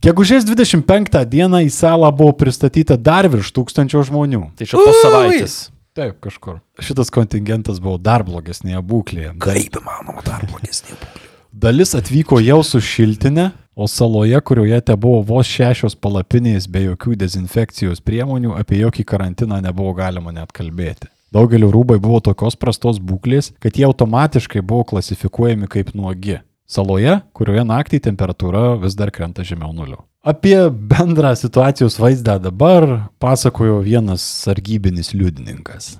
Gegužės 0.01 0.47
25 0.49 1.19
dieną 1.29 1.59
į 1.61 1.67
salą 1.69 2.07
buvo 2.09 2.33
pristatyta 2.33 2.95
dar 2.97 3.27
virš 3.29 3.51
tūkstančio 3.53 4.01
žmonių. 4.07 4.47
Tai 4.57 4.65
čia 4.65 4.79
po 4.79 4.95
savaitės. 4.97 5.57
Taip, 5.93 6.15
kažkur. 6.23 6.55
Šitas 6.81 7.13
kontingentas 7.13 7.77
buvo 7.83 7.99
dar 8.01 8.25
blogesnėje 8.25 8.81
būklėje. 8.81 9.35
Kaip 9.43 9.77
įmanoma 9.77 10.25
dar 10.25 10.47
blogesnė 10.49 10.95
būklė. 10.95 11.29
Dalis 11.53 11.93
atvyko 11.93 12.41
jau 12.41 12.61
su 12.65 12.81
šiltinė, 12.81 13.51
o 13.77 13.85
saloje, 13.85 14.41
kurioje 14.41 14.81
te 14.89 14.97
buvo 14.97 15.21
vos 15.35 15.45
šešios 15.45 15.93
palapinės 16.01 16.65
be 16.65 16.87
jokių 16.87 17.19
dezinfekcijos 17.21 18.01
priemonių, 18.01 18.55
apie 18.57 18.81
jokį 18.81 19.05
karantiną 19.05 19.61
nebuvo 19.61 19.93
galima 20.01 20.33
net 20.33 20.49
kalbėti. 20.49 21.11
Daugeliu 21.31 21.69
rūbai 21.75 22.01
buvo 22.01 22.23
tokios 22.25 22.57
prastos 22.57 22.97
būklės, 22.97 23.53
kad 23.61 23.77
jie 23.77 23.85
automatiškai 23.85 24.65
buvo 24.65 24.87
klasifikuojami 24.95 25.69
kaip 25.69 25.93
nuogi. 25.93 26.41
Saloje, 26.71 27.17
kurioje 27.35 27.65
naktį 27.67 27.99
temperatūra 28.05 28.77
vis 28.79 28.95
dar 28.95 29.09
krenta 29.11 29.43
žemiau 29.43 29.73
nulio. 29.75 30.05
Apie 30.23 30.55
bendrą 30.71 31.33
situacijos 31.35 31.97
vaizdą 31.99 32.37
dabar 32.39 33.09
pasakojo 33.19 33.81
vienas 33.83 34.23
sargybinis 34.45 35.11
liudininkas. 35.11 35.97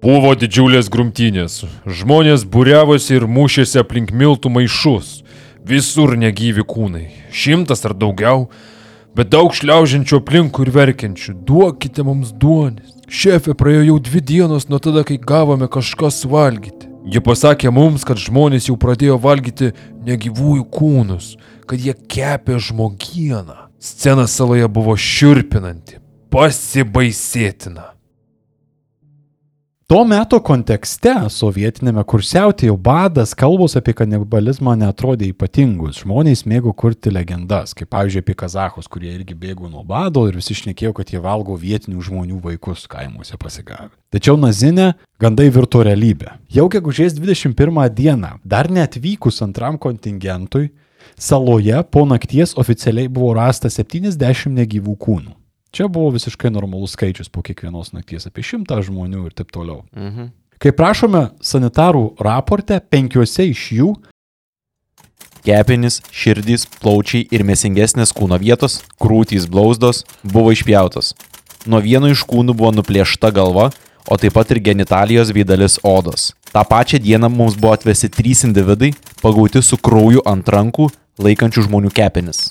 Buvo 0.00 0.32
didžiulės 0.40 0.88
grumtynės. 0.88 1.66
Žmonės 1.84 2.48
būriavosi 2.48 3.18
ir 3.18 3.28
mušėsi 3.28 3.82
aplink 3.82 4.16
miltų 4.16 4.54
maišus. 4.56 5.18
Visur 5.60 6.16
negyvi 6.16 6.64
kūnai. 6.64 7.10
Šimtas 7.28 7.84
ar 7.84 7.92
daugiau. 7.92 8.46
Bet 9.12 9.28
daug 9.34 9.52
šliaužiančių 9.52 10.22
aplinkų 10.22 10.64
ir 10.64 10.76
verkiančių. 10.80 11.40
Duokite 11.44 12.08
mums 12.08 12.32
duonis. 12.32 12.96
Šefė 13.10 13.52
praėjo 13.52 13.90
jau 13.90 14.04
dvi 14.06 14.24
dienos 14.32 14.70
nuo 14.72 14.80
tada, 14.80 15.04
kai 15.04 15.20
gavome 15.20 15.68
kažką 15.68 16.08
suvalgyti. 16.14 16.89
Ji 17.04 17.20
pasakė 17.24 17.70
mums, 17.72 18.04
kad 18.04 18.20
žmonės 18.20 18.68
jau 18.68 18.76
pradėjo 18.80 19.16
valgyti 19.22 19.70
negyvųjų 20.04 20.66
kūnus, 20.74 21.32
kad 21.68 21.80
jie 21.80 21.94
kepė 21.94 22.58
žmogieną. 22.60 23.56
Scena 23.80 24.26
saloje 24.28 24.68
buvo 24.68 24.92
šiurpinanti, 25.00 25.96
pasibaisėtina. 26.28 27.94
Tuo 29.90 30.04
metu 30.06 30.38
kontekste 30.46 31.10
sovietinėme 31.34 32.04
kursiautėjo 32.06 32.76
badas 32.78 33.32
kalbos 33.34 33.72
apie 33.74 33.90
kanibalizmą 33.98 34.76
netrodė 34.78 35.32
ypatingus. 35.32 36.04
Žmonės 36.04 36.44
mėgo 36.46 36.70
kurti 36.78 37.10
legendas, 37.10 37.72
kaip 37.74 37.90
pavyzdžiui 37.90 38.22
apie 38.22 38.36
kazahus, 38.38 38.86
kurie 38.86 39.10
irgi 39.10 39.34
bėgo 39.34 39.66
nuo 39.66 39.82
bado 39.82 40.22
ir 40.30 40.38
visi 40.38 40.54
šnekėjo, 40.60 40.92
kad 40.94 41.10
jie 41.10 41.18
valgo 41.24 41.58
vietinių 41.58 42.04
žmonių 42.06 42.38
vaikus 42.44 42.86
kaimuose 42.86 43.34
pasigavę. 43.34 43.90
Tačiau 44.14 44.38
nazinė 44.38 44.92
gandai 45.18 45.48
virto 45.50 45.82
realybę. 45.82 46.36
Jau 46.54 46.68
gegužės 46.70 47.18
21 47.18 47.82
dieną, 47.90 48.36
dar 48.46 48.70
neatvykus 48.70 49.42
antram 49.42 49.74
kontingentui, 49.74 50.68
saloje 51.18 51.82
po 51.90 52.06
nakties 52.06 52.54
oficialiai 52.54 53.10
buvo 53.10 53.34
rasta 53.42 53.66
70 53.66 54.54
negyvų 54.54 54.98
kūnų. 55.02 55.39
Čia 55.70 55.86
buvo 55.88 56.10
visiškai 56.16 56.50
normalus 56.50 56.96
skaičius 56.96 57.30
po 57.30 57.44
kiekvienos 57.46 57.92
nakties 57.94 58.26
apie 58.26 58.42
šimtą 58.42 58.80
žmonių 58.86 59.28
ir 59.28 59.34
taip 59.38 59.52
toliau. 59.54 59.84
Mhm. 59.94 60.32
Kaip 60.60 60.76
prašome 60.76 61.30
sanitarų 61.40 62.20
raporte, 62.20 62.80
penkiuose 62.92 63.46
iš 63.48 63.68
jų 63.78 63.92
Kepenis, 65.40 66.02
širdys, 66.12 66.66
plaučiai 66.82 67.24
ir 67.32 67.46
mesingesnės 67.48 68.12
kūno 68.12 68.36
vietos, 68.42 68.82
krūtys 69.00 69.46
blauzdos 69.48 70.02
buvo 70.20 70.52
išpjautos. 70.52 71.14
Nuo 71.64 71.80
vieno 71.80 72.10
iš 72.12 72.26
kūnų 72.28 72.52
buvo 72.58 72.74
nuplėšta 72.76 73.32
galva, 73.32 73.70
o 74.04 74.18
taip 74.20 74.36
pat 74.36 74.52
ir 74.52 74.60
genitalijos 74.64 75.32
bei 75.32 75.46
dalis 75.48 75.78
odos. 75.80 76.34
Ta 76.52 76.64
pačia 76.68 77.00
diena 77.00 77.32
mums 77.32 77.56
buvo 77.56 77.72
atvesti 77.72 78.10
trys 78.12 78.44
individai, 78.44 78.92
pagauti 79.24 79.62
su 79.64 79.80
krauju 79.80 80.26
ant 80.28 80.48
rankų, 80.48 80.90
laikančių 81.20 81.68
žmonių 81.70 81.92
kepenis. 81.96 82.50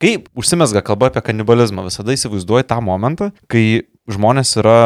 Kai 0.00 0.16
užsimesga 0.38 0.80
kalba 0.84 1.10
apie 1.10 1.22
kanibalizmą, 1.24 1.84
visada 1.88 2.14
įsivaizduoju 2.16 2.68
tą 2.70 2.78
momentą, 2.84 3.30
kai 3.50 3.82
žmonės 4.10 4.54
yra 4.62 4.80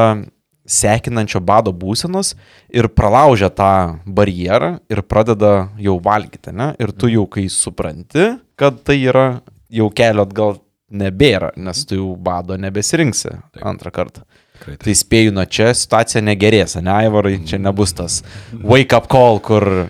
sekinančio 0.65 1.43
bado 1.45 1.75
būsenos 1.77 2.33
ir 2.73 2.89
pralaužia 2.89 3.51
tą 3.53 4.01
barjerą 4.07 4.79
ir 4.91 5.03
pradeda 5.07 5.69
jau 5.79 5.99
valgyti, 6.03 6.55
ne? 6.57 6.73
Ir 6.81 6.93
tu 6.97 7.11
jau 7.13 7.27
kai 7.31 7.47
supranti, 7.53 8.33
kad 8.59 8.81
tai 8.83 8.99
yra 9.05 9.27
jau 9.73 9.91
kelio 9.95 10.25
atgal 10.25 10.59
nebėra, 10.95 11.53
nes 11.57 11.85
tu 11.87 11.99
jau 11.99 12.15
bado 12.21 12.57
nebesirinksi 12.61 13.37
antrą 13.63 13.93
kartą. 13.95 14.25
Tikrai. 14.55 14.79
Tai 14.81 14.95
spėju, 14.97 15.35
nuo 15.35 15.45
čia 15.51 15.73
situacija 15.77 16.23
negerės, 16.25 16.79
ne, 16.79 16.93
Aivarai, 16.95 17.37
čia 17.49 17.59
nebus 17.59 17.93
tas 17.97 18.21
wake 18.63 18.97
up 18.97 19.09
call, 19.13 19.41
kur 19.43 19.89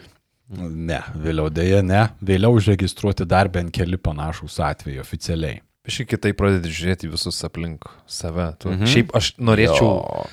Ne, 0.52 1.00
vėliau 1.16 1.48
dėja 1.52 1.80
ne. 1.84 2.08
Vėliau 2.24 2.52
užregistruoti 2.58 3.24
dar 3.28 3.48
bent 3.48 3.72
keli 3.74 3.96
panašus 3.96 4.58
atvejai 4.60 5.00
oficialiai. 5.00 5.60
Šiek 5.88 6.08
kitaip 6.14 6.36
pradedi 6.40 6.72
žiūrėti 6.72 7.10
visus 7.12 7.40
aplink 7.44 7.84
save. 8.08 8.50
Tu. 8.60 8.70
Mhm. 8.72 8.88
Šiaip 8.88 9.12
aš 9.16 9.34
norėčiau, 9.36 9.88
Jo. 10.00 10.24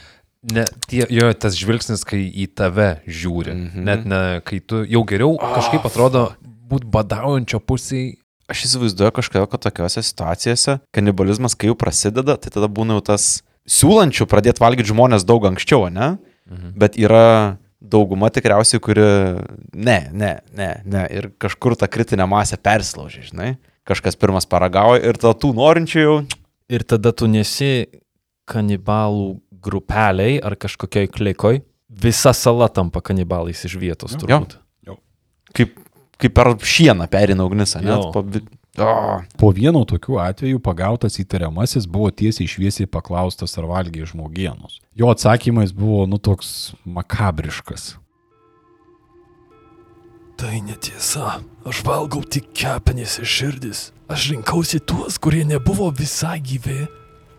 ne, 0.55 0.64
tie, 0.88 1.03
jo, 1.12 1.32
tas 1.34 1.55
žvilgsnis, 1.59 2.05
kai 2.07 2.22
į 2.28 2.47
tave 2.55 3.01
žiūri. 3.07 3.55
Mhm. 3.55 3.68
Mhm. 3.72 3.84
Net 3.88 4.05
ne, 4.07 4.22
kai 4.47 4.59
tu 4.59 4.84
jau 4.88 5.03
geriau 5.07 5.36
kažkaip 5.39 5.88
atrodo 5.88 6.30
būti 6.72 6.88
badaujančio 6.91 7.59
pusėje. 7.59 8.18
Aš 8.51 8.66
įsivaizduoju 8.68 9.14
kažkodėl, 9.16 9.47
kad 9.47 9.62
tokiuose 9.64 10.01
situacijose 10.03 10.82
kanibalizmas, 10.91 11.55
kai 11.55 11.70
jau 11.70 11.76
prasideda, 11.80 12.36
tai 12.36 12.51
tada 12.51 12.68
būna 12.68 12.97
jau 12.99 13.03
tas 13.14 13.43
siūlančių 13.64 14.28
pradėti 14.28 14.59
valgyti 14.59 14.91
žmonės 14.91 15.24
daug 15.24 15.45
anksčiau, 15.47 15.88
ne? 15.88 16.18
Mhm. 16.51 16.74
Bet 16.76 16.99
yra 16.99 17.57
dauguma 17.82 18.30
tikriausiai, 18.34 18.82
kuri 18.84 19.04
ne, 19.74 19.98
ne, 20.14 20.32
ne, 20.58 20.70
ne. 20.86 21.04
Ir 21.10 21.32
kažkur 21.42 21.76
ta 21.80 21.90
kritinė 21.92 22.28
masė 22.30 22.60
persilaužė, 22.62 23.26
žinai. 23.32 23.50
Kažkas 23.90 24.16
pirmas 24.22 24.46
paragavo 24.46 24.96
ir 25.00 25.18
tada 25.18 25.34
tų 25.42 25.56
norinčių 25.58 26.06
jau... 26.06 26.20
Ir 26.72 26.86
tada 26.88 27.12
tu 27.12 27.28
nesi 27.28 27.84
kanibalų 28.48 29.42
grupeliai 29.60 30.38
ar 30.40 30.56
kažkokiai 30.56 31.10
klikoj. 31.12 31.58
Visa 31.92 32.32
sala 32.32 32.70
tampa 32.72 33.02
kanibalais 33.04 33.60
iš 33.68 33.76
vietos, 33.76 34.14
Jo. 34.16 34.22
turbūt. 34.22 34.56
Kaip, 35.52 35.74
kaip 36.16 36.32
per 36.38 36.54
šieną 36.64 37.10
perina 37.12 37.44
ugnis, 37.44 37.76
ne? 37.84 37.98
Jo. 38.78 38.86
Pa, 38.86 39.18
vi- 39.20 39.26
o, 39.36 39.38
Po 39.38 39.52
vieno 39.52 39.82
tokių 39.86 40.20
atvejų 40.24 40.60
pagautas 40.64 41.18
įtariamasis 41.20 41.88
buvo 41.88 42.10
tiesiai 42.12 42.48
šviesiai 42.48 42.88
paklaustas, 42.88 43.58
ar 43.58 43.66
valgė 43.68 44.06
žmogienus. 44.08 44.80
Jo 44.96 45.10
atsakymais 45.12 45.74
buvo, 45.74 46.06
nu, 46.08 46.18
toks 46.18 46.74
makabriškas. 46.86 47.98
Tai 50.38 50.62
netiesa. 50.66 51.42
Aš 51.68 51.84
valgau 51.86 52.24
tik 52.26 52.48
kepenis 52.58 53.20
ir 53.22 53.26
širdis. 53.30 53.92
Aš 54.10 54.32
rinkausi 54.32 54.80
tuos, 54.80 55.20
kurie 55.22 55.44
nebuvo 55.46 55.92
visai 55.94 56.40
gyvi, 56.42 56.88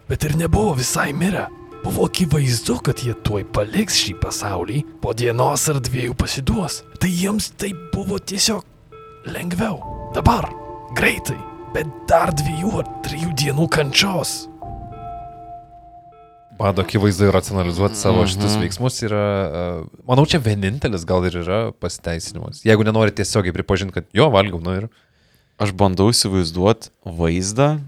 bet 0.09 0.25
ir 0.25 0.37
nebuvo 0.39 0.77
visai 0.79 1.11
mirę. 1.13 1.49
Buvo 1.83 2.05
akivaizdu, 2.07 2.77
kad 2.87 3.01
jie 3.03 3.15
tuoj 3.27 3.43
paliks 3.53 3.97
šį 4.05 4.15
pasaulį, 4.23 4.85
po 5.03 5.11
dienos 5.19 5.65
ar 5.73 5.81
dviejų 5.83 6.15
pasiduos. 6.15 6.83
Tai 7.03 7.11
jiems 7.11 7.51
tai 7.59 7.73
buvo 7.93 8.21
tiesiog 8.23 8.63
lengviau. 9.27 9.81
Dabar, 10.15 10.47
greitai, 10.97 11.39
bet 11.75 11.89
dar 12.11 12.33
dviejų 12.37 12.73
ar 12.83 12.89
trijų 13.07 13.33
dienų 13.43 13.69
kančios. 13.73 14.33
Bado 16.59 16.83
akivaizdu 16.85 17.31
racionalizuoti 17.33 17.97
savo 17.99 18.23
Mhm. 18.23 18.29
šitus 18.31 18.57
veiksmus 18.61 19.01
yra, 19.03 19.23
uh, 19.49 19.87
manau, 20.07 20.27
čia 20.29 20.39
vienintelis 20.39 21.05
gal 21.09 21.25
ir 21.27 21.33
yra 21.43 21.73
pasiteisinimas. 21.73 22.61
Jeigu 22.63 22.85
nenori 22.85 23.11
tiesiogiai 23.11 23.55
pripažinti, 23.57 23.93
kad 23.95 24.05
jo 24.13 24.29
valgau, 24.31 24.61
nu 24.63 24.77
ir... 24.77 24.89
aš 25.59 25.73
bandau 25.73 26.09
įsivaizduoti 26.11 26.91
vaizdą, 27.07 27.81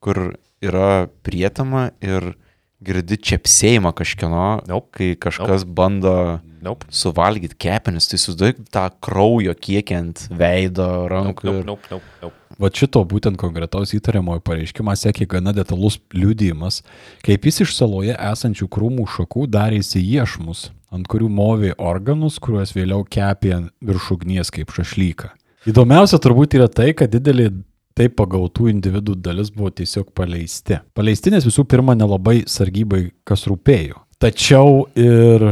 kur 0.00 0.36
yra 0.62 1.06
prietama 1.22 1.90
ir 2.00 2.34
girdi 2.82 3.16
čiapsėjimą 3.20 3.92
kažkieno, 3.92 4.66
Nope. 4.66 4.88
kai 4.96 5.08
kažkas 5.16 5.64
nope. 5.66 5.74
bando 5.74 6.40
Nope. 6.62 6.86
suvalgyti 6.90 7.56
kepenis, 7.60 8.08
tai 8.08 8.16
įsivaizduoju 8.16 8.64
tą 8.72 8.86
kraujo 9.04 9.52
kiekį 9.54 9.96
ant 9.98 10.26
veido, 10.32 10.86
Nope, 10.86 11.12
rankų. 11.12 11.44
nope, 11.44 11.58
ir- 11.60 11.64
nope, 11.66 11.86
nope, 11.90 12.04
nope. 12.22 12.36
Va 12.60 12.68
šito 12.68 13.00
būtent 13.08 13.38
konkretaus 13.40 13.94
įtariamojo 13.96 14.42
pareiškimą 14.44 14.92
sekė 14.98 15.24
gana 15.32 15.54
detalus 15.56 15.96
liudijimas, 16.12 16.82
kaip 17.24 17.46
jis 17.48 17.62
iš 17.64 17.72
saloje 17.78 18.12
esančių 18.12 18.68
krūmų 18.68 19.06
šakų 19.14 19.46
darėsi 19.48 20.02
iešmus, 20.04 20.66
ant 20.92 21.08
kurių 21.08 21.30
movė 21.32 21.72
organus, 21.78 22.36
kuriuos 22.42 22.74
vėliau 22.76 23.06
kepė 23.08 23.62
virš 23.80 24.10
ugnies 24.18 24.52
kaip 24.52 24.74
šašlyką. 24.76 25.32
Įdomiausia 25.72 26.20
turbūt 26.20 26.58
yra 26.58 26.68
tai, 26.68 26.90
kad 26.96 27.12
didelį 27.12 27.48
taip 27.96 28.18
pagautų 28.20 28.68
individų 28.74 29.16
dalis 29.24 29.48
buvo 29.54 29.72
tiesiog 29.80 30.12
paleisti. 30.16 30.82
Paleisti, 30.96 31.32
nes 31.32 31.48
visų 31.48 31.64
pirma 31.68 31.96
nelabai 31.96 32.42
sargybai 32.48 33.06
kas 33.28 33.46
rūpėjo. 33.48 34.04
Tačiau 34.20 34.84
ir, 35.00 35.46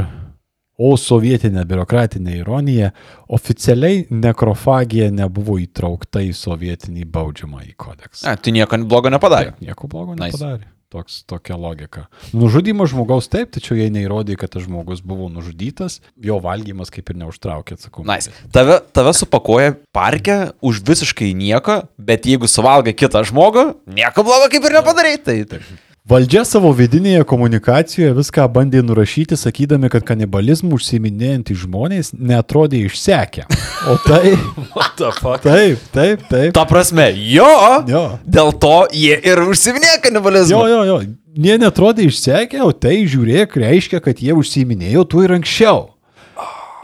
o 0.79 0.93
sovietinė 1.01 1.65
biurokratinė 1.69 2.39
ironija, 2.39 2.93
oficialiai 3.35 4.05
nekrofagija 4.15 5.11
nebuvo 5.15 5.59
įtraukta 5.63 6.23
į 6.25 6.33
sovietinį 6.39 7.07
baudžiamą 7.13 7.65
į 7.67 7.75
kodeksą. 7.81 8.29
Ne, 8.31 8.37
tai 8.39 8.55
nieko 8.57 8.79
blogo 8.87 9.11
nepadarė. 9.13 9.55
Taip, 9.57 9.65
nieko 9.69 9.91
blogo 9.91 10.15
Nice. 10.15 10.33
nepadarė. 10.39 10.69
Toks, 10.89 11.19
tokia 11.29 11.53
logika. 11.61 12.07
Nužudymas 12.33 12.89
žmogaus 12.95 13.27
taip, 13.29 13.51
tačiau 13.53 13.77
jei 13.77 13.91
neįrodė, 13.93 14.39
kad 14.41 14.55
tas 14.55 14.63
žmogus 14.65 15.03
buvo 15.05 15.27
nužudytas, 15.29 15.99
jo 16.17 16.39
valgymas 16.41 16.89
kaip 16.95 17.11
ir 17.13 17.19
neužtraukė 17.21 17.77
atsakomybės. 17.77 18.31
Nice. 18.31 18.47
Tave, 18.57 18.79
tave 18.97 19.13
supakuoja 19.19 19.75
parke 19.93 20.39
už 20.65 20.81
visiškai 20.89 21.35
nieko, 21.37 21.83
bet 22.01 22.25
jeigu 22.25 22.49
suvalgai 22.49 22.97
kitą 22.97 23.21
žmogų, 23.29 23.67
nieko 23.99 24.25
blogo 24.25 24.49
kaip 24.55 24.65
ir 24.65 24.79
nepadarai. 24.79 25.19
Tai, 25.21 25.37
tai. 25.53 25.61
Valdžia 26.09 26.41
savo 26.49 26.71
vidinėje 26.73 27.21
komunikacijoje 27.29 28.15
viską 28.17 28.47
bandė 28.49 28.81
nurašyti, 28.81 29.37
sakydami, 29.37 29.91
kad 29.93 30.07
kanibalizmų 30.09 30.79
užsiminėjantys 30.79 31.59
žmonės 31.67 32.15
netrodė 32.17 32.81
išsekę. 32.87 33.45
O 33.93 33.99
tai... 34.07 34.33
taip, 35.45 35.83
taip, 35.93 36.25
taip. 36.31 36.55
Ta 36.57 36.65
prasme, 36.71 37.11
jo, 37.13 37.51
Jo. 37.93 38.03
dėl 38.25 38.55
to 38.57 38.87
jie 38.97 39.19
ir 39.21 39.43
užsiminė 39.45 39.99
kanibalizmą. 40.07 40.63
Jo, 40.65 40.65
jo, 40.73 40.81
jo. 40.89 40.99
Jie 41.45 41.59
netrodė 41.61 42.09
išsekę, 42.09 42.65
o 42.65 42.73
tai 42.73 43.03
žiūrėk, 43.05 43.61
reiškia, 43.61 44.01
kad 44.01 44.25
jie 44.25 44.33
užsiminėjo 44.33 45.05
tuo 45.13 45.29
ir 45.29 45.37
anksčiau. 45.37 45.91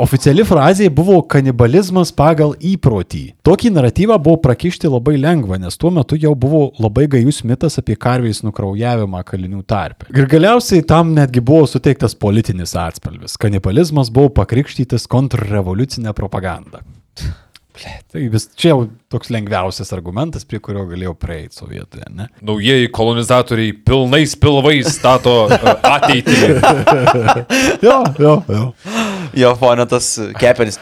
Oficiali 0.02 0.42
frazė 0.42 0.88
buvo 0.90 1.20
kanibalizmas 1.30 2.10
pagal 2.18 2.56
įprotį. 2.58 3.20
Tokį 3.46 3.70
naratyvą 3.76 4.16
buvo 4.18 4.40
prakišti 4.42 4.90
labai 4.90 5.14
lengva, 5.22 5.54
nes 5.62 5.78
tuo 5.78 5.92
metu 5.94 6.18
jau 6.18 6.32
buvo 6.34 6.64
labai 6.82 7.04
gajus 7.12 7.44
mitas 7.46 7.78
apie 7.78 7.94
karvės 7.94 8.42
nukraujavimą 8.42 9.22
kalinių 9.28 9.62
tarpe. 9.70 10.08
Ir 10.10 10.26
galiausiai 10.30 10.82
tam 10.82 11.14
netgi 11.14 11.44
buvo 11.46 11.68
suteiktas 11.70 12.18
politinis 12.18 12.74
atspalvis. 12.74 13.38
Kanibalizmas 13.38 14.10
buvo 14.10 14.32
pakrikštytas 14.40 15.06
kontrrevoliucinė 15.14 16.16
propaganda. 16.18 16.82
Tai 17.74 18.22
vis 18.30 18.46
čia 18.54 18.70
jau 18.70 18.84
toks 19.10 19.32
lengviausias 19.34 19.90
argumentas, 19.96 20.46
prie 20.46 20.60
kurio 20.62 20.84
galėjau 20.86 21.14
prieiti 21.18 21.58
sovietai, 21.58 22.04
ne? 22.14 22.28
Naujieji 22.44 22.92
kolonizatoriai 22.94 23.72
pilnais 23.86 24.36
pilvais 24.38 24.92
stato 24.94 25.34
e, 25.50 25.74
ateitį. 25.90 26.38
Jo, 27.82 27.98
jo, 28.20 28.36
jo. 28.46 28.68
Jo, 29.34 29.50
fonė 29.58 29.88
tas 29.90 30.12
kepenis. 30.38 30.78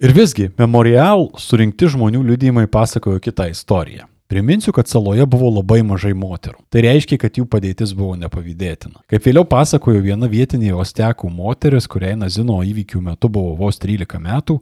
Ir 0.00 0.14
visgi, 0.16 0.46
memorial 0.60 1.26
surinkti 1.42 1.90
žmonių 1.90 2.22
liudijimai 2.30 2.68
pasakojo 2.70 3.18
kitą 3.20 3.50
istoriją. 3.50 4.06
Priminsiu, 4.30 4.70
kad 4.72 4.86
saloje 4.86 5.24
buvo 5.26 5.48
labai 5.50 5.80
mažai 5.82 6.12
moterų. 6.14 6.60
Tai 6.70 6.84
reiškia, 6.86 7.16
kad 7.18 7.34
jų 7.34 7.48
padėtis 7.50 7.90
buvo 7.98 8.14
nepavydėtina. 8.14 9.02
Kaip 9.10 9.24
vėliau 9.26 9.42
pasakojo 9.42 9.98
viena 10.04 10.28
vietinė 10.30 10.70
ostekų 10.78 11.26
moteris, 11.34 11.90
kuriai 11.90 12.14
Nazino 12.14 12.60
įvykių 12.62 13.02
metu 13.08 13.26
buvo 13.26 13.56
vos 13.58 13.82
13 13.82 14.22
metų, 14.22 14.60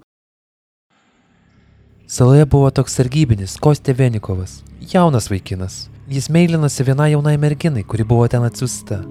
Saloje 2.09 2.47
buvo 2.49 2.71
toks 2.73 2.95
sargybinis 2.97 3.59
Kostė 3.61 3.93
Venikovas. 3.93 4.63
Jaunas 4.81 5.27
vaikinas. 5.29 5.75
Jis 6.09 6.31
meilinasi 6.33 6.87
vienai 6.89 7.11
jaunai 7.13 7.35
merginai, 7.37 7.83
kuri 7.85 8.07
buvo 8.09 8.25
ten 8.33 8.47
atsiusta. 8.47 9.03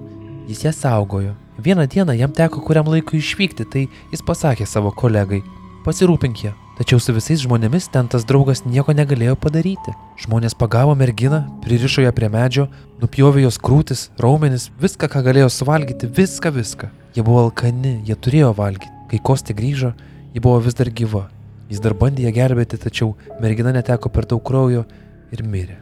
Jis 0.48 0.64
ją 0.64 0.72
saugojo. 0.74 1.36
Vieną 1.62 1.86
dieną 1.86 2.16
jam 2.18 2.34
teko 2.34 2.58
kuriam 2.66 2.90
laikui 2.90 3.20
išvykti, 3.22 3.68
tai 3.70 3.84
jis 4.10 4.24
pasakė 4.26 4.66
savo 4.66 4.90
kolegai, 4.90 5.44
pasirūpink 5.86 6.42
ją. 6.48 6.52
Tačiau 6.80 6.98
su 6.98 7.14
visais 7.14 7.46
žmonėmis 7.46 7.86
ten 7.94 8.10
tas 8.10 8.26
draugas 8.26 8.64
nieko 8.66 8.90
negalėjo 8.90 9.38
padaryti. 9.46 9.94
Žmonės 10.26 10.58
pagavo 10.58 10.98
merginą, 10.98 11.44
pririšo 11.62 12.02
ją 12.02 12.10
prie 12.18 12.34
medžio, 12.34 12.66
nupjovė 12.98 13.46
jos 13.46 13.62
krūtis, 13.62 14.08
raumenis, 14.18 14.72
viską, 14.82 15.06
ką 15.14 15.22
galėjo 15.30 15.54
suvalgyti, 15.54 16.10
viską, 16.18 16.56
viską. 16.58 16.90
Jie 17.14 17.22
buvo 17.22 17.46
alkani, 17.46 18.00
jie 18.02 18.18
turėjo 18.18 18.56
valgyti. 18.58 18.90
Kai 19.14 19.22
Kostė 19.22 19.54
grįžo, 19.54 19.94
ji 20.34 20.42
buvo 20.42 20.58
vis 20.66 20.74
dar 20.74 20.90
gyva. 20.90 21.28
Jis 21.68 21.82
dar 21.84 21.92
bandė 21.98 22.24
ją 22.24 22.32
gelbėti, 22.32 22.80
tačiau 22.80 23.12
mergina 23.42 23.74
neteko 23.76 24.08
per 24.12 24.28
daug 24.28 24.40
kraujo 24.44 24.86
ir 25.34 25.44
mirė. 25.44 25.76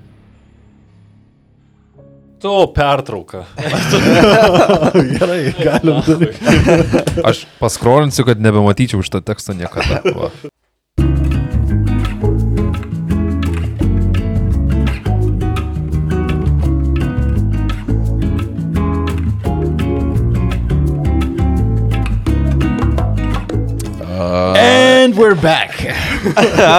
Tu 2.42 2.72
pertrauka. 2.74 3.46
Gerai, 5.18 5.54
galim. 5.56 6.02
Aš 7.28 7.46
paskrolinsiu, 7.58 8.26
kad 8.28 8.42
nebematyčiau 8.42 9.00
šitą 9.02 9.22
tekstą 9.24 9.56
niekada. 9.56 10.02
Va. 10.12 10.28
We're 25.16 25.34
back. 25.34 25.72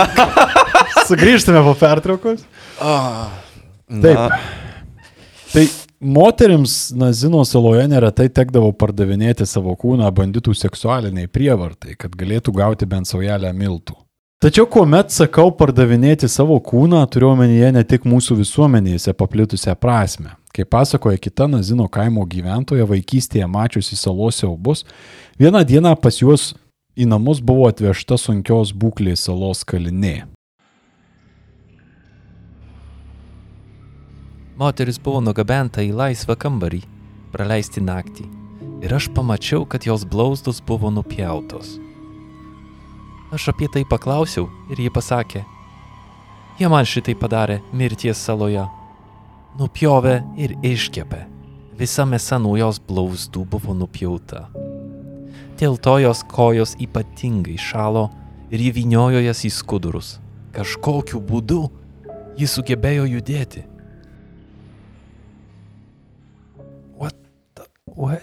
Sugrįžtame 1.09 1.61
po 1.65 1.73
pertraukos. 1.77 2.43
Taip. 2.77 4.33
Tai 5.53 5.63
moteriams 5.99 6.91
Nazino 6.95 7.41
saloje 7.45 7.87
neretai 7.89 8.27
tekdavo 8.29 8.69
pardavinėti 8.77 9.47
savo 9.49 9.73
kūną 9.79 10.09
banditų 10.13 10.53
seksualiniai 10.57 11.29
prievartai, 11.31 11.95
kad 11.97 12.13
galėtų 12.13 12.53
gauti 12.59 12.89
bent 12.89 13.09
saujelę 13.09 13.53
miltų. 13.57 13.95
Tačiau 14.43 14.67
kuomet 14.69 15.09
sakau 15.09 15.49
pardavinėti 15.57 16.29
savo 16.29 16.59
kūną, 16.61 16.99
turiu 17.09 17.31
omenyje 17.31 17.71
ne 17.73 17.81
tik 17.89 18.05
mūsų 18.05 18.37
visuomenėse 18.43 19.15
paplitusią 19.17 19.73
prasme. 19.81 20.35
Kaip 20.53 20.69
pasakoja 20.73 21.17
kita 21.21 21.47
Nazino 21.49 21.87
kaimo 21.89 22.21
gyventoja 22.29 22.85
vaikystėje 22.85 23.49
mačiusi 23.49 23.97
salos 23.97 24.37
siaubus, 24.37 24.85
vieną 25.41 25.63
dieną 25.65 25.95
pas 26.01 26.21
juos 26.21 26.51
į 26.97 27.05
namus 27.05 27.43
buvo 27.45 27.67
atvežta 27.69 28.17
sunkios 28.17 28.73
būklės 28.73 29.27
salos 29.27 29.61
kalinė. 29.69 30.25
Moteris 34.57 34.97
buvo 34.97 35.21
nugabenta 35.21 35.83
į 35.85 35.91
laisvą 35.93 36.33
kambarį, 36.41 36.81
praleisti 37.33 37.83
naktį. 37.85 38.25
Ir 38.81 38.93
aš 38.97 39.11
pamačiau, 39.13 39.65
kad 39.69 39.85
jos 39.85 40.05
blausdos 40.09 40.61
buvo 40.65 40.89
nupjautos. 40.93 41.75
Aš 43.33 43.51
apie 43.53 43.69
tai 43.69 43.83
paklausiau 43.85 44.47
ir 44.73 44.81
ji 44.81 44.89
pasakė, 44.93 45.43
jie 46.57 46.69
man 46.71 46.85
šitai 46.89 47.13
padarė 47.19 47.59
mirties 47.73 48.17
saloje. 48.17 48.65
Nupjovė 49.57 50.21
ir 50.37 50.55
iškepė. 50.65 51.25
Visa 51.77 52.05
mėsa 52.09 52.41
nuo 52.41 52.55
jos 52.57 52.81
blauzdų 52.81 53.45
buvo 53.49 53.77
nupjauta. 53.77 54.47
Dėl 55.57 55.77
to 55.81 55.95
jos 56.03 56.21
kojos 56.29 56.75
ypatingai 56.77 57.55
šalo 57.57 58.07
ir 58.53 58.61
ji 58.61 58.71
vyniojo 58.75 59.23
jas 59.25 59.41
į 59.47 59.49
skudurus. 59.55 60.17
Kažkokiu 60.53 61.17
būdu 61.21 61.63
ji 62.37 62.45
sugebėjo 62.49 63.07
judėti. 63.09 63.63
What? 66.97 67.17
The, 67.57 67.65
what? 67.97 68.21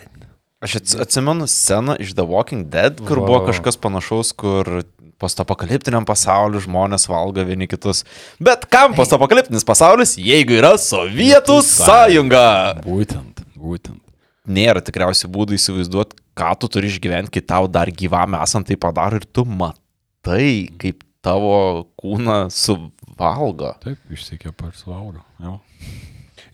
Aš 0.64 0.78
ats- 0.80 0.96
atsimenu 1.02 1.46
sceną 1.50 1.98
iš 2.00 2.14
The 2.14 2.24
Walking 2.24 2.70
Dead, 2.70 3.02
kur 3.02 3.20
Va, 3.20 3.26
buvo 3.26 3.40
kažkas 3.50 3.76
panašaus, 3.82 4.30
kur 4.32 4.84
postapokaliptiniam 5.20 6.06
pasauliu 6.06 6.62
žmonės 6.62 7.08
valgo 7.10 7.42
vieni 7.46 7.66
kitus. 7.70 8.04
Bet 8.42 8.64
kam 8.70 8.94
postapokaliptinis 8.96 9.66
pasaulis, 9.66 10.16
jeigu 10.18 10.56
yra 10.62 10.74
Sovietų 10.80 11.58
sąjunga? 11.66 12.46
Būtent, 12.86 13.42
būtent. 13.58 14.00
Nėra 14.46 14.82
tikriausiai 14.84 15.30
būdų 15.32 15.56
įsivaizduoti, 15.58 16.18
ką 16.38 16.52
tu 16.60 16.68
turi 16.70 16.90
išgyventi, 16.90 17.32
kai 17.36 17.44
tau 17.46 17.68
dar 17.70 17.90
gyvam 17.94 18.36
esant 18.42 18.66
tai 18.68 18.76
padaro 18.80 19.20
ir 19.20 19.26
tu 19.26 19.44
matai, 19.48 20.68
kaip 20.80 21.04
tavo 21.24 21.86
kūną 22.00 22.44
suvalgo. 22.52 23.74
Taip, 23.84 24.00
išsikepa 24.12 24.70
ir 24.70 24.78
suvalgo. 24.78 25.22
Jo. 25.40 25.58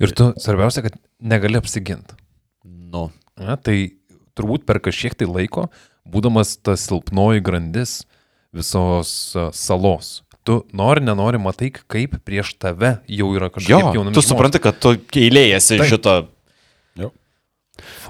Ir 0.00 0.12
tu, 0.16 0.30
svarbiausia, 0.40 0.84
kad 0.86 0.96
negali 1.20 1.58
apsiginti. 1.60 2.16
Nu. 2.64 3.08
Na, 3.40 3.56
tai 3.56 3.92
turbūt 4.36 4.66
per 4.68 4.80
kažkiek 4.84 5.16
tai 5.18 5.28
laiko, 5.28 5.68
būdamas 6.08 6.54
ta 6.60 6.76
silpnoji 6.78 7.42
grandis 7.44 8.00
visos 8.56 9.10
a, 9.38 9.48
salos, 9.54 10.20
tu 10.44 10.60
nori, 10.76 11.02
nenori, 11.04 11.38
matai, 11.40 11.70
kaip 11.70 12.16
prieš 12.26 12.54
tave 12.60 12.96
jau 13.08 13.28
yra 13.36 13.48
Jo, 13.48 13.54
kažkiek 13.56 13.96
jaunami. 13.96 14.16
tu 14.16 14.24
supranti, 14.24 14.60
kad 14.62 14.78
tu 14.82 14.94
keilėjasi 15.12 15.80
Taip. 15.80 15.88
šito. 15.92 16.16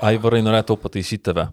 Aivarai 0.02 0.40
norėtų 0.42 0.74
pataisyti 0.82 1.22
tave. 1.30 1.44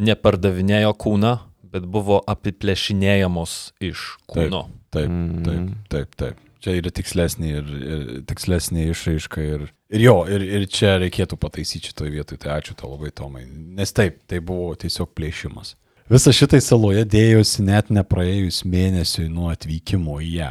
Nepardavinėjo 0.00 0.92
kūną, 1.00 1.34
bet 1.70 1.84
buvo 1.86 2.20
apiplėšinėjamos 2.30 3.56
iš 3.84 4.06
kūno. 4.30 4.66
Taip, 4.90 5.06
Mm. 5.08 5.42
taip, 5.44 5.74
taip, 5.92 6.14
taip. 6.18 6.46
Čia 6.60 6.74
yra 6.76 6.90
tikslesnė 6.92 7.50
ir, 7.56 7.68
ir 7.80 8.00
tikslesnė 8.28 8.88
išraiška. 8.90 9.40
Ir, 9.40 9.62
ir 9.96 10.02
jo, 10.04 10.16
ir, 10.28 10.42
ir 10.44 10.66
čia 10.68 10.98
reikėtų 11.00 11.38
pataisyti 11.40 11.88
šitoje 11.88 12.10
vietoje. 12.12 12.40
Tai 12.42 12.58
ačiū 12.58 12.74
tau 12.76 12.90
labai, 12.92 13.12
Tomai. 13.16 13.46
Nes 13.48 13.92
taip, 13.96 14.18
tai 14.28 14.42
buvo 14.44 14.74
tiesiog 14.76 15.14
plėšimas. 15.16 15.76
Visa 16.10 16.34
šitai 16.34 16.60
saloje 16.60 17.04
dėjosi 17.06 17.62
net 17.64 17.88
nepraėjus 17.94 18.64
mėnesiui 18.66 19.28
nuo 19.30 19.48
atvykimo 19.54 20.18
į 20.20 20.32
ją. 20.40 20.50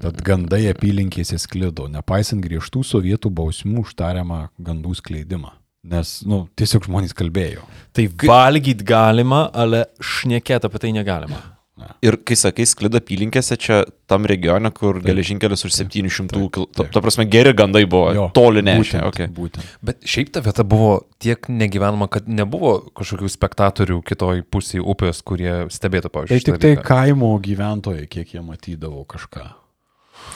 Tad 0.00 0.22
gandai 0.24 0.62
apylinkėse 0.70 1.36
sklido, 1.42 1.84
nepaisant 1.92 2.40
griežtų 2.40 2.80
sovietų 2.86 3.28
bausmių 3.36 3.82
užtariamą 3.82 4.46
gandų 4.56 4.94
skleidimą. 5.02 5.50
Nes, 5.84 6.18
nu, 6.28 6.42
tiesiog 6.60 6.84
žmonės 6.84 7.14
kalbėjo. 7.16 7.62
Tai 7.96 8.04
valgyt 8.28 8.82
galima, 8.84 9.46
ale 9.56 9.86
šnekėti 10.04 10.68
apie 10.68 10.78
tai 10.82 10.90
negalima. 10.92 11.38
Ir 12.04 12.18
kai 12.28 12.36
sakai, 12.36 12.66
sklida 12.68 13.00
apylinkėse 13.00 13.56
čia 13.56 13.78
tam 14.10 14.26
regione, 14.28 14.68
kur 14.76 14.98
geležinkelis 15.00 15.64
už 15.64 15.72
700 15.72 16.28
km. 16.28 16.66
Ta, 16.76 16.84
ta 16.84 17.00
prasme, 17.00 17.24
geri 17.24 17.54
gandai 17.56 17.86
buvo. 17.88 18.10
Jo, 18.12 18.26
Toli 18.36 18.60
nešė. 18.60 19.00
būtent, 19.00 19.06
Okay. 19.08 19.30
būtent. 19.32 19.64
Bet 19.80 20.04
šiaip 20.04 20.28
ta 20.34 20.42
vieta 20.44 20.60
buvo 20.68 21.06
tiek 21.18 21.48
negyvenama, 21.48 22.10
kad 22.12 22.28
nebuvo 22.28 22.74
kažkokių 22.92 23.32
spektatorių 23.32 24.02
kitoj 24.04 24.44
pusėje 24.52 24.84
upės, 24.84 25.22
kurie 25.24 25.64
stebėtų, 25.72 26.12
Tai 26.12 26.14
pavyzdžiui. 26.18 26.44
tik 26.44 26.52
šitą 26.52 26.60
tai 26.60 26.74
vietą. 26.76 26.84
kaimo 26.84 27.32
gyventojai, 27.40 28.04
kiek 28.12 28.34
jie 28.36 28.44
matydavo 28.44 29.06
kažką. 29.08 29.48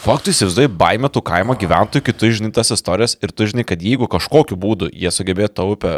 Faktų 0.04 0.34
įsivaizduoji 0.34 0.72
baimę 0.80 1.08
tų 1.08 1.22
kaimo 1.24 1.56
gyventojų, 1.56 2.04
kai 2.04 2.14
tu 2.16 2.28
žinai 2.28 2.52
tas 2.52 2.72
istorijas 2.74 3.16
ir 3.24 3.32
tu 3.32 3.46
žinai, 3.48 3.64
kad 3.64 3.80
jeigu 3.80 4.08
kažkokiu 4.10 4.58
būdu 4.60 4.90
jie 4.92 5.12
sugebėtų 5.14 5.56
tą 5.56 5.68
upę 5.72 5.92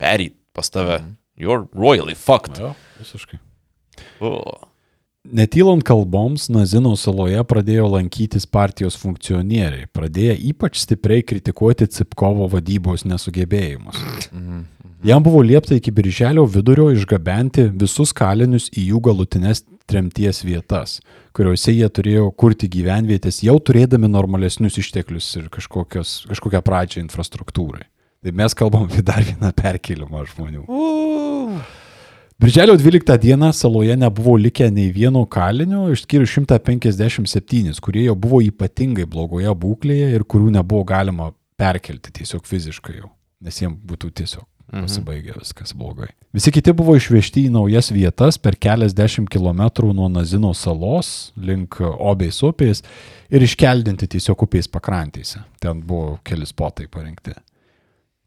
perėti 0.00 0.36
pas 0.52 0.68
tave, 0.68 1.00
you're 1.38 1.64
royally 1.72 2.16
fucked. 2.18 2.58
Jo, 2.60 2.74
visiškai. 3.00 3.40
Oh. 4.20 4.68
Netylant 5.28 5.84
kalboms, 5.84 6.46
Nazino 6.48 6.94
saloje 6.96 7.40
pradėjo 7.44 7.88
lankytis 7.92 8.46
partijos 8.48 8.96
funkcionieriai, 8.96 9.88
pradėję 9.92 10.36
ypač 10.52 10.78
stipriai 10.80 11.24
kritikuoti 11.26 11.88
Cipkovo 11.92 12.46
vadybos 12.48 13.04
nesugebėjimus. 13.04 13.98
Jam 15.04 15.22
buvo 15.22 15.42
liepta 15.44 15.76
iki 15.76 15.92
birželio 15.94 16.46
vidurio 16.48 16.88
išgabenti 16.94 17.68
visus 17.70 18.14
kalinius 18.16 18.70
į 18.72 18.88
jų 18.92 19.02
galutinės 19.10 19.62
tremties 19.88 20.40
vietas, 20.46 20.98
kuriuose 21.38 21.74
jie 21.74 21.86
turėjo 21.94 22.28
kurti 22.38 22.66
gyvenvietės, 22.72 23.44
jau 23.46 23.54
turėdami 23.62 24.10
normalesnius 24.10 24.80
išteklius 24.82 25.28
ir 25.38 25.46
kažkokią 25.54 26.62
pradžią 26.66 27.04
infrastruktūrai. 27.04 27.86
Tai 28.24 28.32
mes 28.34 28.56
kalbam 28.58 28.88
apie 28.88 29.04
dar 29.06 29.22
vieną 29.22 29.52
perkelimą 29.54 30.24
žmonių. 30.32 30.64
Birželio 32.38 32.74
12 32.78 33.18
dieną 33.22 33.52
saloje 33.54 33.96
nebuvo 33.98 34.36
likę 34.38 34.68
nei 34.74 34.90
vieno 34.94 35.24
kalinio, 35.26 35.86
išskyrus 35.94 36.34
157, 36.36 37.78
kurie 37.82 38.04
jau 38.06 38.18
buvo 38.18 38.42
ypatingai 38.46 39.06
blogoje 39.10 39.54
būklėje 39.64 40.12
ir 40.18 40.26
kurių 40.26 40.54
nebuvo 40.58 40.84
galima 40.86 41.32
perkelti 41.58 42.14
tiesiog 42.20 42.46
fiziškai 42.46 43.00
jau, 43.00 43.10
nes 43.42 43.58
jiems 43.62 43.82
būtų 43.86 44.14
tiesiog 44.22 44.46
pasibaigę 44.72 45.36
viskas 45.38 45.74
blogai. 45.76 46.10
Visi 46.34 46.52
kiti 46.52 46.72
buvo 46.76 46.96
išvežti 46.98 47.46
į 47.48 47.52
naujas 47.54 47.90
vietas 47.94 48.38
per 48.40 48.58
keliasdešimt 48.60 49.30
kilometrų 49.32 49.94
nuo 49.96 50.08
Nazino 50.12 50.52
salos 50.54 51.32
link 51.36 51.80
Obės 51.80 52.42
upės 52.44 52.84
ir 53.32 53.44
iškeldinti 53.44 54.10
tiesiog 54.14 54.44
upės 54.48 54.68
pakrantėse. 54.68 55.40
Ten 55.62 55.80
buvo 55.86 56.18
keli 56.24 56.48
spotai 56.48 56.88
parinkti. 56.92 57.36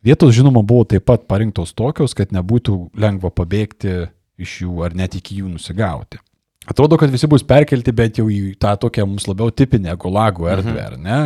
Vietos, 0.02 0.34
žinoma, 0.34 0.64
buvo 0.66 0.88
taip 0.90 1.06
pat 1.06 1.28
parinktos 1.30 1.76
tokios, 1.78 2.16
kad 2.18 2.34
nebūtų 2.34 2.78
lengva 2.98 3.30
pabėgti 3.30 4.10
iš 4.42 4.62
jų 4.64 4.82
ar 4.88 4.98
net 4.98 5.14
iki 5.20 5.44
jų 5.44 5.52
nusigauti. 5.52 6.18
Atrodo, 6.70 6.98
kad 6.98 7.10
visi 7.10 7.30
bus 7.30 7.44
perkelti 7.46 7.94
bent 7.94 8.18
jau 8.18 8.28
į 8.30 8.56
tą 8.62 8.74
tokią 8.82 9.06
mums 9.10 9.26
labiau 9.30 9.54
tipinę 9.54 9.94
gulagų 10.02 10.50
erdvę, 10.50 10.82
ar 10.82 10.98
ne, 10.98 11.22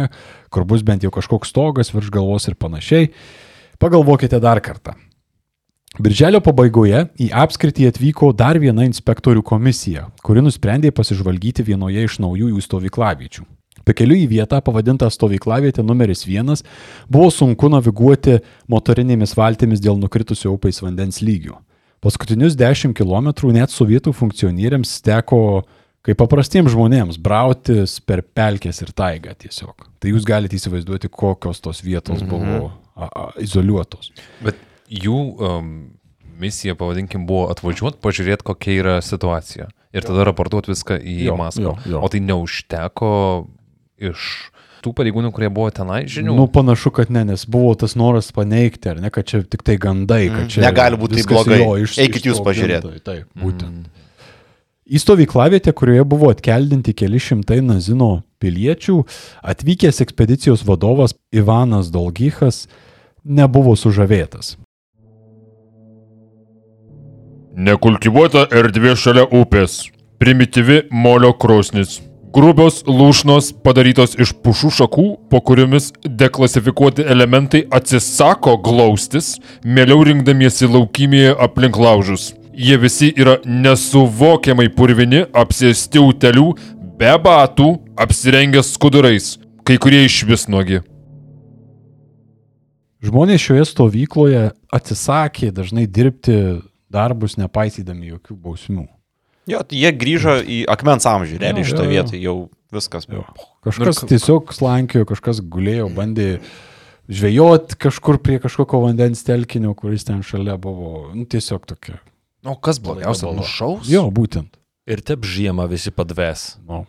kur 0.51 0.63
bus 0.67 0.83
bent 0.83 1.03
jau 1.03 1.11
kažkoks 1.11 1.51
stogas 1.51 1.91
virš 1.95 2.11
galvos 2.11 2.47
ir 2.47 2.55
panašiai. 2.59 3.09
Pagalvokite 3.79 4.39
dar 4.39 4.61
kartą. 4.63 4.95
Birželio 6.01 6.41
pabaigoje 6.43 7.05
į 7.23 7.29
apskritį 7.31 7.87
atvyko 7.87 8.31
dar 8.35 8.57
viena 8.59 8.83
inspektorių 8.87 9.43
komisija, 9.47 10.09
kuri 10.25 10.41
nusprendė 10.43 10.91
pasižvalgyti 10.91 11.63
vienoje 11.63 12.03
iš 12.03 12.17
naujųjų 12.23 12.63
stovyklaviečių. 12.65 13.45
Pakeliu 13.85 14.17
į 14.17 14.25
vietą 14.31 14.59
pavadintą 14.65 15.07
stovyklavietę 15.13 15.83
numeris 15.85 16.25
vienas 16.25 16.63
buvo 17.11 17.29
sunku 17.31 17.69
naviguoti 17.69 18.39
motorinėmis 18.71 19.35
valtimis 19.37 19.79
dėl 19.83 19.99
nukritusio 20.01 20.51
upės 20.55 20.81
vandens 20.81 21.21
lygio. 21.21 21.59
Paskutinius 22.03 22.57
10 22.57 22.93
km 22.97 23.31
net 23.53 23.71
sovietų 23.73 24.11
funkcionieriams 24.13 24.97
teko, 25.05 25.63
kaip 26.05 26.17
paprastiems 26.19 26.73
žmonėms, 26.73 27.17
brautis 27.21 27.99
per 28.01 28.21
pelkės 28.35 28.81
ir 28.83 28.91
taigą 28.93 29.33
tiesiog. 29.37 29.87
Tai 30.01 30.11
jūs 30.11 30.25
galite 30.27 30.57
įsivaizduoti, 30.59 31.09
kokios 31.09 31.61
tos 31.61 31.81
vietos 31.85 32.21
Mhm. 32.21 32.29
buvo 32.29 32.71
a, 32.95 33.05
a, 33.05 33.31
izoliuotos. 33.41 34.11
Bet 34.43 34.55
jų 34.91 35.17
um, 35.39 35.69
misija, 36.41 36.75
pavadinkim, 36.75 37.25
buvo 37.29 37.47
atvažiuoti, 37.53 37.99
pažiūrėti, 38.03 38.43
kokia 38.45 38.75
yra 38.81 38.95
situacija. 39.05 39.69
Ir 39.95 40.03
tada 40.03 40.25
raportuoti 40.27 40.73
viską 40.73 40.97
į 40.99 41.13
Jo, 41.29 41.37
Maskvą. 41.39 41.61
jo, 41.63 41.75
jo. 41.95 42.01
O 42.03 42.09
tai 42.11 42.19
neužteko 42.19 43.11
iš 44.03 44.25
tų 44.83 44.91
pareigūnų, 44.93 45.31
kurie 45.33 45.47
buvo 45.49 45.69
tenai, 45.73 46.03
žinių. 46.11 46.35
Nu, 46.37 46.45
panašu, 46.51 46.91
kad 46.93 47.09
ne, 47.09 47.23
nes 47.31 47.45
buvo 47.49 47.71
tas 47.79 47.95
noras 47.97 48.27
paneigti, 48.35 48.91
ar 48.91 48.99
ne, 49.01 49.09
kad 49.09 49.25
čia 49.25 49.39
tik 49.47 49.63
tai 49.65 49.77
gandai, 49.81 50.27
kad 50.29 50.51
čia... 50.51 50.65
Negali 50.67 50.99
būt 50.99 51.15
tai 51.15 51.21
viskas 51.23 51.39
blogai. 51.39 51.61
jo 51.63 51.71
iš- 51.87 51.95
Eikit 52.03 52.27
jūs 52.27 52.35
išsprogdinta. 52.37 52.81
pažiūrėt. 52.83 53.05
Taip, 53.07 53.31
būtent. 53.41 53.87
Į 54.85 54.99
stovyklavietę, 55.01 55.71
kurioje 55.73 56.03
buvo 56.05 56.27
atkeldinti 56.29 56.93
keli 56.93 57.17
šimtai 57.17 57.57
Nazino 57.65 58.19
piliečių, 58.43 58.99
atvykęs 59.41 60.03
ekspedicijos 60.05 60.61
vadovas 60.67 61.15
Ivanas 61.33 61.87
Dolgychas 61.89 62.67
nebuvo 63.25 63.73
sužavėtas. 63.79 64.53
Nekultivuota 67.55 68.41
erdvė 68.51 68.97
šalia 68.99 69.23
upės. 69.31 69.85
Primityvi 70.19 70.89
molio 70.91 71.29
krosnis. 71.39 72.01
Grubios 72.35 72.81
lūšnos 72.83 73.53
padarytos 73.63 74.17
iš 74.19 74.33
pušų 74.43 74.71
šakų, 74.75 75.05
po 75.31 75.39
kuriomis 75.39 75.93
deklasifikuoti 76.03 77.05
elementai 77.07 77.61
atsisako 77.71 78.57
glaustis, 78.65 79.37
mieliau 79.63 80.03
rinkdamiesi 80.03 80.67
laukymėje 80.67 81.37
aplink 81.47 81.79
laužus. 81.79 82.33
Jie 82.51 82.75
visi 82.75 83.13
yra 83.15 83.37
nesuvokiamai 83.47 84.67
purvini, 84.75 85.23
apsėsti 85.31 86.03
utelių, 86.03 86.49
be 86.99 87.15
batų, 87.23 87.71
apsirengę 87.95 88.67
skudurais, 88.67 89.37
kai 89.63 89.79
kurie 89.79 90.03
iš 90.09 90.25
vis 90.27 90.47
nuogi. 90.51 90.83
Žmonės 92.99 93.47
šioje 93.47 93.71
stovykloje 93.71 94.47
atsisakė 94.75 95.55
dažnai 95.55 95.87
dirbti 95.87 96.41
darbus 96.95 97.35
nepaisydami 97.41 98.15
jokių 98.15 98.37
bausmių. 98.47 98.85
Jo, 99.45 99.59
tai 99.61 99.83
jie 99.83 99.91
grįžo 99.93 100.39
į 100.41 100.61
akmens 100.73 101.05
amžių, 101.05 101.37
realiai 101.43 101.61
Jo, 101.61 101.69
šito 101.69 101.83
jo, 101.83 101.89
jo. 101.89 101.93
vietoj 101.93 102.23
jau 102.23 102.35
viskas. 102.73 103.05
Jo. 103.11 103.25
Kažkas 103.65 104.01
tiesiog 104.09 104.55
slankiojo, 104.55 105.05
kažkas 105.11 105.43
gulėjo, 105.53 105.91
bandė 105.93 106.29
žvejot 107.11 107.75
kažkur 107.81 108.17
prie 108.25 108.39
kažkokio 108.41 108.81
vandens 108.87 109.21
telkinio, 109.27 109.75
kuris 109.77 110.07
ten 110.07 110.23
šalia 110.25 110.57
buvo. 110.61 111.11
Nu, 111.13 111.27
tiesiog 111.29 111.67
tokia. 111.69 111.99
O 112.45 112.55
kas 112.61 112.81
blogiausia, 112.81 113.29
nušaus? 113.33 113.85
Jo, 113.89 114.07
būtent. 114.13 114.57
Ir 114.89 115.01
taip 115.05 115.25
žiemą 115.25 115.65
visi 115.69 115.93
padves. 115.93 116.55
No. 116.65 116.83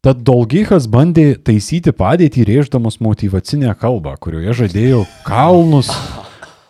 Tad 0.00 0.22
Dolgychas 0.24 0.86
bandė 0.90 1.34
taisyti 1.44 1.92
padėtį 1.92 2.46
rėždamas 2.48 3.00
motivacinę 3.04 3.74
kalbą, 3.78 4.14
kurioje 4.22 4.54
žadėjo 4.62 5.02
kalnus 5.26 5.90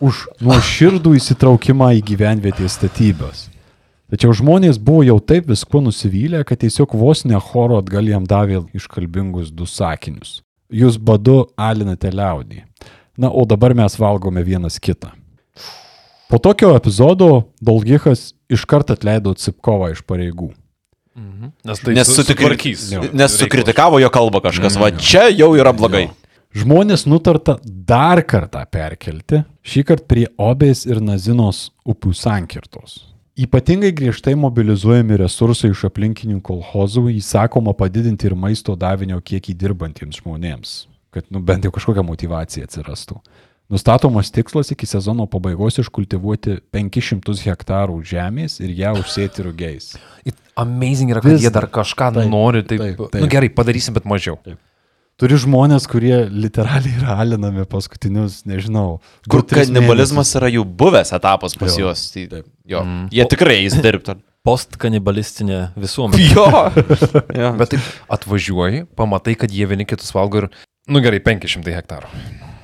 už 0.00 0.26
nuoširdų 0.40 1.14
įsitraukimą 1.18 1.92
į 1.98 2.04
gyvenvietės 2.12 2.78
statybas. 2.78 3.48
Tačiau 4.10 4.32
žmonės 4.34 4.80
buvo 4.82 5.04
jau 5.06 5.18
taip 5.22 5.46
viskuo 5.52 5.82
nusivylę, 5.84 6.42
kad 6.48 6.58
tiesiog 6.64 6.96
vos 6.98 7.22
ne 7.28 7.38
choro 7.38 7.78
atgal 7.78 8.08
jam 8.10 8.24
davė 8.26 8.64
iškalbingus 8.74 9.52
du 9.54 9.68
sakinius. 9.70 10.40
Jūs 10.70 10.98
badu 10.98 11.44
alinate 11.58 12.10
liaudį. 12.10 12.64
Na, 13.20 13.30
o 13.30 13.44
dabar 13.46 13.74
mes 13.76 13.94
valgome 14.00 14.42
vienas 14.46 14.80
kitą. 14.82 15.12
Po 16.30 16.38
tokio 16.38 16.72
epizodo 16.78 17.50
Dolgychas 17.60 18.32
iškart 18.50 18.90
atleido 18.94 19.34
Cipkovą 19.34 19.90
iš 19.94 20.02
pareigų. 20.06 20.52
Nes 21.66 21.82
tai 21.82 21.94
Nes, 21.94 22.10
sutvarkys. 22.14 22.86
Nes 23.12 23.34
sukritikavo 23.38 23.98
jo 24.00 24.08
kalbą 24.14 24.40
kažkas, 24.44 24.78
va 24.80 24.92
čia 24.94 25.26
jau 25.34 25.50
yra 25.58 25.74
blogai. 25.76 26.06
Žmonės 26.50 27.04
nutarta 27.06 27.54
dar 27.62 28.24
kartą 28.26 28.64
perkelti, 28.66 29.44
šį 29.62 29.82
kartą 29.86 30.06
prie 30.10 30.24
Obės 30.34 30.82
ir 30.82 30.98
Nazinos 30.98 31.68
upių 31.86 32.10
sankirtos. 32.10 32.96
Ypatingai 33.38 33.92
griežtai 33.94 34.34
mobilizuojami 34.34 35.20
resursai 35.20 35.70
iš 35.70 35.84
aplinkinių 35.86 36.40
kolhozų, 36.42 37.04
įsakoma 37.20 37.70
padidinti 37.78 38.26
ir 38.26 38.34
maisto 38.34 38.74
davinio 38.74 39.20
kiekį 39.22 39.54
dirbantiems 39.60 40.18
žmonėms, 40.18 40.72
kad 41.14 41.28
nu, 41.30 41.38
bent 41.38 41.64
jau 41.64 41.70
kažkokia 41.76 42.02
motivacija 42.04 42.66
atsirastų. 42.66 43.20
Nustatomas 43.70 44.32
tikslas 44.34 44.72
iki 44.74 44.88
sezono 44.90 45.28
pabaigos 45.30 45.78
iškultivuoti 45.78 46.56
500 46.74 47.44
hektarų 47.46 48.00
žemės 48.10 48.58
ir 48.58 48.74
ją 48.74 48.96
užsėti 48.98 49.46
rugiais. 49.46 49.92
Amazing 50.58 51.14
yra, 51.14 51.22
kad 51.22 51.36
Vis 51.36 51.46
jie 51.46 51.54
dar 51.54 51.68
kažką 51.70 52.10
taip, 52.18 52.26
nori, 52.34 52.64
taip, 52.66 52.82
taip, 52.82 52.98
taip, 52.98 53.14
taip. 53.14 53.22
Nu, 53.22 53.30
gerai, 53.30 53.52
padarysim, 53.54 53.94
bet 53.94 54.10
mažiau. 54.10 54.40
Turi 55.20 55.36
žmonės, 55.36 55.84
kurie 55.90 56.14
literaliai 56.32 56.96
yra 56.96 57.18
alinami 57.20 57.66
paskutinius, 57.68 58.38
nežinau, 58.48 59.02
Kur 59.28 59.42
kanibalizmas 59.44 60.30
yra 60.38 60.48
jų 60.48 60.64
buvęs 60.64 61.12
etapas 61.12 61.56
pas 61.60 61.76
Jo, 61.76 61.90
juos. 61.90 62.06
Tai, 62.14 62.22
taip. 62.30 62.46
jo, 62.64 62.80
jie 63.12 63.26
tikrai 63.28 63.58
eis 63.66 63.76
dirbti. 63.84 64.16
Postkanibalistinė 64.48 65.58
visuomenė. 65.76 66.30
Jo. 66.32 66.46
jo. 67.42 67.50
Bet 67.60 67.74
taip 67.74 67.90
atvažiuoji, 68.16 68.86
pamatai, 68.96 69.36
kad 69.42 69.52
jie 69.52 69.68
vieni 69.68 69.84
kitus 69.84 70.14
valgo 70.16 70.46
ir, 70.46 70.48
nu 70.88 71.04
gerai, 71.04 71.20
500 71.26 71.76
hektarų. 71.76 72.08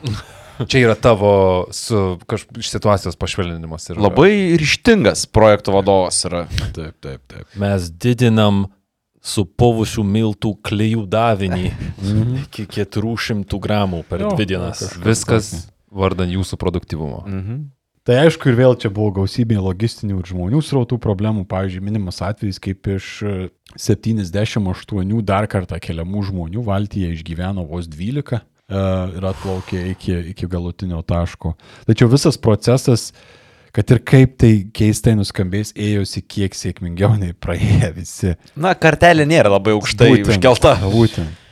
Čia 0.72 0.80
yra 0.86 0.94
tavo 0.96 1.34
su 1.76 2.16
kaž... 2.24 2.46
situacijos 2.64 3.20
pašvelninimas. 3.20 3.90
Ir... 3.90 4.00
Labai 4.00 4.56
ryštingas 4.56 5.26
projektų 5.28 5.76
vadovas 5.76 6.22
yra. 6.24 6.46
Taip, 6.72 6.96
taip, 7.04 7.20
taip. 7.28 7.44
Mes 7.60 7.90
didinam 7.92 8.64
supovusių 9.26 10.04
miltų 10.06 10.52
klijų 10.66 11.06
davinį 11.10 11.70
iki 12.44 12.66
400 12.78 13.62
gramų 13.62 14.04
per 14.08 14.26
Jo, 14.26 14.34
dvi 14.36 14.46
dienas. 14.52 14.84
Viskas 15.02 15.50
vardan 15.90 16.30
jūsų 16.30 16.58
produktivumo. 16.60 17.24
Mhm. 17.26 17.64
Tai 18.06 18.20
aišku 18.22 18.46
ir 18.46 18.54
vėl 18.54 18.76
čia 18.78 18.86
buvo 18.94 19.10
gausybė 19.16 19.56
logistinių 19.58 20.20
ir 20.20 20.28
žmonių 20.30 20.60
srautų 20.62 21.00
problemų. 21.02 21.42
Pavyzdžiui, 21.50 21.82
minimas 21.82 22.20
atvejis, 22.22 22.60
kaip 22.62 22.86
iš 22.94 23.08
e, 23.26 23.32
78 23.82 25.24
dar 25.26 25.48
kartą 25.50 25.80
keliamų 25.82 26.22
žmonių 26.28 26.62
valtyje 26.68 27.08
išgyveno 27.16 27.64
vos 27.66 27.88
12 27.90 28.38
e, 28.38 28.44
ir 29.18 29.26
atplaukė 29.32 29.82
iki, 29.96 30.20
iki 30.36 30.46
galutinio 30.52 31.02
taško. 31.02 31.56
Tačiau 31.90 32.06
visas 32.12 32.38
procesas, 32.38 33.08
kad 33.76 33.92
ir 33.92 34.00
kaip 34.08 34.36
tai 34.40 34.52
keistai 34.76 35.12
nuskambės, 35.18 35.74
ėjosi 35.76 36.22
kiek 36.24 36.54
sėkmingiau 36.56 37.12
nei 37.20 37.34
praėję 37.36 37.90
visi. 37.98 38.32
Na, 38.56 38.72
kartelė 38.72 39.26
nėra 39.28 39.52
labai 39.52 39.74
aukštai 39.76 40.14
Būtent, 40.14 40.30
užkelta. 40.32 40.72
Būtent. 40.92 41.45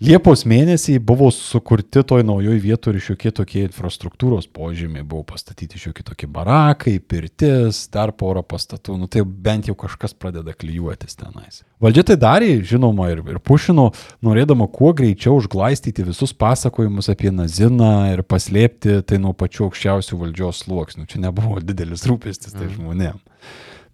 Liepos 0.00 0.46
mėnesį 0.48 0.94
buvo 1.04 1.26
sukurti 1.28 2.00
toj 2.08 2.22
naujoj 2.24 2.56
vietoje 2.62 2.96
ir 2.96 3.02
šiokie 3.04 3.32
tokie 3.36 3.66
infrastruktūros 3.66 4.46
požymiai, 4.48 5.04
buvo 5.04 5.26
pastatyti 5.28 5.76
šiokie 5.76 6.00
tokie 6.08 6.24
barakai, 6.24 6.94
pirtis, 7.04 7.82
dar 7.92 8.08
porą 8.16 8.40
pastatų, 8.40 8.96
nu 8.96 9.10
tai 9.12 9.26
bent 9.28 9.68
jau 9.68 9.74
kažkas 9.76 10.16
pradeda 10.16 10.54
klyjuotis 10.56 11.20
tenais. 11.20 11.60
Valdžia 11.84 12.06
tai 12.08 12.16
darė, 12.22 12.48
žinoma, 12.64 13.10
ir, 13.12 13.20
ir 13.28 13.42
pušino, 13.44 13.90
norėdama 14.24 14.70
kuo 14.72 14.94
greičiau 14.96 15.36
užglaistyti 15.36 16.08
visus 16.08 16.32
pasakojimus 16.32 17.12
apie 17.12 17.28
Naziną 17.36 17.92
ir 18.14 18.24
paslėpti 18.24 19.02
tai 19.04 19.20
nuo 19.20 19.34
pačių 19.36 19.68
aukščiausių 19.68 20.22
valdžios 20.24 20.64
sluoksnių. 20.64 21.04
Čia 21.12 21.26
nebuvo 21.26 21.60
didelis 21.60 22.08
rūpestis 22.08 22.56
tai 22.56 22.72
žmonėm. 22.72 23.20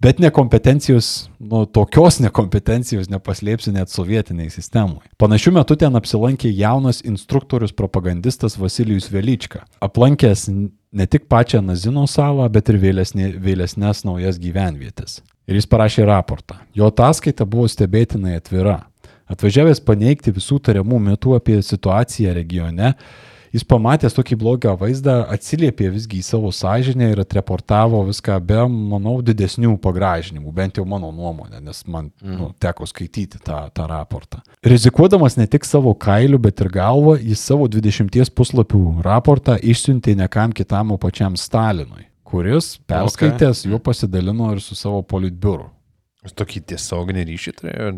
Bet 0.00 0.18
nekompetencijos, 0.20 1.30
nu, 1.40 1.62
tokios 1.64 2.18
nekompetencijos 2.20 3.08
nepaslėpsi 3.08 3.72
net 3.72 3.88
sovietiniai 3.88 4.50
sistemai. 4.52 5.06
Panašiu 5.16 5.54
metu 5.56 5.76
ten 5.80 5.96
apsilankė 5.96 6.50
jaunas 6.52 7.00
instruktorius 7.00 7.72
propagandistas 7.72 8.58
Vasilijus 8.60 9.08
Velička, 9.12 9.62
aplankęs 9.80 10.50
ne 10.52 11.06
tik 11.08 11.24
pačią 11.32 11.62
Nazino 11.64 12.04
salą, 12.10 12.48
bet 12.52 12.68
ir 12.68 12.80
vėlesnė, 12.82 13.30
vėlesnės 13.40 14.04
naujas 14.04 14.36
gyvenvietės. 14.42 15.22
Ir 15.48 15.56
jis 15.56 15.68
parašė 15.70 16.04
raportą. 16.10 16.58
Jo 16.76 16.90
ataskaita 16.92 17.46
buvo 17.48 17.64
stebėtinai 17.70 18.36
atvira. 18.36 18.82
Atvažiavęs 19.32 19.80
paneigti 19.82 20.34
visų 20.34 20.60
tariamų 20.68 21.00
mitų 21.08 21.38
apie 21.38 21.56
situaciją 21.64 22.36
regione, 22.36 22.92
jis 23.56 23.64
pamatęs 23.68 24.14
tokį 24.16 24.36
blogą 24.40 24.74
vaizdą, 24.78 25.16
atsiliepė 25.32 25.88
visgi 25.94 26.20
į 26.20 26.26
savo 26.26 26.50
sąžinę 26.54 27.10
ir 27.12 27.22
atreportavo 27.22 28.02
viską 28.08 28.38
be, 28.44 28.58
manau, 28.68 29.16
didesnių 29.24 29.76
pagražinimų, 29.82 30.52
bent 30.56 30.80
jau 30.80 30.86
mano 30.88 31.10
nuomonė, 31.14 31.60
nes 31.64 31.82
man 31.90 32.10
nu, 32.20 32.50
teko 32.62 32.88
skaityti 32.88 33.40
tą, 33.44 33.62
tą 33.74 33.86
raportą. 33.90 34.42
Rizikuodamas 34.66 35.38
ne 35.40 35.48
tik 35.50 35.66
savo 35.68 35.94
kailiu, 35.94 36.40
bet 36.42 36.60
ir 36.64 36.72
galvą, 36.74 37.16
jis 37.20 37.44
savo 37.48 37.68
20 37.72 38.34
puslapių 38.36 38.82
raportą 39.06 39.56
išsiuntė 39.62 40.16
ne 40.18 40.28
kam 40.32 40.54
kitam, 40.56 40.92
o 40.92 41.00
pačiam 41.00 41.38
Stalinui, 41.40 42.06
kuris 42.26 42.76
perskaitęs 42.88 43.64
okay. 43.64 43.72
juo 43.72 43.80
pasidalino 43.82 44.52
ir 44.54 44.60
su 44.64 44.76
savo 44.78 45.00
politbiuru. 45.06 45.70
Jūs 46.26 46.34
tokį 46.36 46.64
tiesioginį 46.72 47.24
ryšį 47.28 47.52
turėjo. 47.60 47.90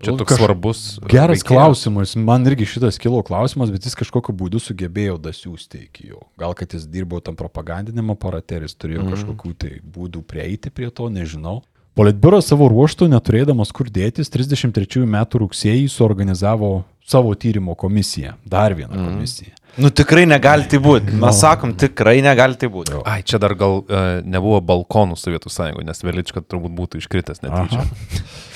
Čia 0.00 0.14
toks 0.16 0.32
kaž- 0.32 0.40
svarbus. 0.40 0.82
Geras 1.04 1.40
veikėjas. 1.40 1.48
klausimas, 1.48 2.14
man 2.16 2.46
irgi 2.48 2.68
šitas 2.68 2.98
kilo 3.00 3.20
klausimas, 3.26 3.72
bet 3.72 3.84
jis 3.84 3.96
kažkokiu 3.98 4.32
būdu 4.32 4.60
sugebėjo 4.62 5.18
dasiųsti 5.20 5.84
iki 5.86 6.08
jo. 6.14 6.22
Gal 6.40 6.54
kad 6.56 6.72
jis 6.72 6.86
dirbo 6.88 7.20
tam 7.20 7.36
propagandiniam 7.36 8.14
aparate 8.14 8.62
jis 8.62 8.74
turėjo 8.74 9.04
mm. 9.04 9.10
kažkokių 9.12 9.52
tai 9.60 9.72
būdų 9.84 10.24
prieiti 10.24 10.72
prie 10.72 10.88
to, 10.88 11.10
nežinau. 11.12 11.60
Politbiuras 11.98 12.46
savo 12.48 12.68
ruoštų, 12.70 13.10
neturėdamas 13.12 13.72
kur 13.76 13.90
dėtis, 13.92 14.30
33 14.32 15.04
metų 15.04 15.42
rugsėjį 15.44 15.88
suorganizavo 15.90 16.84
savo 17.04 17.34
tyrimo 17.34 17.74
komisiją. 17.74 18.36
Dar 18.46 18.72
vieną 18.78 18.94
mm. 18.94 19.08
komisiją. 19.10 19.56
Nu 19.76 19.90
tikrai 19.90 20.24
negali 20.26 20.64
tai 20.70 20.80
būti. 20.82 21.12
Mes 21.22 21.40
sakom, 21.42 21.74
tikrai 21.78 22.20
negali 22.24 22.56
tai 22.58 22.70
būti. 22.72 23.02
Ai, 23.04 23.20
čia 23.26 23.38
dar 23.42 23.54
gal 23.58 23.82
uh, 23.82 24.22
nebuvo 24.24 24.62
balkonų 24.64 25.18
Sovietų 25.20 25.52
sąjungoje, 25.52 25.86
nes 25.90 26.04
Velička 26.06 26.40
turbūt 26.40 26.74
būtų 26.78 27.02
iškritęs 27.02 27.44
netyčia. 27.44 27.84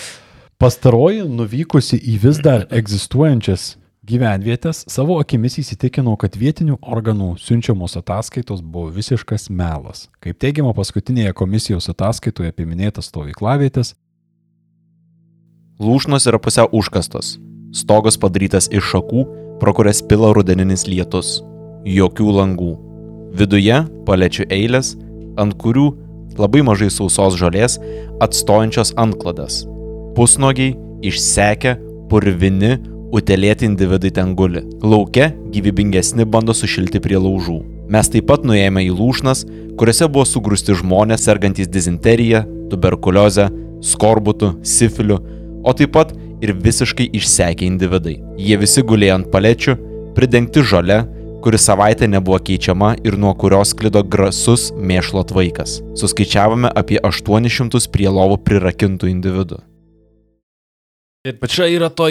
Pastaroji, 0.65 1.27
nuvykusi 1.29 1.99
į 2.01 2.15
vis 2.23 2.39
dar 2.41 2.63
egzistuojančias 2.73 3.75
gyvenvietės, 4.09 4.79
savo 4.89 5.19
akimis 5.21 5.59
įsitikino, 5.61 6.15
kad 6.17 6.39
vietinių 6.41 6.79
organų 6.81 7.35
siunčiamos 7.37 7.99
ataskaitos 8.01 8.63
buvo 8.65 8.89
visiškas 8.95 9.51
melas. 9.53 10.07
Kaip 10.25 10.39
teigiama 10.41 10.73
paskutinėje 10.73 11.35
komisijos 11.37 11.91
ataskaitoje 11.93 12.55
apie 12.55 12.65
minėtas 12.65 13.11
stovyklavietės, 13.13 13.93
Lūšnos 15.85 16.31
yra 16.31 16.41
pusiau 16.41 16.73
užkastos. 16.73 17.35
Stogas 17.77 18.17
padarytas 18.17 18.71
iš 18.73 18.89
šakų, 18.95 19.27
pro 19.61 19.77
kurias 19.77 20.01
pila 20.01 20.33
rudeninis 20.33 20.87
lietus. 20.89 21.43
Jokių 21.85 22.31
langų. 22.39 22.71
Viduje 23.37 23.83
paliečių 24.09 24.49
eilės, 24.49 24.95
ant 25.37 25.61
kurių 25.61 25.91
labai 26.41 26.65
mažai 26.65 26.89
sausos 26.89 27.37
žolės, 27.37 27.77
atstojančios 28.25 28.97
antkladas. 28.97 29.67
Pusnogiai, 30.15 30.77
išsekę, 31.03 31.75
purvini, 32.11 32.77
utelėti 33.15 33.67
individai 33.67 34.13
ten 34.15 34.35
guli. 34.39 34.63
Lauke 34.83 35.33
gyvybingesni 35.55 36.27
bando 36.27 36.55
sušilti 36.55 37.01
prie 37.03 37.19
laužų. 37.19 37.61
Mes 37.91 38.11
taip 38.11 38.29
pat 38.31 38.47
nuėjome 38.47 38.85
į 38.87 38.93
lūšnas, 38.95 39.45
kuriuose 39.79 40.09
buvo 40.09 40.25
sugrūsti 40.29 40.77
žmonės 40.81 41.27
sergantys 41.27 41.69
dizenterija, 41.69 42.45
tuberkuliozę, 42.71 43.49
skorbutų, 43.85 44.55
sifiliu, 44.63 45.19
o 45.67 45.75
taip 45.77 45.93
pat 45.99 46.15
ir 46.45 46.55
visiškai 46.63 47.11
išsekę 47.19 47.67
individai. 47.67 48.21
Jie 48.39 48.59
visi 48.61 48.87
gulėjo 48.87 49.19
ant 49.19 49.31
palečių, 49.35 49.77
pridengti 50.17 50.63
žole, 50.63 51.03
kuri 51.45 51.61
savaitę 51.61 52.09
nebuvo 52.09 52.39
keičiama 52.41 52.95
ir 53.05 53.19
nuo 53.21 53.35
kurios 53.37 53.75
klido 53.77 54.01
grasus 54.01 54.71
mėšlo 54.79 55.27
tvaikas. 55.29 55.83
Suskaičiavome 56.01 56.73
apie 56.73 57.03
800 57.05 57.91
prie 57.93 58.09
lovų 58.09 58.41
prirakintų 58.47 59.13
individų. 59.13 59.61
Bet 61.25 61.55
čia 61.57 61.71
yra 61.73 61.89
to 61.89 62.11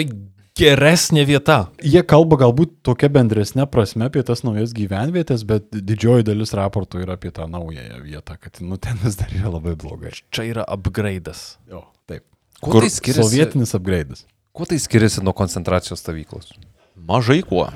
geresnė 0.58 1.22
vieta. 1.26 1.68
jie 1.82 2.02
kalba 2.02 2.38
galbūt 2.40 2.72
tokia 2.86 3.06
bendresnė 3.14 3.66
prasme 3.70 4.08
apie 4.08 4.24
tas 4.26 4.42
naujas 4.42 4.72
gyvenvietės, 4.74 5.44
bet 5.46 5.68
didžioji 5.70 6.26
dalis 6.26 6.54
raportų 6.54 7.04
yra 7.04 7.14
apie 7.14 7.30
tą 7.34 7.46
naująją 7.50 8.00
vietą, 8.02 8.34
kad 8.42 8.58
nu, 8.58 8.74
ten 8.78 8.98
vis 9.04 9.14
dar 9.18 9.30
yra 9.30 9.52
labai 9.54 9.76
blogai. 9.78 10.10
Čia 10.34 10.48
yra 10.50 10.64
upgraidas. 10.66 11.60
Jo, 11.70 11.84
taip. 12.10 12.26
Kuo 12.58 12.82
tai 12.82 12.90
skiriasi? 12.90 13.22
Sovietinis 13.22 13.74
upgraidas. 13.78 14.24
Kuo 14.54 14.66
tai 14.66 14.80
skiriasi 14.82 15.22
nuo 15.22 15.34
koncentracijos 15.34 16.02
stovyklos? 16.02 16.50
Mažai 16.94 17.40
kuo. 17.46 17.68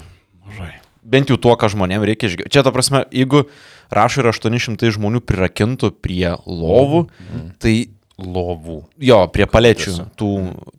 Mažai. 0.46 0.72
Bent 1.06 1.30
jau 1.30 1.38
tuo, 1.38 1.54
ką 1.54 1.70
žmonėms 1.70 2.06
reikia 2.06 2.32
išgirsti. 2.32 2.50
Čia, 2.50 2.64
ta 2.66 2.74
prasme, 2.74 3.04
jeigu 3.14 3.44
rašo 3.94 4.24
ir 4.24 4.30
800 4.34 4.90
žmonių 4.98 5.22
prirakintų 5.22 5.94
prie 6.02 6.34
lovų, 6.46 7.06
tai 7.62 7.76
Lovų. 8.18 8.82
jo, 8.98 9.18
prie 9.30 9.46
palečių, 9.46 9.92
tų, 10.18 10.30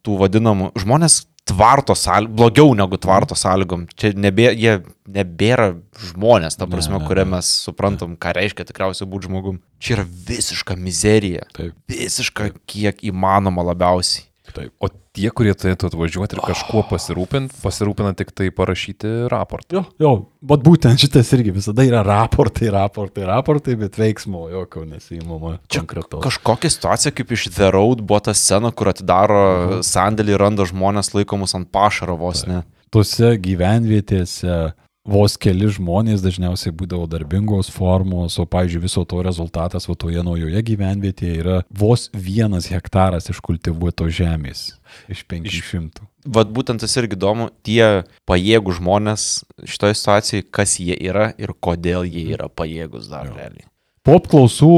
tų 0.04 0.18
vadinamų, 0.20 0.74
žmonės 0.80 1.22
tvarto 1.50 1.96
sąlygom, 1.98 2.36
blogiau 2.36 2.74
negu 2.78 2.98
tvarto 3.02 3.36
sąlygom. 3.38 3.88
Čia 3.98 4.12
nebė, 4.18 4.52
jie 4.54 4.76
nebėra 5.10 5.72
žmonės, 6.12 6.60
ta 6.60 6.68
prasme, 6.70 7.00
ne, 7.00 7.08
kurie 7.08 7.26
mes 7.30 7.50
suprantam, 7.66 8.16
ką 8.20 8.36
reiškia 8.38 8.68
tikriausiai 8.70 9.10
būti 9.10 9.30
žmogum. 9.30 9.60
Čia 9.82 9.98
yra 9.98 10.06
visiška 10.30 10.78
mizerija. 10.78 11.48
Taip. 11.56 11.78
Visiška, 11.90 12.52
kiek 12.70 13.02
įmanoma 13.10 13.66
labiausiai. 13.72 14.29
Taip. 14.56 14.72
O 14.82 14.90
tie, 14.90 15.28
kurie 15.36 15.54
turėtų 15.58 15.90
atvažiuoti 15.90 16.38
ir 16.38 16.42
kažkuo 16.44 16.84
pasirūpinti, 16.90 17.60
pasirūpina 17.64 18.14
tik 18.18 18.32
tai 18.36 18.50
parašyti 18.56 19.12
raportą. 19.32 19.80
Jo, 19.80 19.84
jo, 20.02 20.14
bet 20.52 20.64
būtent 20.66 21.02
šitas 21.02 21.32
irgi 21.38 21.54
visada 21.56 21.86
yra 21.88 22.02
raportai, 22.06 22.72
raportai, 22.74 23.26
raportai, 23.30 23.78
bet 23.80 24.00
veiksmo 24.00 24.48
jokio 24.54 24.86
nesįimama 24.90 25.58
konkretaus. 25.70 26.24
Kažkokia 26.26 26.74
situacija 26.74 27.14
kaip 27.18 27.34
iš 27.36 27.50
The 27.54 27.72
Road 27.76 28.04
buvo 28.04 28.22
ta 28.26 28.36
scena, 28.38 28.74
kur 28.74 28.92
atidaro 28.94 29.82
sandėlį 29.86 30.36
ir 30.36 30.44
randa 30.46 30.68
žmonės 30.70 31.14
laikomus 31.18 31.56
ant 31.58 31.72
pašaro 31.74 32.18
vos 32.20 32.46
ne. 32.50 32.64
Tose 32.90 33.36
gyvenvietėse 33.38 34.72
vos 35.10 35.36
keli 35.42 35.70
žmonės 35.74 36.24
dažniausiai 36.24 36.74
būdavo 36.76 37.08
darbingos 37.10 37.72
formos, 37.74 38.38
o, 38.40 38.46
pavyzdžiui, 38.50 38.84
viso 38.86 39.04
to 39.10 39.24
rezultatas 39.26 39.90
va 39.90 39.96
toje 40.00 40.24
naujoje 40.26 40.62
gyvenvietėje 40.72 41.40
yra 41.42 41.58
vos 41.70 42.08
vienas 42.14 42.70
hektaras 42.72 43.30
iškultivuoto 43.34 44.10
žemės 44.14 44.70
iš 45.12 45.26
500. 45.30 46.06
Vat 46.30 46.52
būtent 46.54 46.84
tas 46.84 46.94
irgi 47.00 47.16
įdomu, 47.18 47.50
tie 47.66 48.06
pajėgų 48.30 48.76
žmonės 48.80 49.26
šitoje 49.64 49.98
situacijoje, 49.98 50.48
kas 50.54 50.78
jie 50.82 50.98
yra 50.98 51.32
ir 51.40 51.56
kodėl 51.58 52.06
jie 52.06 52.28
yra 52.36 52.50
pajėgus 52.52 53.10
dar 53.12 53.30
realiai. 53.32 53.66
Po 54.06 54.18
apklausų, 54.20 54.74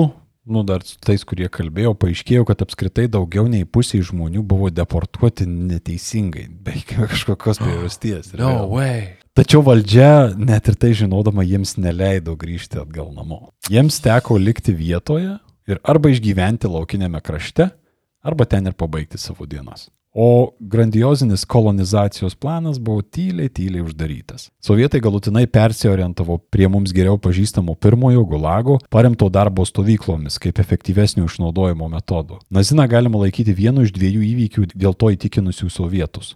nu 0.51 0.63
dar 0.67 0.85
su 0.85 0.99
tais, 1.01 1.23
kurie 1.27 1.49
kalbėjo, 1.51 1.95
paaiškėjo, 1.97 2.45
kad 2.49 2.61
apskritai 2.65 3.07
daugiau 3.11 3.49
nei 3.51 3.65
pusė 3.65 4.01
žmonių 4.05 4.45
buvo 4.47 4.71
deportuoti 4.73 5.47
neteisingai, 5.49 6.47
be 6.61 6.77
kažkokios 6.93 7.61
priežasties. 7.63 8.31
Vėl. 8.35 8.69
way. 8.71 9.20
Tačiau 9.31 9.61
valdžia, 9.63 10.33
net 10.35 10.67
ir 10.67 10.75
tai 10.75 10.89
žinodama, 10.91 11.45
jiems 11.47 11.77
neleido 11.79 12.33
grįžti 12.35 12.81
atgal 12.81 13.13
namo. 13.15 13.53
Jiems 13.71 14.01
teko 14.03 14.35
likti 14.35 14.73
vietoje 14.75 15.37
ir 15.71 15.79
arba 15.87 16.11
išgyventi 16.11 16.67
laukinėme 16.67 17.21
krašte, 17.23 17.69
arba 18.27 18.43
ten 18.43 18.67
ir 18.67 18.75
pabaigti 18.75 19.21
savo 19.21 19.47
dienas. 19.47 19.87
O 20.11 20.51
grandiozinis 20.59 21.45
kolonizacijos 21.47 22.35
planas 22.35 22.75
buvo 22.75 22.99
tyliai, 23.01 23.47
tyliai 23.47 23.85
uždarytas. 23.85 24.49
Sovietai 24.59 24.99
galutinai 24.99 25.45
persiorientavo 25.47 26.35
prie 26.51 26.67
mums 26.67 26.91
geriau 26.91 27.15
pažįstamo 27.15 27.77
pirmojo 27.79 28.25
gulago, 28.27 28.81
paremto 28.91 29.29
darbo 29.31 29.63
stovyklomis 29.63 30.35
kaip 30.43 30.59
efektyvesnio 30.59 31.23
išnaudojimo 31.31 31.87
metodo. 31.87 32.41
Naziną 32.51 32.89
galima 32.91 33.23
laikyti 33.23 33.55
vienu 33.55 33.87
iš 33.87 33.95
dviejų 33.95 34.27
įvykių 34.33 34.67
dėl 34.75 34.91
to 34.99 35.15
įtikinusių 35.15 35.71
sovietus. 35.71 36.35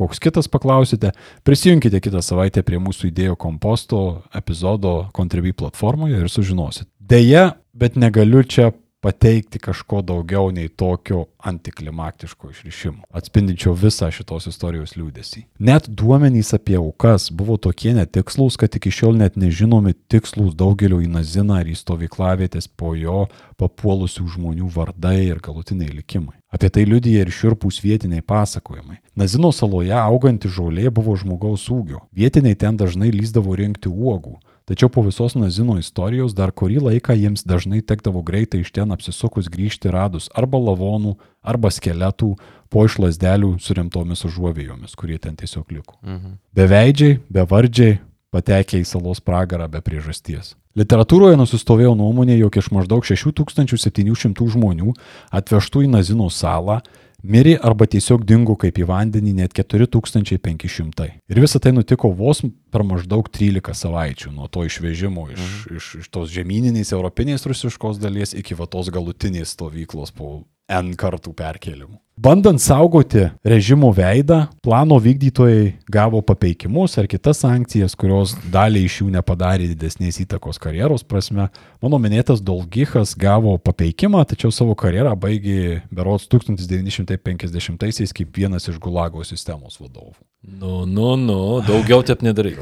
Koks 0.00 0.18
kitas 0.18 0.48
paklausite, 0.48 1.10
prisijunkite 1.44 1.98
kitą 2.00 2.22
savaitę 2.24 2.62
prie 2.64 2.78
mūsų 2.80 3.10
idėjų 3.10 3.34
komposto 3.36 3.98
epizodo 4.32 5.10
Contribui 5.12 5.52
platformoje 5.52 6.22
ir 6.22 6.30
sužinosit. 6.32 6.88
Deja, 6.96 7.58
bet 7.76 7.98
negaliu 8.00 8.40
čia 8.40 8.70
pateikti 9.04 9.60
kažko 9.60 10.00
daugiau 10.04 10.48
nei 10.56 10.68
tokio 10.68 11.26
antiklimaktiško 11.44 12.50
išrišimo, 12.50 13.04
atspindinčio 13.12 13.74
visą 13.76 14.08
šitos 14.12 14.48
istorijos 14.48 14.96
liūdėsi. 14.96 15.44
Net 15.60 15.88
duomenys 15.88 16.54
apie 16.56 16.76
aukas 16.80 17.28
buvo 17.28 17.60
tokie 17.60 17.92
netikslus, 17.96 18.56
kad 18.60 18.76
iki 18.76 18.92
šiol 18.92 19.20
net 19.20 19.36
nežinomi 19.40 19.92
tikslus 20.08 20.56
daugelio 20.56 21.00
į 21.04 21.12
Naziną 21.12 21.60
ir 21.60 21.72
į 21.72 21.78
stovyklavietės 21.80 22.72
po 22.72 22.96
jo 22.96 23.26
papuolusių 23.60 24.28
žmonių 24.36 24.72
vardai 24.72 25.18
ir 25.26 25.44
galutiniai 25.44 25.92
likimai. 26.00 26.39
Apie 26.50 26.66
tai 26.74 26.82
liudyja 26.82 27.22
ir 27.22 27.30
širpūs 27.30 27.78
vietiniai 27.84 28.24
pasakojimai. 28.26 28.98
Nazino 29.14 29.52
saloje 29.54 29.94
auganti 29.94 30.50
žolė 30.50 30.90
buvo 30.90 31.14
žmogaus 31.14 31.68
ūgio. 31.70 32.02
Vietiniai 32.10 32.58
ten 32.58 32.78
dažnai 32.80 33.12
lyzdavo 33.14 33.54
rinkti 33.54 33.90
uogų. 33.90 34.40
Tačiau 34.70 34.90
po 34.90 35.02
visos 35.02 35.34
Nazino 35.34 35.74
istorijos 35.78 36.34
dar 36.34 36.52
kurį 36.54 36.78
laiką 36.84 37.14
jiems 37.18 37.42
dažnai 37.46 37.80
tekdavo 37.82 38.22
greitai 38.26 38.60
iš 38.62 38.70
ten 38.74 38.90
apsisukus 38.94 39.48
grįžti 39.50 39.90
radus 39.90 40.28
arba 40.34 40.60
lavonų, 40.62 41.16
arba 41.42 41.72
skeletų 41.74 42.36
po 42.70 42.84
iš 42.86 43.00
lasdelių 43.02 43.56
surimtomis 43.62 44.22
užuovėjomis, 44.28 44.94
kurie 44.94 45.18
ten 45.18 45.34
tiesiog 45.38 45.74
liko. 45.74 45.98
Mhm. 46.02 46.38
Beveidžiai, 46.54 47.18
bevardžiai, 47.30 47.98
patekę 48.30 48.78
į 48.78 48.86
salos 48.86 49.22
pragarą 49.22 49.66
be 49.70 49.82
priežasties. 49.82 50.54
Literatūroje 50.78 51.34
nusistovėjo 51.34 51.96
nuomonė, 51.98 52.36
jog 52.38 52.56
iš 52.60 52.70
maždaug 52.70 53.06
6700 53.06 54.50
žmonių 54.54 54.92
atvežtų 55.34 55.86
į 55.86 55.90
Nazino 55.90 56.28
salą 56.30 56.78
mirė 57.26 57.56
arba 57.58 57.88
tiesiog 57.90 58.22
dingo 58.24 58.54
kaip 58.60 58.78
į 58.78 58.86
vandenį 58.88 59.34
net 59.42 59.56
4500. 59.56 61.08
Ir 61.30 61.40
visa 61.42 61.60
tai 61.60 61.72
nutiko 61.74 62.12
vos 62.16 62.44
per 62.70 62.84
maždaug 62.86 63.28
13 63.28 63.74
savaičių 63.82 64.32
nuo 64.36 64.46
to 64.48 64.64
išvežimo 64.68 65.26
iš, 65.34 65.50
iš, 65.74 65.90
iš 66.04 66.08
tos 66.14 66.30
žemyninės 66.32 66.94
europinės 66.96 67.48
rusiškos 67.50 68.00
dalies 68.00 68.36
iki 68.38 68.54
va 68.54 68.70
tos 68.70 68.92
galutinės 68.94 69.56
stovyklos 69.56 70.14
po 70.14 70.44
N 70.70 70.94
kartų 70.98 71.34
perkelimų. 71.36 71.98
Bandant 72.20 72.60
saugoti 72.60 73.22
režimo 73.48 73.88
veidą, 73.96 74.42
plano 74.60 74.98
vykdytojai 75.00 75.70
gavo 75.88 76.20
papeikimus 76.20 76.98
ar 77.00 77.06
kitas 77.08 77.40
sankcijas, 77.40 77.94
kurios 77.96 78.34
daliai 78.52 78.84
iš 78.84 78.98
jų 79.00 79.06
nepadarė 79.14 79.70
didesnės 79.70 80.18
įtakos 80.26 80.60
karjeros 80.60 81.00
prasme. 81.00 81.46
Mano 81.80 81.96
minėtas 81.96 82.42
Dolgichas 82.44 83.14
gavo 83.16 83.56
papeikimą, 83.56 84.20
tačiau 84.28 84.52
savo 84.52 84.76
karjerą 84.76 85.14
baigė 85.16 85.80
berots 85.88 86.28
1950-aisiais 86.28 88.12
kaip 88.12 88.36
vienas 88.36 88.68
iš 88.68 88.76
Gulago 88.84 89.24
sistemos 89.24 89.80
vadovų. 89.80 90.18
Nu, 90.44 90.84
nu, 90.84 91.14
nu, 91.16 91.40
daugiau 91.64 92.04
taip 92.04 92.20
nedaryk. 92.26 92.60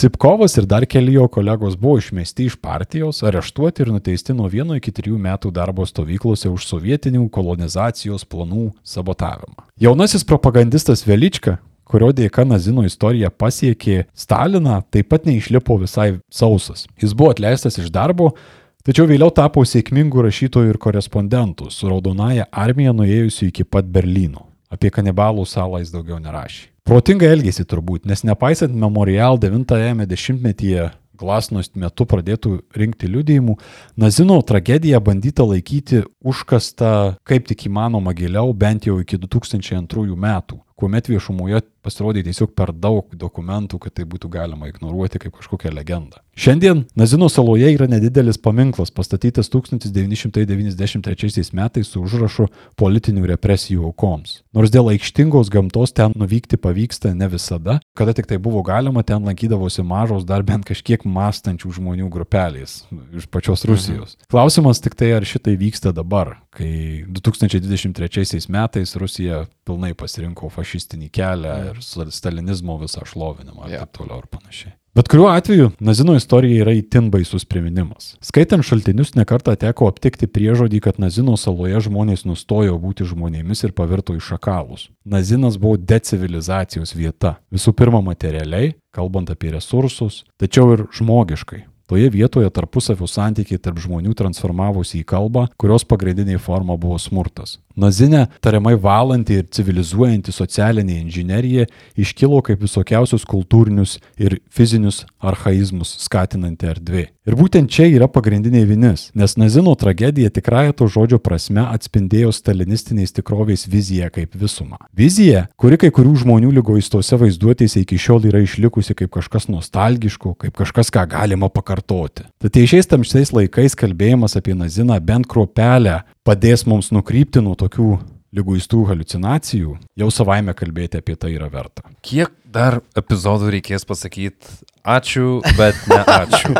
Cipkovas 0.00 0.54
ir 0.56 0.64
dar 0.64 0.86
keli 0.88 1.12
jo 1.12 1.26
kolegos 1.28 1.74
buvo 1.76 1.98
išmesti 2.00 2.46
iš 2.48 2.54
partijos, 2.56 3.18
areštuoti 3.22 3.82
ir 3.82 3.90
nuteisti 3.92 4.32
nuo 4.32 4.46
vieno 4.48 4.72
iki 4.78 4.94
trijų 4.96 5.18
metų 5.20 5.50
darbo 5.52 5.84
stovyklose 5.84 6.48
už 6.48 6.64
sovietinių 6.70 7.26
kolonizacijos 7.28 8.24
planų 8.24 8.70
sabotavimą. 8.80 9.66
Jaunasis 9.76 10.24
propagandistas 10.24 11.04
Velička, 11.04 11.58
kurio 11.84 12.08
dėka 12.16 12.46
Nazino 12.48 12.86
istorija 12.88 13.28
pasiekė 13.28 14.06
Staliną, 14.16 14.78
taip 14.88 15.12
pat 15.12 15.28
neišlipo 15.28 15.76
visai 15.84 16.14
sausas. 16.32 16.86
Jis 16.96 17.12
buvo 17.12 17.34
atleistas 17.36 17.76
iš 17.76 17.92
darbo, 17.92 18.32
tačiau 18.80 19.04
vėliau 19.04 19.28
tapo 19.36 19.66
sėkmingu 19.68 20.24
rašytoju 20.24 20.72
ir 20.72 20.80
korespondentu, 20.80 21.68
su 21.68 21.92
Raudonaja 21.92 22.48
armija 22.48 22.96
nuėjusiu 22.96 23.52
iki 23.52 23.68
pat 23.68 23.84
Berlyno. 23.84 24.48
Apie 24.72 24.88
kanibalų 24.88 25.44
salą 25.44 25.84
jis 25.84 25.92
daugiau 25.92 26.16
nerašė. 26.24 26.69
Protingai 26.88 27.28
elgėsi 27.34 27.66
turbūt, 27.68 28.06
nes 28.08 28.24
nepaisant 28.26 28.74
Memorial 28.74 29.38
90-ame 29.40 30.08
dešimtmetyje 30.10 30.88
glasnost 31.20 31.76
metu 31.78 32.06
pradėtų 32.08 32.54
rinkti 32.76 33.10
liudijimų, 33.10 33.56
Nazino 34.00 34.38
tragediją 34.46 35.00
bandyta 35.04 35.44
laikyti 35.46 36.04
užkasta 36.24 36.92
kaip 37.28 37.48
tik 37.50 37.66
įmanoma 37.68 38.14
giliau 38.16 38.54
bent 38.56 38.88
jau 38.88 38.98
iki 39.02 39.20
2002 39.20 40.16
metų, 40.16 40.60
kuomet 40.80 41.10
viešumoje 41.12 41.62
pasirodė 41.84 42.24
tiesiog 42.26 42.54
per 42.56 42.72
daug 42.72 43.12
dokumentų, 43.12 43.82
kad 43.84 43.98
tai 43.98 44.08
būtų 44.08 44.32
galima 44.32 44.70
ignoruoti 44.70 45.20
kaip 45.20 45.36
kažkokią 45.36 45.74
legendą. 45.76 46.22
Šiandien 46.40 46.84
Nazino 46.94 47.28
saloje 47.28 47.74
yra 47.74 47.86
nedidelis 47.86 48.38
paminklas 48.40 48.90
pastatytas 48.90 49.50
1993 49.50 51.52
metais 51.52 51.88
su 51.92 52.00
užrašu 52.00 52.46
politinių 52.80 53.26
represijų 53.28 53.84
aukoms. 53.90 54.40
Nors 54.56 54.72
dėl 54.72 54.88
aikštingos 54.94 55.50
gamtos 55.52 55.92
ten 55.92 56.16
nuvykti 56.16 56.56
pavyksta 56.56 57.12
ne 57.12 57.28
visada, 57.28 57.84
kada 57.92 58.16
tik 58.16 58.24
tai 58.32 58.40
buvo 58.40 58.64
galima, 58.64 59.04
ten 59.04 59.20
lankydavosi 59.28 59.84
mažos 59.84 60.24
dar 60.24 60.40
bent 60.40 60.64
kažkiek 60.64 61.04
mąstančių 61.04 61.76
žmonių 61.76 62.08
grupelės 62.08 62.88
iš 63.12 63.28
pačios 63.28 63.68
Rusijos. 63.68 64.16
Klausimas 64.32 64.80
tik 64.80 64.96
tai, 64.96 65.12
ar 65.20 65.28
šitai 65.28 65.60
vyksta 65.60 65.92
dabar, 65.92 66.40
kai 66.56 67.04
2023 67.20 68.48
metais 68.48 68.96
Rusija 68.96 69.44
pilnai 69.68 69.92
pasirinko 69.92 70.48
fašistinį 70.56 71.12
kelią 71.12 71.68
ir 71.68 71.84
stalinizmo 71.84 72.80
visą 72.80 73.04
šlovinimą 73.04 73.68
ir 73.68 73.84
taip 73.84 73.92
toliau 74.00 74.24
ir 74.24 74.32
panašiai. 74.32 74.79
Bet 74.94 75.08
kuriuo 75.08 75.28
atveju 75.28 75.70
Nazino 75.78 76.16
istorija 76.18 76.64
yra 76.64 76.72
įtin 76.74 77.12
baisus 77.14 77.44
priminimas. 77.46 78.16
Skaitant 78.26 78.66
šaltinius 78.66 79.12
nekartą 79.14 79.54
teko 79.54 79.86
aptikti 79.86 80.26
priežodį, 80.26 80.80
kad 80.82 80.98
Nazino 80.98 81.36
saloje 81.38 81.78
žmonės 81.86 82.26
nustojo 82.26 82.74
būti 82.82 83.06
žmonėmis 83.06 83.62
ir 83.68 83.76
pavirto 83.76 84.18
į 84.18 84.24
šakalus. 84.32 84.88
Nazinas 85.06 85.60
buvo 85.62 85.78
decivilizacijos 85.78 86.96
vieta. 86.98 87.36
Visų 87.54 87.76
pirma 87.78 88.02
materialiai, 88.02 88.74
kalbant 88.90 89.30
apie 89.30 89.54
resursus, 89.54 90.24
tačiau 90.42 90.74
ir 90.74 90.88
žmogiškai. 90.98 91.68
Toje 91.90 92.10
vietoje 92.10 92.50
tarpusavio 92.54 93.06
santykiai 93.10 93.58
tarp 93.62 93.78
žmonių 93.82 94.12
transformavosi 94.18 95.00
į 95.00 95.06
kalbą, 95.10 95.48
kurios 95.58 95.86
pagrindinė 95.86 96.36
forma 96.38 96.74
buvo 96.78 96.98
smurtas. 97.02 97.60
Nazinė, 97.78 98.24
tariamai 98.42 98.74
valanti 98.80 99.38
ir 99.38 99.46
civilizuojanti 99.54 100.34
socialinė 100.34 100.96
inžinierija, 101.04 101.68
iškilo 102.00 102.40
kaip 102.42 102.62
visokiausius 102.64 103.26
kultūrinius 103.28 103.98
ir 104.18 104.40
fizinius 104.50 105.04
archaizmus 105.22 105.94
skatinanti 106.02 106.66
erdvė. 106.70 107.06
Ir 107.28 107.36
būtent 107.38 107.70
čia 107.70 107.84
yra 107.86 108.08
pagrindinė 108.10 108.64
vinis, 108.66 109.10
nes 109.14 109.36
Nazino 109.38 109.74
tragedija 109.78 110.32
tikrąją 110.34 110.74
to 110.80 110.88
žodžio 110.90 111.20
prasme 111.22 111.62
atspindėjo 111.62 112.32
stalinistinės 112.34 113.14
tikrovės 113.14 113.66
viziją 113.70 114.08
kaip 114.10 114.34
visumą. 114.40 114.80
Vizija, 114.96 115.44
kuri 115.60 115.78
kai 115.78 115.92
kurių 115.94 116.16
žmonių 116.24 116.50
lygoistose 116.58 117.20
vaizduotėse 117.20 117.84
iki 117.84 118.00
šiol 118.00 118.26
yra 118.32 118.42
išlikusi 118.42 118.96
kaip 118.98 119.12
kažkas 119.14 119.46
nostalgiško, 119.52 120.34
kaip 120.42 120.56
kažkas, 120.58 120.90
ką 120.90 121.06
galima 121.12 121.52
pakartoti. 121.52 122.26
Tad 122.42 122.58
šiais 122.58 122.90
tamsiais 122.90 123.30
laikais 123.36 123.78
kalbėjimas 123.78 124.34
apie 124.40 124.56
Naziną 124.58 124.98
bent 125.04 125.28
kruopelę 125.30 126.00
padės 126.26 126.66
mums 126.68 126.90
nukrypti 126.94 127.42
nuo 127.44 127.56
tokių 127.58 127.90
lyguistų 128.36 128.84
halucinacijų, 128.90 129.76
jau 129.98 130.08
savaime 130.14 130.54
kalbėti 130.54 131.00
apie 131.00 131.16
tai 131.18 131.32
yra 131.34 131.48
verta. 131.50 131.82
Kiek 132.06 132.30
dar 132.46 132.78
epizodų 132.98 133.50
reikės 133.56 133.86
pasakyti 133.88 134.60
ačiū, 134.86 135.40
bet 135.58 135.74
ne 135.90 135.98
ačiū. 136.04 136.54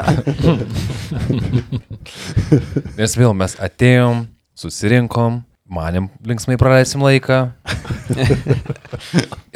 Nes 2.98 3.14
vėl 3.16 3.36
mes 3.38 3.54
atėjom, 3.62 4.26
susirinkom, 4.58 5.44
manėm 5.70 6.08
linksmai 6.26 6.58
praleisim 6.60 7.02
laiką. 7.06 7.38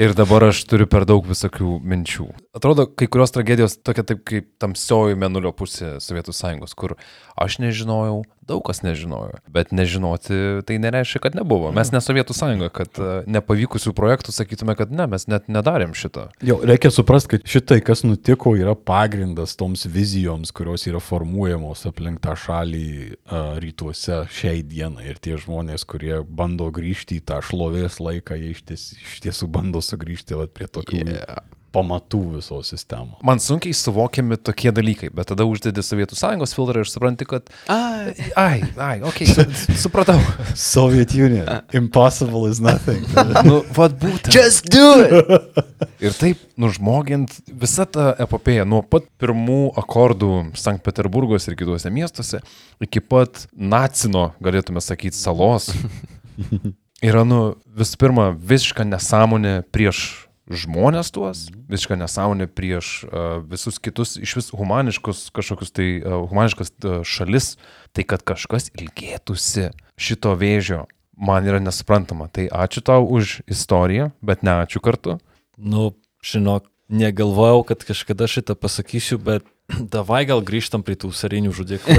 ir 0.05 0.15
dabar 0.17 0.49
aš 0.51 0.63
turiu 0.71 0.87
per 0.91 1.07
daug 1.09 1.27
visokių 1.27 1.79
minčių. 1.83 2.29
Atrodo, 2.57 2.87
kai 2.87 3.09
kurios 3.11 3.35
tragedijos 3.35 3.77
tokia 3.83 4.07
taip 4.07 4.23
kaip 4.29 4.49
tamsioji 4.63 5.19
menulio 5.19 5.53
pusė 5.57 5.97
Sovietų 6.03 6.35
Sąjungos, 6.37 6.77
kur 6.79 6.95
aš 7.35 7.59
nežinojau, 7.63 8.23
daug 8.47 8.63
kas 8.67 8.83
nežinojo. 8.85 9.39
Bet 9.49 9.73
nežinoti 9.73 10.63
tai 10.67 10.79
nereiškia, 10.83 11.21
kad 11.25 11.37
nebuvo. 11.39 11.71
Mes 11.75 11.91
ne 11.95 12.01
Sovietų 12.05 12.37
Sąjunga, 12.37 12.69
kad 12.75 13.01
e, 13.01 13.13
nepavykusių 13.31 13.95
projektų 13.97 14.35
sakytume, 14.37 14.77
kad 14.79 14.93
ne, 14.95 15.07
mes 15.11 15.27
net 15.31 15.49
nedarėm 15.53 15.95
šito. 15.97 16.29
Jo, 16.45 16.59
reikia 16.67 16.93
suprasti, 16.95 17.35
kad 17.35 17.49
šitai, 17.49 17.81
kas 17.85 18.05
nutiko, 18.07 18.55
yra 18.59 18.77
pagrindas 18.77 19.57
toms 19.61 19.87
vizijoms, 19.91 20.53
kurios 20.55 20.87
yra 20.91 21.01
formuojamos 21.03 21.87
aplink 21.91 22.23
tą 22.25 22.37
šalį 22.39 22.87
uh, 22.91 23.57
rytuose 23.63 24.25
šiai 24.35 24.63
dienai. 24.67 25.09
Ir 25.15 25.21
tie 25.25 25.39
žmonės, 25.41 25.87
kurie 25.89 26.21
bando 26.25 26.69
grįžti 26.75 27.21
į 27.21 27.27
tą 27.33 27.41
šlovės 27.45 28.01
laiką, 28.03 28.39
jie 28.41 28.55
iš, 28.55 28.65
ties, 28.69 28.87
iš 29.01 29.19
tiesų 29.27 29.51
bando 29.53 29.83
sugrįžti 29.85 30.39
vat, 30.39 30.55
prie 30.55 30.69
tokių 30.71 31.05
yeah. 31.05 31.43
Pamatų 31.75 32.23
visos 32.37 32.71
sistemos. 32.73 33.19
Man 33.27 33.43
sunkiai 33.43 33.75
suvokiami 33.77 34.39
tokie 34.41 34.73
dalykai, 34.75 35.11
bet 35.15 35.31
tada 35.33 35.47
uždedi 35.49 35.83
Sovietų 35.85 36.19
Sąjungos 36.19 36.55
filtrą 36.57 36.85
ir 36.85 36.91
supranti, 36.91 37.27
kad... 37.29 37.51
Ai, 37.73 38.15
ai, 38.39 38.63
ai 38.79 38.97
okay, 39.07 39.29
su, 39.29 39.45
supratau. 39.85 40.19
Soviet 40.55 41.15
Union. 41.19 41.51
Impossible 41.77 42.47
is 42.51 42.63
nothing. 42.63 43.03
nu, 43.49 43.63
vad 43.77 43.99
būtent. 44.01 44.33
Just 44.35 44.71
do 44.73 44.87
it! 45.03 45.65
ir 46.05 46.15
taip, 46.17 46.41
nužmogint 46.61 47.33
visą 47.49 47.87
tą 47.89 48.11
epopėją 48.21 48.67
nuo 48.69 48.83
pat 48.87 49.07
pirmų 49.21 49.75
akordų 49.81 50.33
Sankt 50.59 50.85
Peterburgos 50.87 51.49
ir 51.49 51.57
kituose 51.59 51.93
miestuose 51.93 52.43
iki 52.85 53.01
pat 53.01 53.47
Nacino, 53.55 54.33
galėtume 54.45 54.83
sakyti, 54.85 55.17
salos. 55.19 55.71
Yra, 57.05 57.25
nu, 57.29 57.41
visų 57.77 57.99
pirma, 58.01 58.31
visiška 58.33 58.87
nesąmonė 58.89 59.59
prieš 59.75 60.24
žmonės 60.51 61.11
tuos, 61.15 61.47
visiška 61.71 61.97
nesąmonė 61.97 62.49
prieš 62.53 63.05
uh, 63.07 63.41
visus 63.49 63.79
kitus, 63.81 64.17
iš 64.21 64.37
vis 64.39 64.51
humaniškus 64.53 65.29
kažkokius 65.35 65.73
tai 65.73 65.89
uh, 66.01 66.25
humaniškas 66.29 66.75
uh, 66.85 67.01
šalis, 67.07 67.55
tai 67.97 68.05
kad 68.09 68.25
kažkas 68.27 68.69
ilgėtųsi 68.77 69.71
šito 69.97 70.35
vėžio, 70.37 70.85
man 71.17 71.49
yra 71.49 71.63
nesuprantama. 71.63 72.29
Tai 72.29 72.49
ačiū 72.53 72.85
tau 72.85 73.07
už 73.09 73.41
istoriją, 73.49 74.13
bet 74.21 74.45
ne 74.45 74.59
ačiū 74.65 74.83
kartu. 74.85 75.19
Nu, 75.57 75.95
žinok, 76.25 76.69
negalvojau, 76.93 77.65
kad 77.65 77.85
kažkada 77.87 78.29
šitą 78.29 78.57
pasakysiu, 78.59 79.19
bet 79.23 79.47
davai 79.95 80.25
gal 80.29 80.45
grįžtam 80.45 80.85
prie 80.85 80.99
tų 80.99 81.13
sarinių 81.17 81.55
žudikų. 81.57 81.97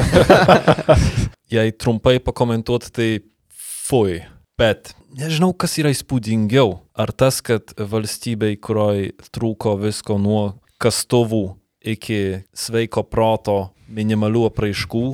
Jei 1.55 1.73
trumpai 1.73 2.19
pakomentuoti, 2.21 2.93
tai 2.93 3.09
fui. 3.49 4.21
Bet 4.55 4.93
nežinau, 5.15 5.53
kas 5.53 5.77
yra 5.81 5.91
įspūdingiau. 5.93 6.79
Ar 6.95 7.11
tas, 7.15 7.41
kad 7.45 7.73
valstybei, 7.77 8.57
kurioj 8.59 9.13
trūko 9.35 9.75
visko 9.81 10.19
nuo 10.21 10.55
kastuvų 10.81 11.45
iki 11.85 12.19
sveiko 12.57 13.05
proto 13.07 13.57
minimalių 13.95 14.47
apraiškų, 14.49 15.05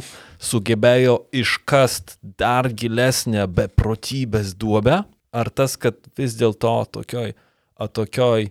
sugebėjo 0.41 1.18
iškast 1.36 2.18
dar 2.40 2.69
gilesnę 2.72 3.45
beprotybės 3.52 4.56
duobę, 4.56 5.02
ar 5.32 5.52
tas, 5.52 5.76
kad 5.78 5.99
vis 6.18 6.38
dėlto 6.40 6.73
tokioj, 6.98 7.36
atokioj 7.82 8.48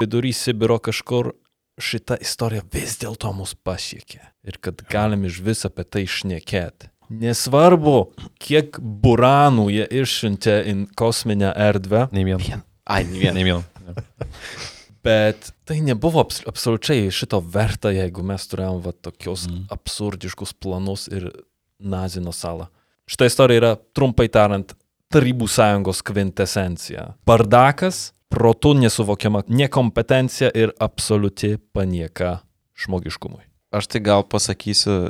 vidury 0.00 0.32
Sibiro 0.32 0.78
kažkur 0.80 1.34
šita 1.78 2.18
istorija 2.24 2.64
vis 2.72 2.96
dėlto 2.98 3.30
mus 3.36 3.54
pasiekė 3.54 4.22
ir 4.48 4.58
kad 4.64 4.80
galim 4.90 5.28
iš 5.28 5.42
vis 5.44 5.66
apie 5.68 5.84
tai 5.84 6.06
šnekėti. 6.10 6.90
Nesvarbu, 7.08 7.98
kiek 8.42 8.76
buranų 8.78 9.68
jie 9.72 9.86
išsiuntė 10.02 10.58
į 10.68 10.74
kosminę 10.98 11.52
erdvę. 11.68 12.08
Nei 12.12 12.26
vieno. 12.28 12.60
Ai, 12.88 13.04
nei 13.08 13.22
vieno. 13.22 13.36
Nei 13.38 13.46
vieno. 13.48 13.62
Bet 15.04 15.52
tai 15.64 15.78
nebuvo 15.84 16.20
abs 16.20 16.42
absoliučiai 16.48 17.08
šito 17.14 17.40
verta, 17.40 17.92
jeigu 17.94 18.24
mes 18.26 18.44
turėjom 18.50 18.82
va, 18.84 18.92
tokius 18.92 19.46
mm. 19.48 19.68
absurdiškus 19.72 20.52
planus 20.60 21.06
ir 21.08 21.30
Nazino 21.78 22.34
salą. 22.34 22.66
Šitą 23.08 23.28
istoriją 23.30 23.62
yra, 23.62 23.72
trumpai 23.96 24.28
tariant, 24.32 24.74
Tarybų 25.08 25.46
sąjungos 25.48 26.02
kvintesencija. 26.04 27.06
Bardakas, 27.24 28.10
protų 28.28 28.74
nesuvokiama 28.76 29.40
nekompetencija 29.48 30.50
ir 30.52 30.74
absoliuti 30.84 31.54
panieka 31.72 32.42
žmogiškumui. 32.76 33.46
Aš 33.72 33.88
tai 33.88 34.02
gal 34.04 34.26
pasakysiu 34.28 35.06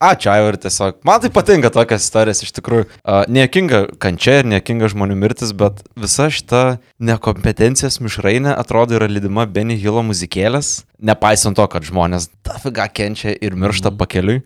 Ačiū, 0.00 0.30
Aivar, 0.32 0.56
tiesiog. 0.56 1.02
Man 1.04 1.20
tai 1.20 1.28
patinka 1.28 1.68
tokias 1.68 2.06
istorijas, 2.06 2.38
iš 2.40 2.54
tikrųjų. 2.56 2.86
Uh, 3.04 3.26
Niekinga 3.28 3.82
kančia 4.00 4.38
ir 4.40 4.46
niekinga 4.48 4.88
žmonių 4.88 5.18
mirtis, 5.20 5.50
bet 5.52 5.82
visa 5.92 6.30
šita 6.32 6.62
nekompetencijos 7.04 8.00
mišrainė 8.00 8.54
atrodo 8.54 8.96
yra 8.96 9.10
lydima 9.10 9.44
Benny 9.44 9.76
Hillo 9.76 10.00
muzikėlės, 10.08 10.86
nepaisant 11.04 11.60
to, 11.60 11.66
kad 11.68 11.84
žmonės 11.84 12.30
dafiga 12.48 12.88
kenčia 12.88 13.34
ir 13.36 13.58
miršta 13.60 13.92
mm. 13.92 14.00
pakeliui. 14.00 14.38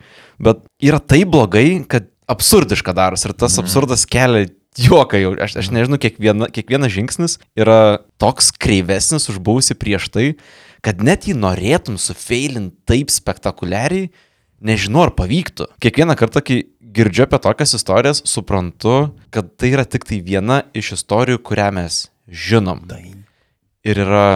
Bet 0.43 0.67
yra 0.83 0.99
tai 0.99 1.23
blogai, 1.23 1.69
kad 1.87 2.11
absurdiška 2.27 2.97
daros 2.99 3.23
ir 3.23 3.37
tas 3.39 3.55
mm. 3.55 3.63
absurdas 3.63 4.05
kelia 4.11 4.51
juoką 4.75 5.23
jau. 5.23 5.33
Aš, 5.39 5.55
aš 5.63 5.71
nežinau, 5.71 6.03
kiekviena, 6.03 6.51
kiekvienas 6.51 6.99
žingsnis 6.99 7.39
yra 7.55 8.03
toks 8.19 8.51
kreivesnis 8.59 9.31
už 9.31 9.39
buvusi 9.39 9.79
prieš 9.79 10.11
tai, 10.11 10.29
kad 10.83 10.99
net 10.99 11.31
jį 11.31 11.39
norėtum 11.39 11.95
sufeilinti 11.95 12.75
taip 12.91 13.15
spektakuliariai 13.15 14.11
nežinau, 14.67 15.05
ar 15.07 15.15
pavyktų. 15.17 15.69
Kiekvieną 15.83 16.17
kartą, 16.19 16.43
kai 16.45 16.63
girdžiu 16.95 17.27
apie 17.27 17.41
tokias 17.43 17.75
istorijas, 17.77 18.23
suprantu, 18.29 19.15
kad 19.35 19.53
tai 19.59 19.75
yra 19.75 19.87
tik 19.89 20.07
tai 20.09 20.21
viena 20.25 20.63
iš 20.77 20.95
istorijų, 20.99 21.43
kurią 21.45 21.71
mes 21.75 22.05
žinom. 22.29 22.85
Ir 23.85 24.01
yra 24.07 24.27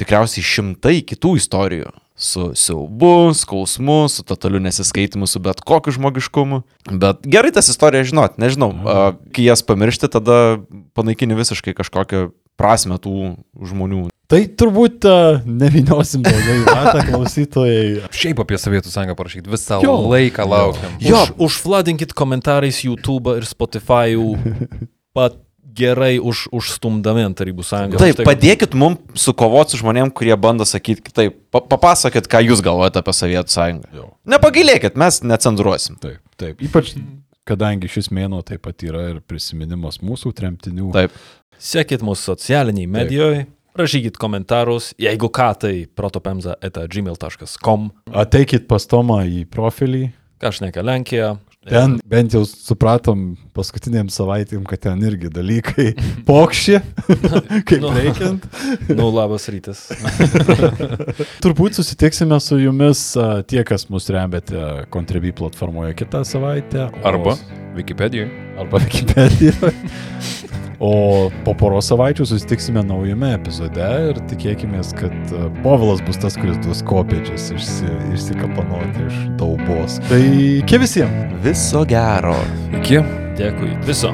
tikriausiai 0.00 0.44
šimtai 0.44 1.00
kitų 1.06 1.36
istorijų. 1.40 1.92
Su 2.22 2.50
siaubu, 2.58 3.32
skausmu, 3.34 4.04
su 4.12 4.22
totaliu 4.26 4.60
nesiskaitimu, 4.62 5.26
su 5.26 5.40
bet 5.42 5.62
kokiu 5.66 5.94
žmogiškumu. 5.96 6.60
Bet 6.92 7.24
gerai 7.26 7.50
tas 7.56 7.70
istorijas 7.72 8.10
žinot, 8.12 8.36
nežinau, 8.38 8.68
uh, 8.76 9.00
kai 9.34 9.48
jas 9.48 9.64
pamiršti, 9.66 10.10
tada 10.12 10.60
panaikini 10.94 11.38
visiškai 11.38 11.74
kažkokią 11.78 12.28
prasme 12.60 13.00
tų 13.02 13.32
žmonių. 13.56 14.06
Tai 14.32 14.40
turbūt 14.56 15.04
uh, 15.10 15.42
neviniosim 15.44 16.22
daugiau 16.24 16.54
į 16.56 16.64
matą 16.64 17.02
klausytojai. 17.10 18.06
Šiaip 18.16 18.40
apie 18.40 18.56
Sovietų 18.60 18.88
sąjungą 18.92 19.16
parašyti, 19.18 19.50
visą 19.52 19.80
Jo. 19.84 19.98
laiką 20.08 20.46
laukiam. 20.48 20.94
Jo, 21.04 21.20
už, 21.26 21.34
užfladinkit 21.50 22.14
komentarais 22.16 22.78
YouTube 22.86 23.34
ir 23.36 23.44
Spotify 23.48 24.16
pat 25.16 25.36
gerai 25.72 26.18
už, 26.20 26.46
užstumdami 26.52 27.22
ant 27.28 27.36
Tarybų 27.38 27.64
sąjungos. 27.64 28.00
Taip, 28.00 28.18
Tai- 28.20 28.26
padėkit 28.28 28.74
mums 28.76 29.20
sukovoti 29.20 29.76
su 29.76 29.82
žmonėm, 29.82 30.10
kurie 30.16 30.34
bando 30.40 30.64
sakyti 30.68 31.04
kitaip. 31.06 31.36
Pa 31.52 31.60
papasakokit, 31.64 32.28
ką 32.32 32.42
jūs 32.48 32.60
galvojate 32.64 33.00
apie 33.00 33.14
Sovietų 33.16 33.52
sąjungą. 33.54 33.92
Jo. 33.96 34.10
Nepagailėkit, 34.32 34.96
mes 35.00 35.20
necenzuruosim. 35.24 35.96
Taip, 36.02 36.20
taip. 36.40 36.60
Ypač 36.64 36.92
kadangi 37.48 37.88
šis 37.90 38.08
mėnuo 38.14 38.40
taip 38.46 38.62
pat 38.64 38.84
yra 38.86 39.08
ir 39.14 39.20
prisiminimas 39.28 40.00
mūsų 40.04 40.32
tremtinių. 40.38 40.90
Taip. 40.94 41.16
Sekit 41.62 42.04
mūsų 42.04 42.32
socialiniai 42.34 42.88
medijoje, 42.90 43.46
rašykit 43.78 44.16
komentarus, 44.20 44.92
jeigu 45.00 45.28
ką, 45.32 45.52
tai 45.58 45.86
protopemza 45.96 46.54
etagmail.com, 46.62 47.90
Ateikit 48.12 48.68
pas 48.68 48.86
Tomą 48.86 49.22
į 49.26 49.44
profilį. 49.46 50.10
kažneka 50.42 50.82
Lenkija. 50.82 51.36
Ten 51.62 52.00
bent 52.10 52.32
jau 52.34 52.40
supratom 52.42 53.36
paskutiniam 53.54 54.08
savaitėm, 54.10 54.64
kad 54.66 54.80
ten 54.82 54.98
irgi 55.06 55.28
dalykai 55.30 55.92
pokšė, 56.26 56.80
kaip 57.68 57.80
Nu. 57.84 57.92
reikiant. 57.94 58.48
Nu, 58.98 59.06
labas 59.14 59.46
rytas. 59.48 59.84
Turbūt 61.44 61.78
susitiksime 61.78 62.40
su 62.42 62.58
jumis 62.58 63.12
tie, 63.46 63.62
kas 63.64 63.86
mus 63.94 64.10
remiate 64.10 64.88
Contribui 64.90 65.30
platformoje 65.32 65.94
kitą 66.02 66.24
savaitę. 66.26 66.88
o- 66.90 67.06
Arba 67.06 67.36
Wikipedijoje. 67.78 68.28
arba 68.58 68.78
Wikipedijoje. 68.82 69.72
O 70.82 71.30
po 71.46 71.52
poros 71.54 71.86
savaičių 71.92 72.24
susitiksime 72.26 72.82
naujame 72.82 73.28
epizode 73.36 73.86
ir 74.08 74.16
tikėkime, 74.26 74.80
kad 74.98 75.14
a, 75.30 75.44
Povilas 75.62 76.00
bus 76.02 76.18
tas, 76.18 76.34
kuris 76.34 76.56
duos 76.64 76.80
kopiečius 76.82 77.52
išsi, 77.54 77.90
išsikapanoti 78.16 79.04
iš 79.06 79.20
daubos. 79.38 80.00
Tai 80.08 80.18
iki 80.58 80.80
visiems. 80.82 81.36
Viso 81.44 81.84
gero. 81.86 82.34
Iki. 82.80 82.98
Dėkui. 83.38 83.70
Viso. 83.86 84.10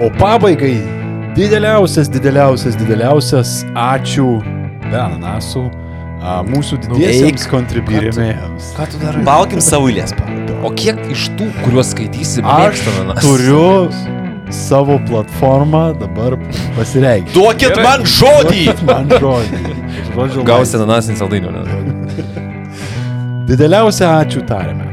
O 0.00 0.08
pabaigai 0.16 0.78
dideliausias, 1.36 2.08
dideliausias, 2.08 2.78
dideliausias 2.80 3.52
ačiū 3.76 4.38
be 4.88 4.96
ananasų 4.96 5.66
a, 5.68 6.38
mūsų 6.48 6.80
didiesiems 6.86 7.44
kontribūrėmėjams. 7.52 8.72
Ką 8.80 8.88
tu 8.94 9.02
darai? 9.04 9.26
Valkim 9.28 9.60
savo 9.60 9.92
eilės. 9.92 10.16
O 10.64 10.72
kiek 10.72 11.04
iš 11.12 11.28
tų, 11.36 11.50
kuriuos 11.66 11.92
skaitysi, 11.92 12.40
Aš 12.48 12.80
turiu 13.20 13.66
savo 14.50 14.98
platformą 15.08 15.92
dabar 16.00 16.36
pasireikšti. 16.76 17.34
Duokit 17.34 17.74
Gerai. 17.76 17.84
man 17.84 18.06
žodį! 18.06 18.64
Man 18.88 19.10
žodį. 19.22 19.62
Žodžio 20.14 20.44
Gausi 20.48 20.78
ananasinį 20.80 21.18
saldainį, 21.20 21.54
ne? 21.54 22.46
Dideliausią 23.48 24.12
ačiū 24.22 24.44
tariame. 24.48 24.88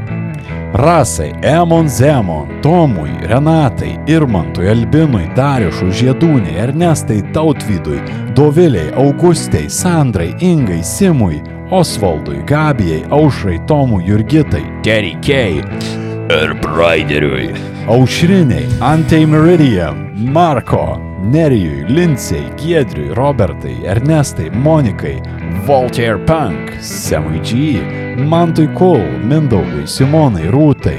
Rasai, 0.76 1.30
Emon 1.42 1.88
Zemon, 1.88 2.60
Tomui, 2.62 3.10
Renatai, 3.30 3.94
Irmantui, 4.12 4.68
Albinui, 4.68 5.24
Dariušui, 5.36 5.92
Žiedūniai, 5.94 6.58
Ernestai, 6.66 7.22
Tautvydui, 7.32 8.00
Doviliai, 8.36 8.90
Augustai, 9.00 9.70
Sandrai, 9.72 10.34
Ingai, 10.44 10.82
Simui, 10.84 11.40
Osvaldui, 11.70 12.42
Gabijai, 12.46 13.06
Aušrai, 13.10 13.60
Tomui, 13.66 14.04
Jurgitai, 14.04 14.64
Terry 14.84 15.14
Kay, 15.24 15.62
Ir 16.30 16.54
Braideriui. 16.58 17.52
Aušriniai, 17.86 18.66
Antei 18.80 19.26
Meridian, 19.26 20.10
Marko, 20.32 20.98
Nerijui, 21.22 21.84
Linsei, 21.88 22.50
Giedriui, 22.56 23.14
Robertai, 23.14 23.76
Ernestai, 23.84 24.50
Monikai, 24.50 25.20
Voltaire 25.66 26.18
Punk, 26.18 26.74
Semui 26.80 27.38
G, 27.40 27.78
Mantui 28.18 28.66
Kul, 28.74 29.06
Mindaugui, 29.22 29.86
Simonai, 29.86 30.50
Rūtai, 30.50 30.98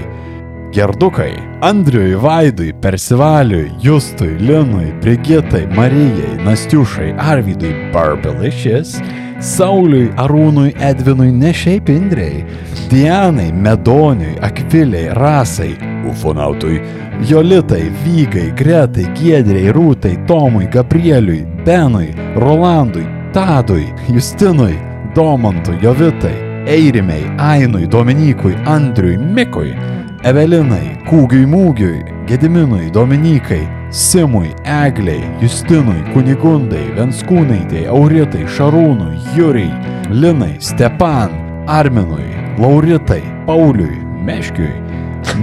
Gerdukai, 0.72 1.36
Andriui, 1.60 2.16
Vaidui, 2.16 2.72
Persivaliui, 2.74 3.72
Justui, 3.84 4.38
Linui, 4.40 4.94
Brigitai, 5.02 5.68
Marijai, 5.76 6.38
Nastiušai, 6.46 7.14
Arvidui, 7.20 7.92
Barbelicious, 7.92 9.02
Sauliui, 9.40 10.10
Arūnui, 10.18 10.72
Edvinui, 10.82 11.30
ne 11.32 11.52
šiaip 11.54 11.90
Indrei, 11.94 12.44
Dianai, 12.90 13.52
Medoniui, 13.54 14.38
Akviliai, 14.42 15.14
Rasai, 15.14 15.76
Ufonautui, 16.10 16.82
Jolitai, 17.30 17.92
Vygai, 18.04 18.50
Gretai, 18.58 19.06
Giedriai, 19.14 19.72
Rūtai, 19.74 20.16
Tomui, 20.26 20.66
Gabrieliui, 20.74 21.46
Benui, 21.66 22.14
Rolandui, 22.36 23.06
Tadui, 23.34 23.94
Justinui, 24.10 24.78
Domantui, 25.14 25.78
Jovitai, 25.82 26.66
Eirimei, 26.66 27.30
Ainui, 27.38 27.88
Dominykui, 27.88 28.56
Andriui, 28.66 29.18
Mikui, 29.18 29.76
Evelinai, 30.24 30.98
Kūgiui 31.06 31.46
Mūgiui, 31.46 32.26
Gediminui, 32.28 32.90
Dominikai, 32.92 33.77
Simui, 33.90 34.54
Egliai, 34.64 35.24
Justinui, 35.40 36.04
Kunigundai, 36.14 36.90
Venskūnaitei, 36.98 37.86
Auritai, 37.88 38.44
Šarūnui, 38.52 39.16
Jūriai, 39.38 39.72
Linai, 40.12 40.58
Stepan, 40.60 41.32
Arminui, 41.72 42.28
Lauritai, 42.60 43.22
Pauliui, 43.48 43.96
Meškiui, 44.28 44.74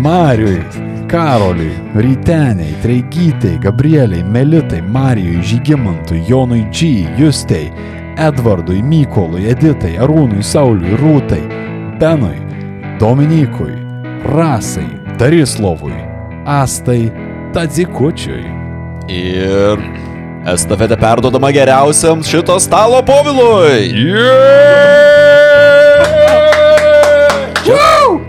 Mariui, 0.05 0.61
Karoliui, 1.09 1.73
Ryteniai, 1.97 2.77
Treigytei, 2.83 3.59
Gabrieliai, 3.59 4.23
Melitai, 4.23 4.83
Marijui, 4.83 5.41
Žygimantui, 5.43 6.25
Jonui 6.29 6.67
G, 6.71 7.09
Justei, 7.17 7.73
Edvardui, 8.17 8.83
Mykolui, 8.83 9.49
Editai, 9.49 9.97
Arūnui, 9.97 10.45
Sauliui, 10.45 10.99
Rūtai, 11.01 11.43
Benui, 11.99 12.37
Dominikui, 13.01 13.73
Rasai, 14.37 14.89
Darislovui, 15.17 15.97
Astai, 16.45 17.09
Tadzikučiui. 17.55 18.43
Ir 19.15 19.83
estafetė 20.51 20.97
perdodama 20.99 21.53
geriausiam 21.55 22.25
šito 22.27 22.57
stalo 22.63 22.99
povilui. 23.07 23.93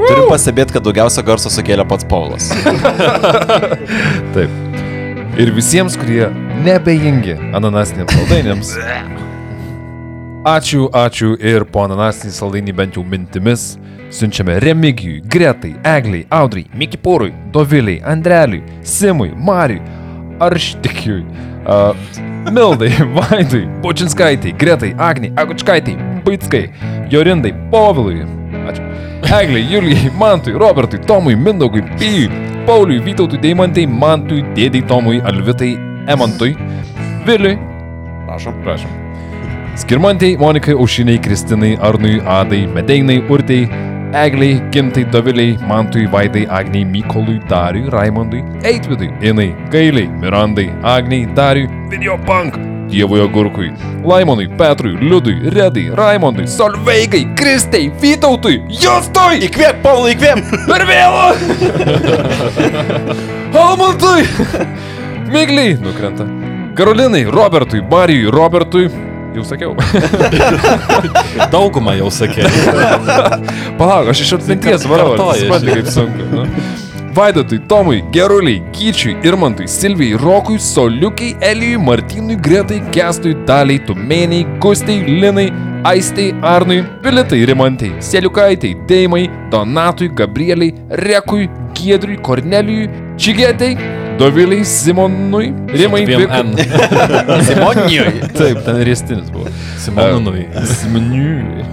Turiu 0.06 0.27
pastebėti, 0.30 0.76
kad 0.76 0.85
daugiausia 0.85 1.26
garso 1.26 1.49
sukėlė 1.49 1.88
pats 1.89 2.06
Paulas. 2.06 2.52
Taip. 4.35 4.61
Ir 5.41 5.52
visiems, 5.57 5.97
kurie 5.99 6.30
nebejingi 6.64 7.39
ananasiniams 7.57 8.14
saldainiams. 8.14 8.76
Ačiū, 10.45 10.91
ačiū 10.93 11.31
ir 11.41 11.63
po 11.73 11.81
ananasinį 11.88 12.31
saldainį 12.35 12.73
bent 12.77 12.97
jau 12.99 13.01
mintimis 13.01 13.63
siunčiame 14.13 14.59
Remigijui, 14.61 15.23
Gretai, 15.26 15.72
Egliai, 15.81 16.27
Audrai, 16.30 16.67
Mikipūrui, 16.77 17.31
Doviliai, 17.53 18.03
Andreliui, 18.05 18.61
Simui, 18.85 19.31
Mariui, 19.34 19.81
Arštikiui, 20.45 21.23
uh, 21.65 21.97
Mildai, 22.53 22.91
Vaidui, 23.15 23.63
Bučinskaitai, 23.81 24.53
Gretai, 24.61 24.91
Agniai, 25.01 25.34
Agučkaitai, 25.41 25.95
Baitskai, 26.27 26.67
Jorindai, 27.09 27.55
Povilui. 27.72 28.22
Ačiū. 28.69 28.85
Egliai, 29.26 29.63
Julijai, 29.72 30.11
Mantui, 30.19 30.53
Robertui, 30.61 30.99
Tomui, 31.09 31.34
Mindaugui, 31.35 31.81
Pijui, 31.97 32.30
Pauliui, 32.67 33.01
Vytautui, 33.07 33.41
Deimantai, 33.41 33.88
Mantui, 33.89 34.45
Dėdei 34.53 34.85
Tomui, 34.85 35.23
Alvitai, 35.26 35.73
Emantui, 36.05 36.53
Viliui. 37.26 37.57
Prašom. 38.27 38.61
Prašom. 38.61 39.05
Skirmantei, 39.76 40.38
Monikai, 40.38 40.73
Aušiniai, 40.73 41.19
Kristinai, 41.19 41.77
Arnui, 41.81 42.22
Adai, 42.26 42.65
Medeinai, 42.68 43.18
Urtei, 43.30 43.68
Egliai, 44.14 44.61
Gintai, 44.72 45.03
Doviliai, 45.11 45.57
Mantui, 45.68 46.06
Vaidai, 46.07 46.45
Agniai, 46.49 46.85
Mykolui, 46.85 47.39
Dariui, 47.49 47.89
Raimondui, 47.89 48.43
Eitvidui, 48.64 49.10
Inai, 49.22 49.53
Gailiai, 49.69 50.07
Mirandai, 50.07 50.72
Agniai, 50.81 51.26
Dariui, 51.34 51.68
Videopunk, 51.89 52.56
Dievui 52.88 53.19
Agurkui, 53.19 53.73
Laimonui, 54.03 54.47
Petrui, 54.47 54.95
Liudui, 54.95 55.49
Redai, 55.49 55.89
Raimondui, 55.93 56.47
Solveigai, 56.47 57.26
Kristei, 57.35 57.89
Vytautui, 58.02 58.61
Justui! 58.69 59.41
Įkvėp, 59.49 59.81
Paulai, 59.84 60.14
įkvėp! 60.15 60.39
Per 60.69 60.85
vėlą! 60.88 61.26
Almantui! 63.65 64.23
Migliai 65.34 65.76
nukrenta. 65.84 66.30
Karolinai, 66.76 67.26
Robertui, 67.27 67.84
Marijui, 67.91 68.31
Robertui. 68.31 68.88
Jau 69.36 69.44
sakiau. 69.44 69.76
Daugumą 71.53 71.98
jau 71.99 72.10
sakė. 72.14 72.48
Palauk, 73.80 74.14
aš 74.14 74.24
iš 74.24 74.34
atminties 74.40 74.88
varau. 74.88 75.16
Supranti, 75.36 75.74
kaip 75.74 75.90
sunku. 75.91 76.28
Nu. 76.32 76.45
Vaidotui, 77.16 77.62
Tomui, 77.68 78.02
Geruliai, 78.12 78.62
Gyčiui, 78.76 79.16
Irmantui, 79.24 79.68
Silvijai, 79.72 80.18
Rokui, 80.20 80.60
Soliukiai, 80.60 81.38
Elijui, 81.40 81.78
Martynui, 81.80 82.36
Gretai, 82.36 82.82
Kestui, 82.91 83.36
Daliai, 83.48 83.80
Tumėniai, 83.88 84.44
Gustai, 84.60 84.98
Linai, 85.07 85.48
Aistei, 85.88 86.34
Arnui, 86.44 86.82
Vilitai, 87.03 87.45
Rimantai, 87.48 87.94
Seliukaitai, 88.03 88.74
Deimai, 88.88 89.30
Donatui, 89.52 90.10
Gabrieliai, 90.12 90.76
Rekui, 91.06 91.48
Giedriui, 91.76 92.20
Kornelijui, 92.24 92.90
Čigėtai, 93.16 93.72
Doviliai, 94.19 94.65
Simonui, 94.65 95.53
Rimai. 95.67 96.05
Simonijui. 97.43 98.21
Taip, 98.33 98.61
ten 98.65 98.81
riestinis 98.87 99.31
buvo. 99.31 99.51
Simonui. 99.83 100.47
Simoniui. 100.79 101.65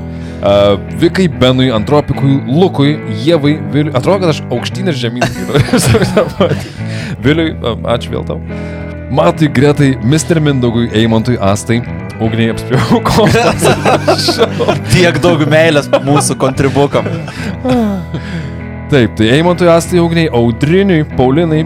Uh, 0.42 0.74
Vikai, 0.98 1.28
Benui, 1.28 1.68
Antropikui, 1.70 2.40
Lukui, 2.50 2.96
Jėvai, 3.22 3.54
Viliui. 3.70 3.94
Atrodo, 3.94 4.24
kad 4.24 4.32
aš 4.32 4.40
aukštyn 4.50 4.90
ir 4.90 4.96
žemyn. 4.98 5.22
Viliui, 7.22 7.52
ačiū 7.94 8.10
vėl 8.16 8.24
tau. 8.26 8.40
Matui, 9.12 9.46
Gretai, 9.52 9.92
Mr. 10.02 10.40
Mindaugui, 10.42 10.88
Eimantui, 10.98 11.36
Astai. 11.38 11.78
Ugniai 12.22 12.56
apspėjau 12.56 12.98
kostas. 13.06 14.40
Tiek 14.90 15.20
daug 15.22 15.44
meilės 15.46 15.86
mūsų 16.02 16.34
kontribukam. 16.42 17.06
Taip, 18.90 19.14
tai 19.18 19.30
Eimantui, 19.36 19.70
Astai, 19.70 20.02
Ugniai, 20.02 20.26
Audriniui, 20.34 21.06
Paulinai, 21.14 21.62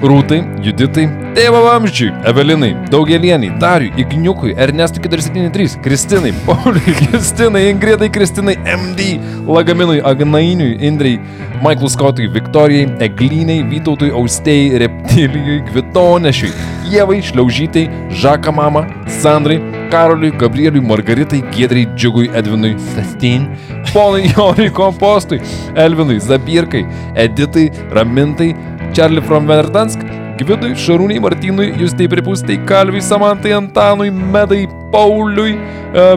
Rūtai, 0.00 0.38
Juditai, 0.64 1.04
Tėvo 1.36 1.60
Vamzdžiui, 1.66 2.08
Evelinai, 2.30 2.70
Daugelienai, 2.88 3.50
Dariui, 3.60 3.92
Igniukui, 4.00 4.54
Ernestui 4.56 5.02
473, 5.04 5.76
Kristinai, 5.84 6.32
Pauliui, 6.46 6.94
Kristinai, 7.00 7.66
Ingridai, 7.68 8.08
Kristinai, 8.12 8.56
MD, 8.64 9.10
Lagaminui, 9.44 10.00
Agnainiui, 10.00 10.78
Indrai, 10.88 11.18
Michael 11.60 11.92
Scottui, 11.92 12.30
Viktorijai, 12.32 12.88
Egliniai, 13.04 13.60
Vytautui, 13.68 14.08
Austėjai, 14.16 14.80
Reptilijui, 14.86 15.58
Kvitonešiui, 15.68 16.54
Jėvai, 16.94 17.20
Šliaužytai, 17.28 17.84
Žaka 18.22 18.56
Mama, 18.56 18.86
Sandrai, 19.20 19.60
Karoliui, 19.90 20.32
Gabrieliui, 20.40 20.80
Margaritai, 20.86 21.42
Giedrai, 21.52 21.84
Džiugui, 21.92 22.30
Edvinui, 22.32 22.72
Sastin, 22.94 23.50
Ponai 23.92 24.30
Jonui, 24.30 24.70
Kompostui, 24.70 25.40
Elvinui, 25.74 26.20
Zabirkai, 26.20 26.86
Editai, 27.14 27.68
Ramintai, 27.90 28.54
Charlie 28.92 29.20
from 29.20 29.46
Verdansk, 29.46 30.02
Gvidui, 30.40 30.72
Šarūnai, 30.74 31.20
Martynui, 31.20 31.68
Justai 31.78 32.08
Pripūstai, 32.08 32.56
Kalviui, 32.66 33.02
Samantai, 33.04 33.52
Antanui, 33.52 34.10
Medai, 34.10 34.66
Pauliui, 34.92 35.54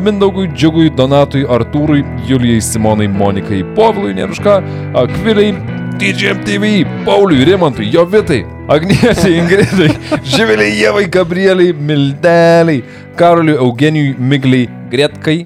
Mindaugui, 0.01 0.47
Džiugui, 0.55 0.89
Donatui, 0.95 1.43
Artūrui, 1.45 2.03
Julijai, 2.27 2.61
Simonai, 2.61 3.07
Monikai, 3.07 3.63
Povilui, 3.75 4.13
Neruška, 4.17 4.61
Akviliai, 5.03 5.53
DJMTV, 5.99 7.05
Pauliui, 7.05 7.45
Rimantui, 7.45 7.89
Jovitai, 7.93 8.45
Agnietei, 8.67 9.37
Ingridai, 9.41 9.89
Živiliai, 10.23 10.77
Jėvai, 10.79 11.09
Gabrieliai, 11.11 11.73
Mildeliai, 11.73 12.83
Karoliui, 13.19 13.57
Eugenijui, 13.59 14.15
Migliai, 14.17 14.69
Gretkai, 14.89 15.41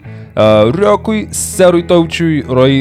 Riokui, 0.77 1.27
Serui 1.33 1.83
Taučiui, 1.83 2.43
Roi, 2.47 2.77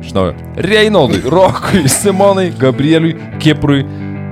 uh, 0.00 0.04
žinau, 0.04 0.32
Reinaldui, 0.56 1.20
Rokui, 1.30 1.88
Simonai, 1.88 2.50
Gabrieliui, 2.58 3.14
Kiprui 3.38 3.84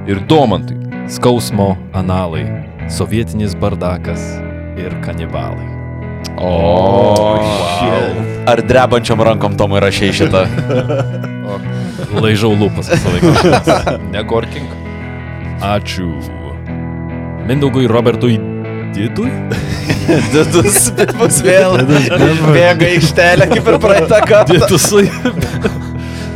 ir 0.09 0.21
Domantui. 0.29 0.77
Skausmo 1.09 1.77
analai. 1.97 2.47
Sovietinis 2.89 3.55
bardakas 3.57 4.21
ir 4.81 4.95
kanibalai. 5.05 5.69
O, 6.39 7.37
Ar 8.49 8.63
drebančiam 8.65 9.21
rankom 9.21 9.57
Tomai 9.59 9.81
rašiai 9.85 10.13
šitą? 10.15 10.45
Laižau 12.23 12.55
lūpas 12.57 12.89
visą 12.93 13.13
laiką. 13.13 13.97
Negorkink. 14.15 14.73
Ačiū. 15.65 16.09
Mindaugui 17.49 17.89
Robertui 17.89 18.39
Didui? 18.99 19.31
Didus 20.33 20.89
bus 21.19 21.43
vėl. 21.47 21.77
Bėga 22.51 22.89
aikštelę 22.89 23.47
kaip 23.53 23.71
ir 23.71 23.79
praeitą 23.85 24.25
kartą. 24.27 24.59
Didusui. 24.59 25.07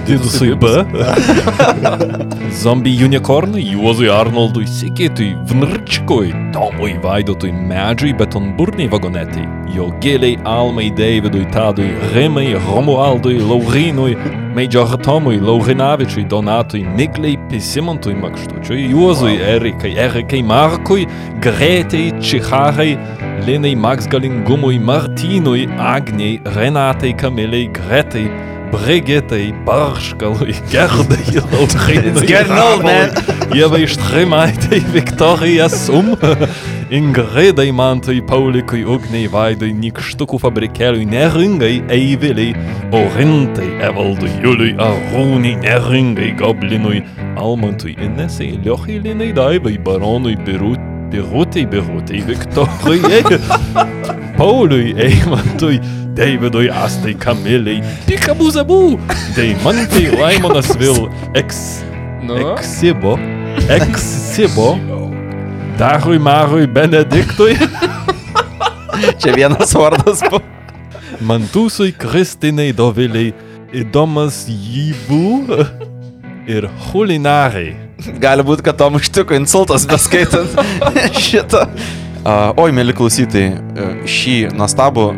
Didusui 0.06 0.54
B. 0.56 0.66
Zombie 2.50 3.04
Unicornui, 3.04 3.62
Juozui 3.62 4.08
Arnoldui, 4.08 4.66
Sigitui, 4.66 5.36
Vnrčkui, 5.46 6.32
Tomui 6.52 6.98
Vaidotui, 7.02 7.52
Medžiui, 7.52 8.12
Betonburniai 8.18 8.90
vagonetiai, 8.90 9.46
Jogėliai, 9.72 10.40
Almai, 10.44 10.90
Davidui, 10.90 11.46
Tadui, 11.54 11.94
Rimai, 12.12 12.52
Romualdui, 12.66 13.38
Laurinui, 13.38 14.16
Meidžio 14.56 14.84
Tomui, 15.06 15.38
Laurinavičiui, 15.40 16.26
Donatui, 16.28 16.82
Migliai, 16.84 17.38
Pisimantui, 17.48 18.14
Makštučiui, 18.18 18.90
Juozui, 18.90 19.38
Erikai, 19.38 19.94
Erikai, 19.96 20.42
Markui, 20.42 21.06
Gretei, 21.40 22.10
Čiharai, 22.20 22.98
Linai, 23.46 23.76
Max 23.76 24.06
Galingumui, 24.06 24.78
Martynui, 24.78 25.68
Agniai, 25.78 26.40
Renatai, 26.44 27.14
Kamiliai, 27.16 27.70
Gretai, 27.72 28.51
Brigitai, 28.72 29.52
Barškalui, 29.66 30.54
Gerdai, 30.72 31.36
Lautrinui, 31.52 32.26
getting 32.32 32.58
old, 32.58 32.82
man. 32.82 33.10
Ievai 33.52 33.84
Štrimaitai, 33.86 34.80
Viktorija 34.94 35.68
Sum, 35.68 36.16
Ingridai 36.98 37.68
Mantui, 37.72 38.22
Paulikui, 38.24 38.80
Ugniai, 38.88 39.28
Vaidui, 39.32 39.74
Nikštukų 39.76 40.40
fabrikėliui, 40.40 41.04
Neringai, 41.08 41.74
Eiviliai, 41.92 42.56
Orintai, 42.96 43.68
Evaldui, 43.84 44.32
Juliui, 44.40 44.72
Arūnai, 44.80 45.58
Neringai, 45.60 46.32
Goblinui, 46.40 47.04
Almantui, 47.36 47.98
Inesai, 48.00 48.54
Liochai, 48.64 49.02
Linai, 49.04 49.34
Daivai, 49.36 49.76
Baronui, 49.84 50.38
Birut, 50.48 50.91
Birutei, 51.12 51.66
Birutei, 51.66 52.22
Viktorijai, 52.26 53.22
Pauliui, 54.36 54.94
Eimantui, 54.96 55.80
Davidui, 56.16 56.68
Astai, 56.70 57.14
Kamiliai, 57.14 57.82
Pikabuzabu, 58.06 58.98
Deimantai, 59.36 60.06
Laimonas 60.18 60.72
Vil, 60.80 61.08
Eks... 61.34 61.82
Nu? 62.22 62.36
Eksibo. 62.54 63.18
Eksibo. 63.68 64.78
Darui 65.78 66.18
Marui 66.18 66.66
Benediktui. 66.66 67.56
Čia 69.20 69.32
vienas 69.34 69.74
vardas. 69.74 70.22
bu- 70.30 70.40
Mantusui 71.20 71.92
Kristinai 71.92 72.72
Doviliai. 72.72 73.32
Įdomas 73.72 74.44
Jybų. 74.48 75.66
Ir 76.46 76.68
Hulinarai. 76.88 77.72
Gali 78.22 78.42
būti, 78.46 78.64
kad 78.66 78.78
Tom 78.80 78.96
ištiko 78.98 79.36
insultas 79.36 79.86
beskaitant 79.88 80.56
šitą. 81.24 81.66
Uh, 82.22 82.52
oi, 82.62 82.70
mėly 82.70 82.94
klausytojai, 82.94 83.48
e, 83.50 83.86
šį 84.06 84.34
nuostabų 84.54 85.08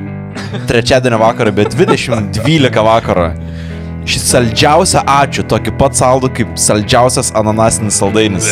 trečiadienio 0.68 1.18
vakarą, 1.20 1.52
bet 1.52 1.74
2012 1.76 2.84
vakarą. 2.86 3.26
Šį 4.08 4.20
saldžiausią 4.20 5.02
ačiū, 5.08 5.44
tokį 5.48 5.72
pat 5.80 5.96
saldų 5.96 6.28
kaip 6.36 6.56
saldžiausias 6.60 7.30
ananasinis 7.40 7.96
saldainis. 8.00 8.48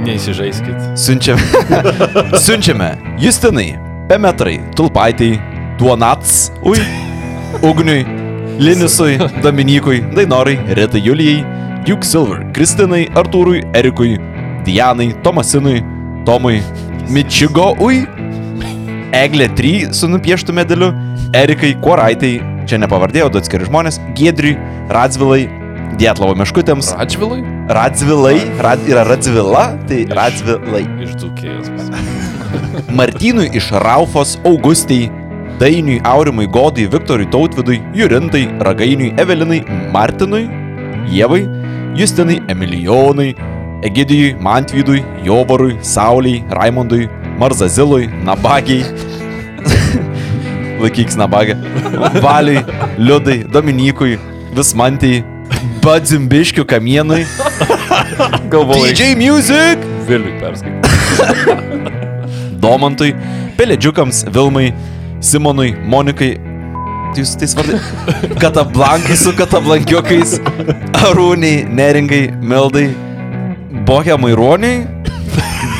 Neįsižeiskit. 0.00 0.86
Siunčiame. 1.00 1.44
Siunčiame. 2.44 2.92
Justinai, 3.20 3.74
Pemetrai, 4.08 4.58
Tulpaitai, 4.76 5.34
Duonats, 5.80 6.50
Ui, 6.64 6.80
Ugniui, 7.64 8.04
Linisui, 8.60 9.18
Dominikui, 9.44 10.00
Dainorai, 10.16 10.56
Retai 10.76 11.04
Julijai, 11.04 11.40
Duke 11.82 12.06
Silver, 12.06 12.44
Kristinai, 12.54 13.08
Artūrui, 13.18 13.64
Erikui, 13.74 14.14
Dianai, 14.62 15.08
Tomasinui, 15.24 15.80
Tomui, 16.22 16.60
Mičigo, 17.10 17.72
Ui, 17.82 18.04
Eglė 19.18 19.48
3 19.58 19.88
su 19.98 20.06
nupieštų 20.06 20.54
medaliu, 20.54 20.92
Erikai, 21.34 21.72
Kuoraitai, 21.82 22.36
čia 22.70 22.78
nepavardėjau, 22.78 23.32
du 23.34 23.40
atskiri 23.40 23.66
žmonės, 23.66 23.98
Giedriui, 24.14 24.54
Radzvilai, 24.94 25.48
Dietlavo 25.98 26.36
meškutėms, 26.38 26.92
Radžvilai? 27.00 27.40
Radzvilai, 27.74 28.36
rad, 28.62 28.84
yra 28.86 29.02
Radzvila, 29.08 29.64
tai 29.90 30.04
Radzvilai. 30.06 30.84
Iš 31.02 31.16
Dzukijos. 31.18 31.72
Martynui 32.98 33.48
iš 33.58 33.72
Raufos, 33.82 34.36
Augustijai, 34.46 35.10
Dainiui, 35.58 35.98
Aurimui, 36.06 36.46
Godai, 36.46 36.86
Viktorui, 36.94 37.26
Tautvidui, 37.34 37.80
Jurintai, 37.98 38.46
Ragainiui, 38.62 39.10
Evelinai, 39.20 39.60
Martinui, 39.92 40.46
Jėvai, 41.12 41.42
Justinai, 41.94 42.40
Emilijonai, 42.48 43.34
Egidijui, 43.82 44.34
Mantvydui, 44.40 45.04
Jovarui, 45.24 45.76
Sauliai, 45.82 46.44
Raimondui, 46.50 47.08
Marzazilui, 47.38 48.06
Nabagiai, 48.24 48.84
laikyks 50.82 51.16
Nabagę, 51.16 51.56
Valiui, 52.22 52.64
Liudai, 52.98 53.44
Dominikui, 53.44 54.18
Vismantijai, 54.56 55.24
Badzimbiškių 55.82 56.64
kamienui, 56.64 57.26
Galvoju. 58.48 58.86
DJ 58.88 59.12
Music! 59.18 59.82
Viliui 60.08 60.38
perskaitai. 60.40 61.58
Domantui, 62.64 63.12
Pelėdžiukams, 63.58 64.24
Vilmai, 64.32 64.70
Simonui, 65.20 65.74
Monikai. 65.84 66.36
Jūs 67.12 67.34
tais 67.36 67.52
vardai. 67.56 67.78
Katablankai 68.40 69.16
su 69.20 69.34
katablankiukais, 69.36 70.38
Arūniai, 71.04 71.66
Neringai, 71.68 72.24
Mildai, 72.40 72.88
Bohia 73.88 74.16
Maironiai. 74.16 74.86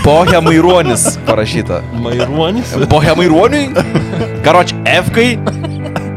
Bohia 0.02 0.40
Maironis 0.42 1.18
parašyta. 1.26 1.80
Mairuonis. 2.02 2.72
Bohia 2.90 3.14
Maironiui. 3.14 3.70
Karoč, 4.42 4.74
Efkai, 4.84 5.38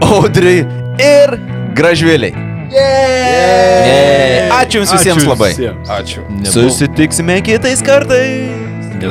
Audriai 0.01 0.65
ir 0.99 1.37
Gražvėliai. 1.77 2.33
Yeah. 2.73 4.49
Ačiū 4.57 4.81
Jums 4.81 4.95
visiems 4.95 5.27
labai. 5.29 5.51
Ačiū. 5.99 6.25
Susitiksime 6.49 7.37
kitais 7.45 7.85
kartais. 7.85 8.49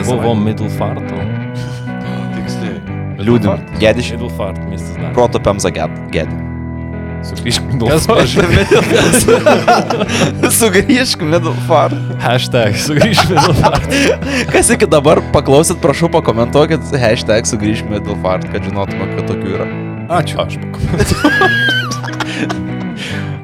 Buvo 0.09 0.35
Middelfarto. 0.35 1.23
Liūdim. 3.25 3.63
Gediš. 3.81 4.15
Middelfart, 4.17 4.61
miestas 4.71 4.97
dar. 4.99 5.15
Proto 5.17 5.41
Pemza 5.43 5.73
Gedi. 5.75 6.45
Sugrįžk 7.25 7.65
pažiūrės? 8.05 9.25
Sugrįžk 10.59 11.25
Middelfart. 11.25 11.97
Hashtag 12.21 12.77
sugrįžk 12.85 13.33
Middelfart. 13.33 13.89
Kas 14.53 14.69
iki 14.75 14.89
dabar 14.91 15.23
paklausit, 15.33 15.81
prašau 15.81 16.13
pakomentuokit 16.13 16.85
hashtag 17.01 17.49
sugrįžk 17.49 17.89
Middelfart, 17.93 18.45
kad 18.53 18.69
žinotume, 18.69 19.09
kad 19.17 19.25
tokių 19.33 19.57
yra. 19.57 19.71
Ačiū. 20.21 20.37
Aš 20.45 20.61
pakomentuoju. 20.61 21.33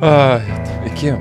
Ai, 0.10 0.40
Iki. 0.92 1.16